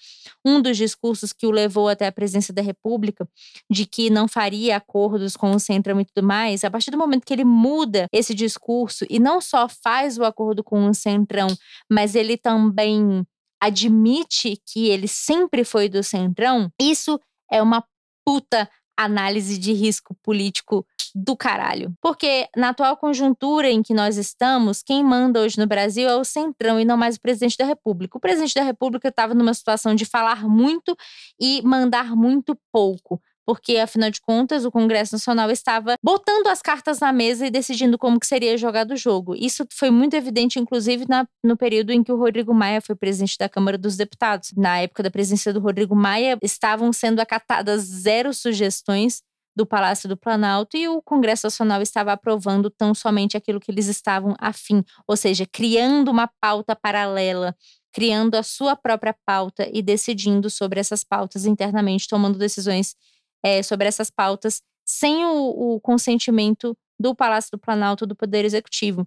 um 0.46 0.62
dos 0.62 0.78
discursos 0.78 1.34
que 1.34 1.46
o 1.46 1.52
levou 1.52 1.88
até 1.88 2.08
a 2.08 2.12
presidência 2.12 2.54
da 2.54 2.62
República, 2.62 3.28
de 3.70 3.86
que 3.86 4.10
não 4.10 4.28
faria 4.28 4.78
acordos 4.78 5.36
com 5.36 5.52
o 5.52 5.60
Centrão 5.60 6.00
e 6.00 6.06
tudo 6.06 6.26
mais, 6.26 6.63
a 6.63 6.72
partir 6.72 6.92
do 6.92 6.98
momento 6.98 7.26
que 7.26 7.34
ele 7.34 7.46
muda 7.46 8.08
esse 8.12 8.34
discurso 8.34 9.06
e 9.10 9.20
não 9.20 9.42
só 9.42 9.68
faz 9.68 10.18
o 10.18 10.24
acordo 10.24 10.63
com 10.63 10.88
o 10.88 10.94
Centrão, 10.94 11.48
mas 11.89 12.16
ele 12.16 12.38
também 12.38 13.26
admite 13.63 14.62
que 14.66 14.89
ele 14.89 15.08
sempre 15.08 15.63
foi 15.63 15.88
do 15.88 16.04
centrão, 16.04 16.70
isso 16.78 17.18
é 17.50 17.62
uma 17.62 17.82
puta 18.26 18.70
análise 18.97 19.58
de 19.58 19.73
risco 19.73 20.15
político 20.23 20.86
do 21.15 21.36
caralho. 21.36 21.93
Porque 22.01 22.47
na 22.56 22.69
atual 22.69 22.97
conjuntura 22.97 23.69
em 23.69 23.84
que 23.84 23.93
nós 23.93 24.17
estamos, 24.17 24.82
quem 24.82 25.03
manda 25.03 25.41
hoje 25.41 25.60
no 25.60 25.67
Brasil 25.67 26.10
é 26.10 26.15
o 26.15 26.23
Centrão 26.23 26.79
e 26.79 26.86
não 26.86 26.97
mais 26.97 27.15
o 27.15 27.21
presidente 27.21 27.58
da 27.58 27.65
República. 27.65 28.17
O 28.17 28.21
presidente 28.21 28.56
da 28.56 28.63
República 28.63 29.10
estava 29.10 29.34
numa 29.34 29.53
situação 29.53 29.93
de 29.93 30.06
falar 30.06 30.47
muito 30.47 30.95
e 31.39 31.62
mandar 31.63 32.15
muito 32.15 32.58
pouco 32.71 33.21
porque 33.45 33.77
afinal 33.77 34.10
de 34.10 34.21
contas 34.21 34.65
o 34.65 34.71
Congresso 34.71 35.15
Nacional 35.15 35.49
estava 35.51 35.95
botando 36.03 36.47
as 36.47 36.62
cartas 36.62 36.99
na 36.99 37.12
mesa 37.12 37.45
e 37.45 37.51
decidindo 37.51 37.97
como 37.97 38.19
que 38.19 38.27
seria 38.27 38.58
jogado 38.58 38.91
o 38.91 38.97
jogo. 38.97 39.36
Isso 39.36 39.65
foi 39.71 39.89
muito 39.89 40.15
evidente, 40.15 40.60
inclusive, 40.60 41.06
na, 41.08 41.27
no 41.43 41.58
período 41.58 41.91
em 41.91 42.03
que 42.03 42.12
o 42.12 42.17
Rodrigo 42.17 42.53
Maia 42.53 42.82
foi 42.82 42.95
presidente 42.95 43.38
da 43.38 43.49
Câmara 43.49 43.77
dos 43.77 43.97
Deputados. 43.97 44.51
Na 44.56 44.79
época 44.79 45.03
da 45.03 45.12
presidência 45.12 45.53
do 45.53 45.60
Rodrigo 45.60 45.95
Maia, 45.95 46.38
estavam 46.41 46.91
sendo 46.93 47.19
acatadas 47.19 47.82
zero 47.82 48.34
sugestões 48.34 49.21
do 49.56 49.67
Palácio 49.67 50.10
do 50.10 50.17
Planalto 50.17 50.75
e 50.75 50.88
o 50.88 50.99
Congresso 51.01 51.45
Nacional 51.45 51.79
estava 51.82 52.12
aprovando 52.12 52.71
tão 52.71 52.95
somente 52.95 53.38
aquilo 53.38 53.60
que 53.60 53.69
eles 53.69 53.88
estavam 53.88 54.36
afim, 54.39 54.84
ou 55.08 55.15
seja, 55.15 55.45
criando 55.45 56.10
uma 56.10 56.27
pauta 56.41 56.75
paralela 56.75 57.56
criando 57.93 58.34
a 58.36 58.43
sua 58.43 58.75
própria 58.75 59.15
pauta 59.25 59.69
e 59.71 59.82
decidindo 59.82 60.49
sobre 60.49 60.79
essas 60.79 61.03
pautas 61.03 61.45
internamente, 61.45 62.08
tomando 62.08 62.39
decisões 62.39 62.95
é, 63.43 63.62
sobre 63.62 63.88
essas 63.88 64.10
pautas 64.10 64.62
sem 64.86 65.25
o, 65.25 65.75
o, 65.75 65.79
consentimento 65.79 66.75
do 66.99 67.15
Palácio 67.15 67.51
do 67.51 67.58
Planalto 67.58 68.06
do 68.06 68.15
Poder 68.15 68.45
Executivo. 68.45 69.06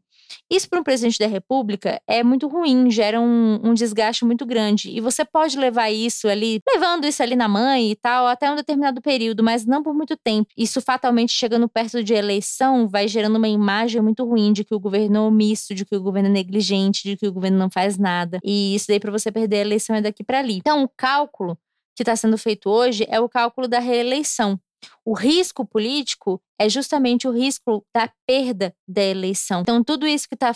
Isso 0.50 0.68
para 0.68 0.80
um 0.80 0.82
presidente 0.82 1.18
da 1.18 1.26
República 1.26 2.00
é 2.06 2.22
muito 2.22 2.48
ruim, 2.48 2.90
gera 2.90 3.20
um, 3.20 3.60
um, 3.62 3.72
desgaste 3.72 4.24
muito 4.24 4.44
grande. 4.44 4.90
E 4.90 5.00
você 5.00 5.24
pode 5.24 5.56
levar 5.56 5.90
isso 5.90 6.28
ali, 6.28 6.60
levando 6.68 7.06
isso 7.06 7.22
ali 7.22 7.36
na 7.36 7.46
mãe 7.46 7.92
e 7.92 7.96
tal, 7.96 8.26
até 8.26 8.50
um 8.50 8.56
determinado 8.56 9.00
período, 9.00 9.42
mas 9.42 9.64
não 9.64 9.82
por 9.82 9.94
muito 9.94 10.16
tempo. 10.16 10.48
Isso 10.56 10.80
fatalmente 10.80 11.32
chegando 11.32 11.68
perto 11.68 12.02
de 12.02 12.12
eleição 12.12 12.88
vai 12.88 13.06
gerando 13.06 13.36
uma 13.36 13.48
imagem 13.48 14.02
muito 14.02 14.24
ruim 14.24 14.52
de 14.52 14.64
que 14.64 14.74
o 14.74 14.80
governo 14.80 15.16
é 15.16 15.20
omisso, 15.20 15.74
de 15.74 15.84
que 15.84 15.96
o 15.96 16.02
governo 16.02 16.28
é 16.28 16.32
negligente, 16.32 17.04
de 17.04 17.16
que 17.16 17.28
o 17.28 17.32
governo 17.32 17.56
não 17.56 17.70
faz 17.70 17.96
nada. 17.96 18.40
E 18.44 18.74
isso 18.74 18.88
daí 18.88 18.98
para 18.98 19.12
você 19.12 19.30
perder 19.30 19.58
a 19.58 19.60
eleição 19.60 19.94
é 19.94 20.02
daqui 20.02 20.24
para 20.24 20.40
ali. 20.40 20.56
Então, 20.56 20.82
o 20.82 20.88
cálculo 20.88 21.56
que 21.96 22.02
está 22.02 22.14
sendo 22.14 22.36
feito 22.36 22.68
hoje 22.68 23.06
é 23.08 23.18
o 23.18 23.28
cálculo 23.28 23.66
da 23.66 23.78
reeleição. 23.78 24.60
O 25.04 25.14
risco 25.14 25.64
político 25.64 26.40
é 26.60 26.68
justamente 26.68 27.26
o 27.26 27.32
risco 27.32 27.84
da 27.94 28.10
perda 28.26 28.74
da 28.86 29.02
eleição. 29.02 29.60
Então, 29.62 29.82
tudo 29.82 30.06
isso 30.06 30.28
que 30.28 30.34
está 30.34 30.52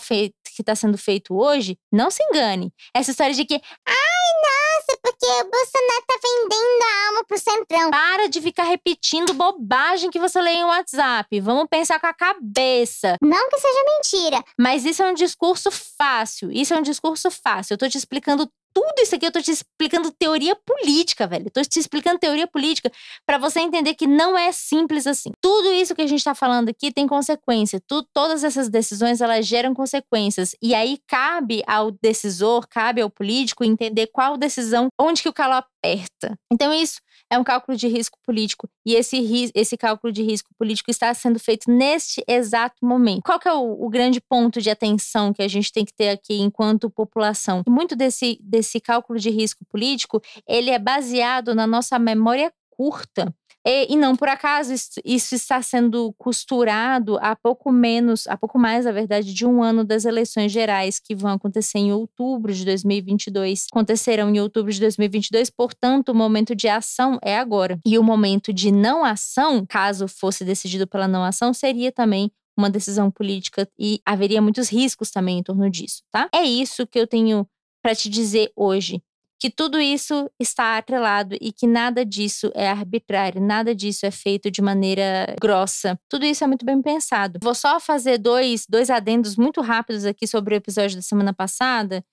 tá 0.63 0.75
sendo 0.75 0.97
feito 0.97 1.35
hoje, 1.35 1.77
não 1.91 2.11
se 2.11 2.23
engane. 2.23 2.71
Essa 2.93 3.11
história 3.11 3.33
de 3.33 3.45
que, 3.45 3.55
ai, 3.55 4.31
nossa, 4.41 4.99
porque 5.01 5.25
o 5.25 5.49
Bolsonaro 5.49 6.01
está 6.01 6.19
vendendo 6.23 6.83
a 6.83 7.07
alma 7.07 7.23
pro 7.27 7.37
Centrão. 7.37 7.91
Para 7.91 8.27
de 8.27 8.41
ficar 8.41 8.63
repetindo 8.63 9.33
bobagem 9.33 10.09
que 10.09 10.19
você 10.19 10.41
lê 10.41 10.51
em 10.51 10.65
WhatsApp. 10.65 11.39
Vamos 11.39 11.67
pensar 11.69 11.99
com 11.99 12.07
a 12.07 12.13
cabeça. 12.13 13.17
Não 13.21 13.49
que 13.49 13.59
seja 13.59 13.85
mentira. 13.97 14.43
Mas 14.59 14.85
isso 14.85 15.01
é 15.01 15.09
um 15.09 15.13
discurso 15.13 15.69
fácil. 15.71 16.51
Isso 16.51 16.73
é 16.73 16.77
um 16.77 16.81
discurso 16.81 17.29
fácil. 17.31 17.73
Eu 17.73 17.75
estou 17.75 17.89
te 17.89 17.97
explicando 17.97 18.51
tudo 18.73 18.93
isso 18.99 19.15
aqui 19.15 19.25
eu 19.25 19.31
tô 19.31 19.41
te 19.41 19.51
explicando 19.51 20.11
teoria 20.11 20.55
política, 20.55 21.27
velho. 21.27 21.45
Eu 21.47 21.51
tô 21.51 21.61
te 21.61 21.79
explicando 21.79 22.19
teoria 22.19 22.47
política 22.47 22.91
para 23.25 23.37
você 23.37 23.59
entender 23.59 23.93
que 23.95 24.07
não 24.07 24.37
é 24.37 24.51
simples 24.51 25.07
assim. 25.07 25.31
Tudo 25.41 25.73
isso 25.73 25.95
que 25.95 26.01
a 26.01 26.07
gente 26.07 26.23
tá 26.23 26.33
falando 26.35 26.69
aqui 26.69 26.91
tem 26.91 27.07
consequência. 27.07 27.81
Tu, 27.87 28.05
todas 28.13 28.43
essas 28.43 28.69
decisões, 28.69 29.21
elas 29.21 29.45
geram 29.45 29.73
consequências. 29.73 30.55
E 30.61 30.73
aí 30.73 30.99
cabe 31.07 31.63
ao 31.67 31.91
decisor, 31.91 32.67
cabe 32.67 33.01
ao 33.01 33.09
político 33.09 33.63
entender 33.63 34.07
qual 34.07 34.37
decisão, 34.37 34.87
onde 34.99 35.21
que 35.21 35.29
o 35.29 35.33
calo 35.33 35.53
aperta. 35.53 36.37
Então 36.51 36.73
isso 36.73 36.99
é 37.31 37.39
um 37.39 37.43
cálculo 37.45 37.77
de 37.77 37.87
risco 37.87 38.19
político. 38.25 38.69
E 38.85 38.93
esse, 38.93 39.51
esse 39.55 39.77
cálculo 39.77 40.11
de 40.11 40.21
risco 40.21 40.49
político 40.59 40.91
está 40.91 41.13
sendo 41.13 41.39
feito 41.39 41.71
neste 41.71 42.21
exato 42.27 42.85
momento. 42.85 43.21
Qual 43.23 43.39
é 43.45 43.53
o, 43.53 43.85
o 43.85 43.89
grande 43.89 44.19
ponto 44.19 44.61
de 44.61 44.69
atenção 44.69 45.31
que 45.31 45.41
a 45.41 45.47
gente 45.47 45.71
tem 45.71 45.85
que 45.85 45.93
ter 45.93 46.09
aqui 46.09 46.41
enquanto 46.41 46.89
população? 46.89 47.63
Muito 47.67 47.95
desse, 47.95 48.37
desse 48.41 48.81
cálculo 48.81 49.17
de 49.17 49.29
risco 49.29 49.63
político, 49.65 50.21
ele 50.45 50.71
é 50.71 50.77
baseado 50.77 51.55
na 51.55 51.65
nossa 51.65 51.97
memória 51.97 52.51
curta. 52.69 53.33
E, 53.65 53.93
e, 53.93 53.95
não 53.95 54.15
por 54.15 54.27
acaso 54.27 54.73
isso, 54.73 54.89
isso, 55.05 55.35
está 55.35 55.61
sendo 55.61 56.13
costurado 56.17 57.17
há 57.21 57.35
pouco 57.35 57.71
menos, 57.71 58.27
há 58.27 58.35
pouco 58.35 58.57
mais, 58.57 58.85
na 58.85 58.91
verdade, 58.91 59.33
de 59.33 59.45
um 59.45 59.61
ano 59.61 59.83
das 59.83 60.03
eleições 60.05 60.51
gerais 60.51 60.99
que 60.99 61.15
vão 61.15 61.31
acontecer 61.31 61.77
em 61.77 61.91
outubro 61.91 62.53
de 62.53 62.65
2022. 62.65 63.67
Acontecerão 63.71 64.33
em 64.33 64.39
outubro 64.39 64.71
de 64.71 64.79
2022, 64.79 65.49
portanto, 65.51 66.09
o 66.09 66.15
momento 66.15 66.55
de 66.55 66.67
ação 66.67 67.19
é 67.21 67.37
agora. 67.37 67.79
E 67.85 67.99
o 67.99 68.03
momento 68.03 68.51
de 68.51 68.71
não 68.71 69.03
ação, 69.03 69.65
caso 69.65 70.07
fosse 70.07 70.43
decidido 70.43 70.87
pela 70.87 71.07
não 71.07 71.23
ação, 71.23 71.53
seria 71.53 71.91
também 71.91 72.31
uma 72.57 72.69
decisão 72.69 73.09
política 73.09 73.67
e 73.79 74.01
haveria 74.05 74.41
muitos 74.41 74.69
riscos 74.69 75.09
também 75.11 75.39
em 75.39 75.43
torno 75.43 75.69
disso, 75.69 76.03
tá? 76.11 76.29
É 76.33 76.43
isso 76.43 76.85
que 76.85 76.99
eu 76.99 77.07
tenho 77.07 77.47
para 77.81 77.95
te 77.95 78.09
dizer 78.09 78.51
hoje 78.55 79.01
que 79.41 79.49
tudo 79.49 79.79
isso 79.79 80.29
está 80.39 80.77
atrelado 80.77 81.35
e 81.41 81.51
que 81.51 81.65
nada 81.65 82.05
disso 82.05 82.51
é 82.53 82.69
arbitrário, 82.69 83.41
nada 83.41 83.73
disso 83.73 84.05
é 84.05 84.11
feito 84.11 84.51
de 84.51 84.61
maneira 84.61 85.35
grossa. 85.41 85.99
Tudo 86.07 86.25
isso 86.25 86.43
é 86.43 86.47
muito 86.47 86.63
bem 86.63 86.79
pensado. 86.79 87.39
Vou 87.41 87.55
só 87.55 87.79
fazer 87.79 88.19
dois, 88.19 88.67
dois 88.69 88.91
adendos 88.91 89.35
muito 89.35 89.59
rápidos 89.59 90.05
aqui 90.05 90.27
sobre 90.27 90.53
o 90.53 90.57
episódio 90.57 90.95
da 90.95 91.01
semana 91.01 91.33
passada. 91.33 92.05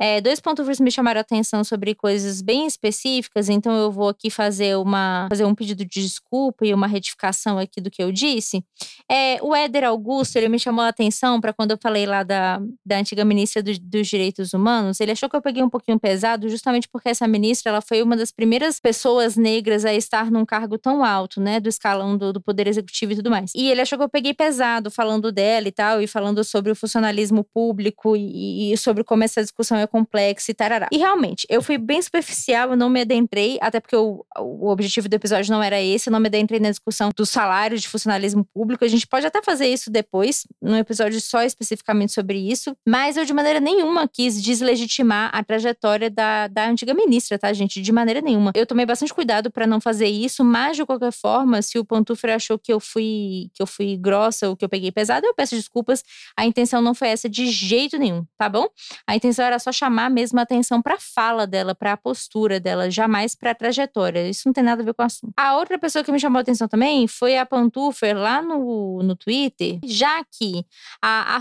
É, 0.00 0.20
dois 0.20 0.38
pantufas 0.38 0.78
me 0.78 0.92
chamaram 0.92 1.18
a 1.18 1.22
atenção 1.22 1.64
sobre 1.64 1.92
coisas 1.92 2.40
bem 2.40 2.66
específicas, 2.66 3.48
então 3.48 3.76
eu 3.76 3.90
vou 3.90 4.08
aqui 4.08 4.30
fazer 4.30 4.76
uma 4.76 5.26
fazer 5.28 5.44
um 5.44 5.54
pedido 5.54 5.84
de 5.84 6.02
desculpa 6.02 6.64
e 6.64 6.72
uma 6.72 6.86
retificação 6.86 7.58
aqui 7.58 7.80
do 7.80 7.90
que 7.90 8.00
eu 8.00 8.12
disse. 8.12 8.62
É, 9.10 9.42
o 9.42 9.54
Éder 9.56 9.82
Augusto, 9.84 10.36
ele 10.36 10.48
me 10.48 10.58
chamou 10.58 10.84
a 10.84 10.88
atenção 10.88 11.40
para 11.40 11.52
quando 11.52 11.72
eu 11.72 11.78
falei 11.82 12.06
lá 12.06 12.22
da, 12.22 12.60
da 12.86 12.98
antiga 12.98 13.24
ministra 13.24 13.60
do, 13.60 13.76
dos 13.80 14.06
Direitos 14.06 14.52
Humanos, 14.52 15.00
ele 15.00 15.10
achou 15.10 15.28
que 15.28 15.34
eu 15.34 15.42
peguei 15.42 15.64
um 15.64 15.68
pouquinho 15.68 15.98
pesado, 15.98 16.48
justamente 16.48 16.88
porque 16.88 17.08
essa 17.08 17.26
ministra 17.26 17.70
ela 17.70 17.80
foi 17.80 18.00
uma 18.00 18.16
das 18.16 18.30
primeiras 18.30 18.78
pessoas 18.78 19.36
negras 19.36 19.84
a 19.84 19.92
estar 19.92 20.30
num 20.30 20.46
cargo 20.46 20.78
tão 20.78 21.04
alto, 21.04 21.40
né, 21.40 21.58
do 21.58 21.68
escalão 21.68 22.16
do, 22.16 22.32
do 22.32 22.40
Poder 22.40 22.68
Executivo 22.68 23.12
e 23.12 23.16
tudo 23.16 23.30
mais. 23.30 23.50
E 23.52 23.68
ele 23.68 23.80
achou 23.80 23.98
que 23.98 24.04
eu 24.04 24.08
peguei 24.08 24.32
pesado 24.32 24.92
falando 24.92 25.32
dela 25.32 25.66
e 25.66 25.72
tal, 25.72 26.00
e 26.00 26.06
falando 26.06 26.44
sobre 26.44 26.70
o 26.70 26.76
funcionalismo 26.76 27.42
público 27.42 28.16
e, 28.16 28.72
e 28.72 28.76
sobre 28.76 29.02
como 29.02 29.24
essa 29.24 29.42
discussão 29.42 29.76
é 29.76 29.87
complexa 29.88 30.50
e 30.50 30.54
tarará. 30.54 30.88
E 30.92 30.98
realmente, 30.98 31.46
eu 31.50 31.62
fui 31.62 31.78
bem 31.78 32.00
superficial, 32.00 32.70
eu 32.70 32.76
não 32.76 32.88
me 32.88 33.00
adentrei, 33.00 33.58
até 33.60 33.80
porque 33.80 33.96
o, 33.96 34.24
o 34.38 34.68
objetivo 34.68 35.08
do 35.08 35.14
episódio 35.14 35.52
não 35.52 35.62
era 35.62 35.80
esse, 35.80 36.08
eu 36.08 36.12
não 36.12 36.20
me 36.20 36.28
adentrei 36.28 36.60
na 36.60 36.70
discussão 36.70 37.10
do 37.16 37.26
salário 37.26 37.78
de 37.78 37.88
funcionalismo 37.88 38.44
público. 38.44 38.84
A 38.84 38.88
gente 38.88 39.06
pode 39.06 39.26
até 39.26 39.42
fazer 39.42 39.66
isso 39.66 39.90
depois, 39.90 40.46
num 40.62 40.76
episódio 40.76 41.20
só 41.20 41.42
especificamente 41.42 42.12
sobre 42.12 42.38
isso, 42.38 42.76
mas 42.86 43.16
eu 43.16 43.24
de 43.24 43.32
maneira 43.32 43.60
nenhuma 43.60 44.06
quis 44.06 44.40
deslegitimar 44.40 45.30
a 45.32 45.42
trajetória 45.42 46.10
da, 46.10 46.46
da 46.48 46.68
antiga 46.68 46.94
ministra, 46.94 47.38
tá, 47.38 47.52
gente? 47.52 47.80
De 47.80 47.92
maneira 47.92 48.20
nenhuma. 48.20 48.52
Eu 48.54 48.66
tomei 48.66 48.86
bastante 48.86 49.12
cuidado 49.12 49.50
para 49.50 49.66
não 49.66 49.80
fazer 49.80 50.06
isso, 50.06 50.44
mas 50.44 50.76
de 50.76 50.84
qualquer 50.84 51.12
forma, 51.12 51.62
se 51.62 51.78
o 51.78 51.84
Pantufer 51.84 52.34
achou 52.34 52.58
que 52.58 52.72
eu 52.72 52.80
fui 52.80 53.50
que 53.54 53.62
eu 53.62 53.66
fui 53.66 53.96
grossa 53.96 54.48
ou 54.48 54.56
que 54.56 54.64
eu 54.64 54.68
peguei 54.68 54.92
pesado, 54.92 55.26
eu 55.26 55.34
peço 55.34 55.54
desculpas. 55.54 56.02
A 56.36 56.44
intenção 56.44 56.80
não 56.80 56.94
foi 56.94 57.08
essa 57.08 57.28
de 57.28 57.50
jeito 57.50 57.98
nenhum, 57.98 58.24
tá 58.36 58.48
bom? 58.48 58.66
A 59.06 59.16
intenção 59.16 59.44
era 59.44 59.58
só 59.58 59.72
chamar 59.78 60.10
mesmo 60.10 60.38
a 60.38 60.42
atenção 60.42 60.82
para 60.82 60.94
a 60.94 60.98
fala 61.00 61.46
dela, 61.46 61.74
para 61.74 61.92
a 61.92 61.96
postura 61.96 62.58
dela, 62.58 62.90
jamais 62.90 63.34
para 63.34 63.52
a 63.52 63.54
trajetória. 63.54 64.28
Isso 64.28 64.42
não 64.46 64.52
tem 64.52 64.64
nada 64.64 64.82
a 64.82 64.84
ver 64.84 64.94
com 64.94 65.02
o 65.02 65.06
assunto. 65.06 65.32
A 65.36 65.56
outra 65.56 65.78
pessoa 65.78 66.04
que 66.04 66.10
me 66.10 66.18
chamou 66.18 66.38
a 66.38 66.42
atenção 66.42 66.68
também 66.68 67.06
foi 67.06 67.38
a 67.38 67.46
Pantufer 67.46 68.16
lá 68.16 68.42
no, 68.42 69.02
no 69.02 69.16
Twitter, 69.16 69.78
já 69.84 70.22
que 70.24 70.64
a 71.02 71.38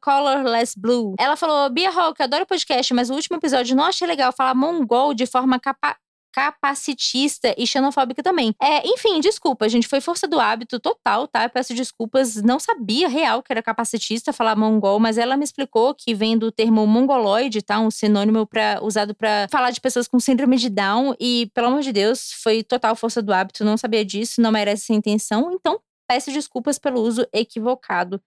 colorlessblue, 0.00 1.14
ela 1.18 1.36
falou, 1.36 1.70
Bia 1.70 1.90
Hawk, 1.90 2.22
adoro 2.22 2.46
podcast, 2.46 2.92
mas 2.94 3.10
o 3.10 3.14
último 3.14 3.36
episódio 3.36 3.76
não 3.76 3.84
achei 3.84 4.06
legal 4.06 4.32
falar 4.32 4.54
mongol 4.54 5.14
de 5.14 5.26
forma 5.26 5.58
capa 5.58 5.96
capacitista 6.34 7.54
e 7.56 7.64
xenofóbica 7.64 8.20
também. 8.20 8.52
É, 8.60 8.84
enfim, 8.88 9.20
desculpa, 9.20 9.68
gente, 9.68 9.86
foi 9.86 10.00
força 10.00 10.26
do 10.26 10.40
hábito 10.40 10.80
total, 10.80 11.28
tá? 11.28 11.44
Eu 11.44 11.50
peço 11.50 11.72
desculpas, 11.72 12.42
não 12.42 12.58
sabia 12.58 13.08
real 13.08 13.40
que 13.40 13.52
era 13.52 13.62
capacitista 13.62 14.32
falar 14.32 14.56
mongol, 14.56 14.98
mas 14.98 15.16
ela 15.16 15.36
me 15.36 15.44
explicou 15.44 15.94
que 15.94 16.12
vem 16.12 16.36
do 16.36 16.50
termo 16.50 16.84
mongoloide, 16.88 17.62
tá? 17.62 17.78
Um 17.78 17.90
sinônimo 17.90 18.44
para 18.46 18.80
usado 18.82 19.14
para 19.14 19.46
falar 19.48 19.70
de 19.70 19.80
pessoas 19.80 20.08
com 20.08 20.18
síndrome 20.18 20.56
de 20.56 20.68
Down 20.68 21.14
e, 21.20 21.48
pelo 21.54 21.68
amor 21.68 21.82
de 21.82 21.92
Deus, 21.92 22.32
foi 22.42 22.64
total 22.64 22.96
força 22.96 23.22
do 23.22 23.32
hábito, 23.32 23.64
não 23.64 23.76
sabia 23.76 24.04
disso, 24.04 24.40
não 24.40 24.56
era 24.56 24.72
essa 24.72 24.92
intenção, 24.92 25.52
então 25.52 25.78
peço 26.08 26.32
desculpas 26.32 26.80
pelo 26.80 27.00
uso 27.00 27.24
equivocado 27.32 28.20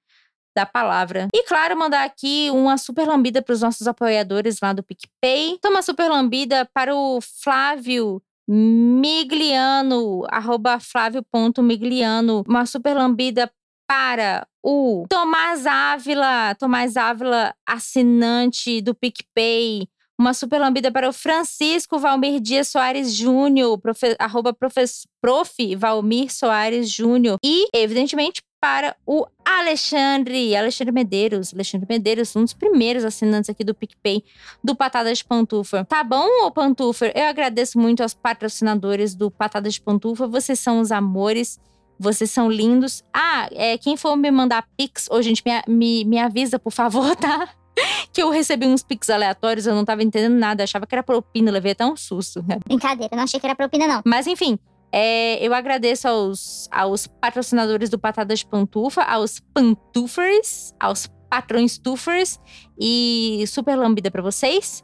da 0.58 0.66
palavra. 0.66 1.28
E 1.32 1.44
claro, 1.44 1.78
mandar 1.78 2.04
aqui 2.04 2.50
uma 2.52 2.80
super 2.80 3.08
lambida 3.08 3.44
para 3.44 3.54
os 3.54 3.62
nossos 3.62 3.88
apoiadores 3.88 4.58
lá 4.60 4.74
do 4.74 4.82
PicPay. 4.82 5.52
Então, 5.52 5.70
uma 5.70 5.84
super 5.84 6.10
lambida 6.10 6.68
para 6.74 6.96
o 6.96 7.20
Flávio 7.22 8.20
Migliano, 8.50 10.24
arroba 10.30 10.80
flávio.migliano. 10.80 12.44
Uma 12.48 12.66
super 12.66 12.96
lambida 12.96 13.52
para 13.88 14.48
o 14.64 15.06
Tomás 15.08 15.68
Ávila, 15.68 16.56
Tomás 16.56 16.98
Ávila, 16.98 17.54
assinante 17.64 18.82
do 18.82 18.96
PicPay. 18.96 19.88
Uma 20.20 20.34
super 20.34 20.60
lambida 20.60 20.92
para 20.92 21.08
o 21.08 21.14
Francisco 21.14 22.00
Valmir 22.00 22.40
Dias 22.40 22.70
Soares 22.70 23.14
Júnior, 23.14 23.78
profe, 23.78 24.16
arroba 24.18 24.52
profe, 24.52 24.84
prof. 25.22 25.76
Valmir 25.76 26.34
Soares 26.34 26.90
Júnior. 26.90 27.38
E, 27.44 27.68
evidentemente, 27.72 28.42
para 28.60 28.96
o 29.06 29.28
Alexandre, 29.46 30.56
Alexandre 30.56 30.92
Medeiros. 30.92 31.54
Alexandre 31.54 31.86
Medeiros, 31.88 32.36
um 32.36 32.44
dos 32.44 32.54
primeiros 32.54 33.06
assinantes 33.06 33.50
aqui 33.50 33.64
do 33.64 33.76
PicPay 33.76 34.24
do 34.64 34.76
Patadas 34.76 35.20
de 35.20 35.26
Pantufa. 35.26 35.86
Tá 35.86 36.04
bom, 36.04 36.28
ô 36.46 36.52
Pantufa? 36.52 37.12
Eu 37.14 37.26
agradeço 37.26 37.78
muito 37.80 38.02
aos 38.02 38.16
patrocinadores 38.16 39.14
do 39.14 39.30
Patadas 39.30 39.76
de 39.76 39.82
Pantufa. 39.82 40.28
Vocês 40.28 40.60
são 40.60 40.80
os 40.80 40.92
amores. 40.92 41.60
Vocês 42.00 42.32
são 42.32 42.50
lindos. 42.50 43.04
Ah, 43.14 43.48
é, 43.52 43.78
quem 43.78 43.96
for 43.96 44.16
me 44.16 44.30
mandar 44.32 44.68
pix, 44.76 45.08
ô 45.10 45.22
gente, 45.22 45.44
me, 45.46 45.62
me, 45.68 46.06
me 46.06 46.20
avisa, 46.20 46.60
por 46.60 46.72
favor, 46.72 47.14
tá? 47.18 47.50
que 48.12 48.22
eu 48.22 48.30
recebi 48.30 48.66
uns 48.66 48.84
pix 48.84 49.10
aleatórios, 49.10 49.68
eu 49.68 49.76
não 49.76 49.86
tava 49.86 50.04
entendendo 50.04 50.38
nada, 50.38 50.64
achava 50.64 50.86
que 50.86 50.96
era 50.96 51.04
propina, 51.04 51.52
levei 51.52 51.72
até 51.72 51.86
um 51.86 51.96
susto. 51.96 52.44
Brincadeira, 52.66 53.16
não 53.16 53.24
achei 53.24 53.40
que 53.40 53.46
era 53.46 53.56
propina, 53.56 53.88
não. 53.88 54.02
Mas 54.06 54.28
enfim, 54.28 54.58
é, 54.92 55.46
eu 55.46 55.54
agradeço 55.54 56.08
aos, 56.08 56.70
aos 56.72 57.08
patrocinadores 57.08 57.90
do 57.90 58.00
Patadas 58.00 58.40
de 58.40 58.46
Pantufa, 58.46 59.04
aos 59.04 59.40
pantufers, 59.54 60.74
aos 60.80 61.08
patrões 61.30 61.78
tufers 61.78 62.40
e 62.80 63.44
super 63.48 63.76
lambida 63.76 64.10
para 64.10 64.22
vocês. 64.22 64.84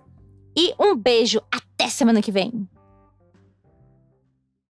E 0.55 0.73
um 0.79 0.95
beijo, 0.95 1.41
até 1.51 1.89
semana 1.89 2.21
que 2.21 2.31
vem. 2.31 2.67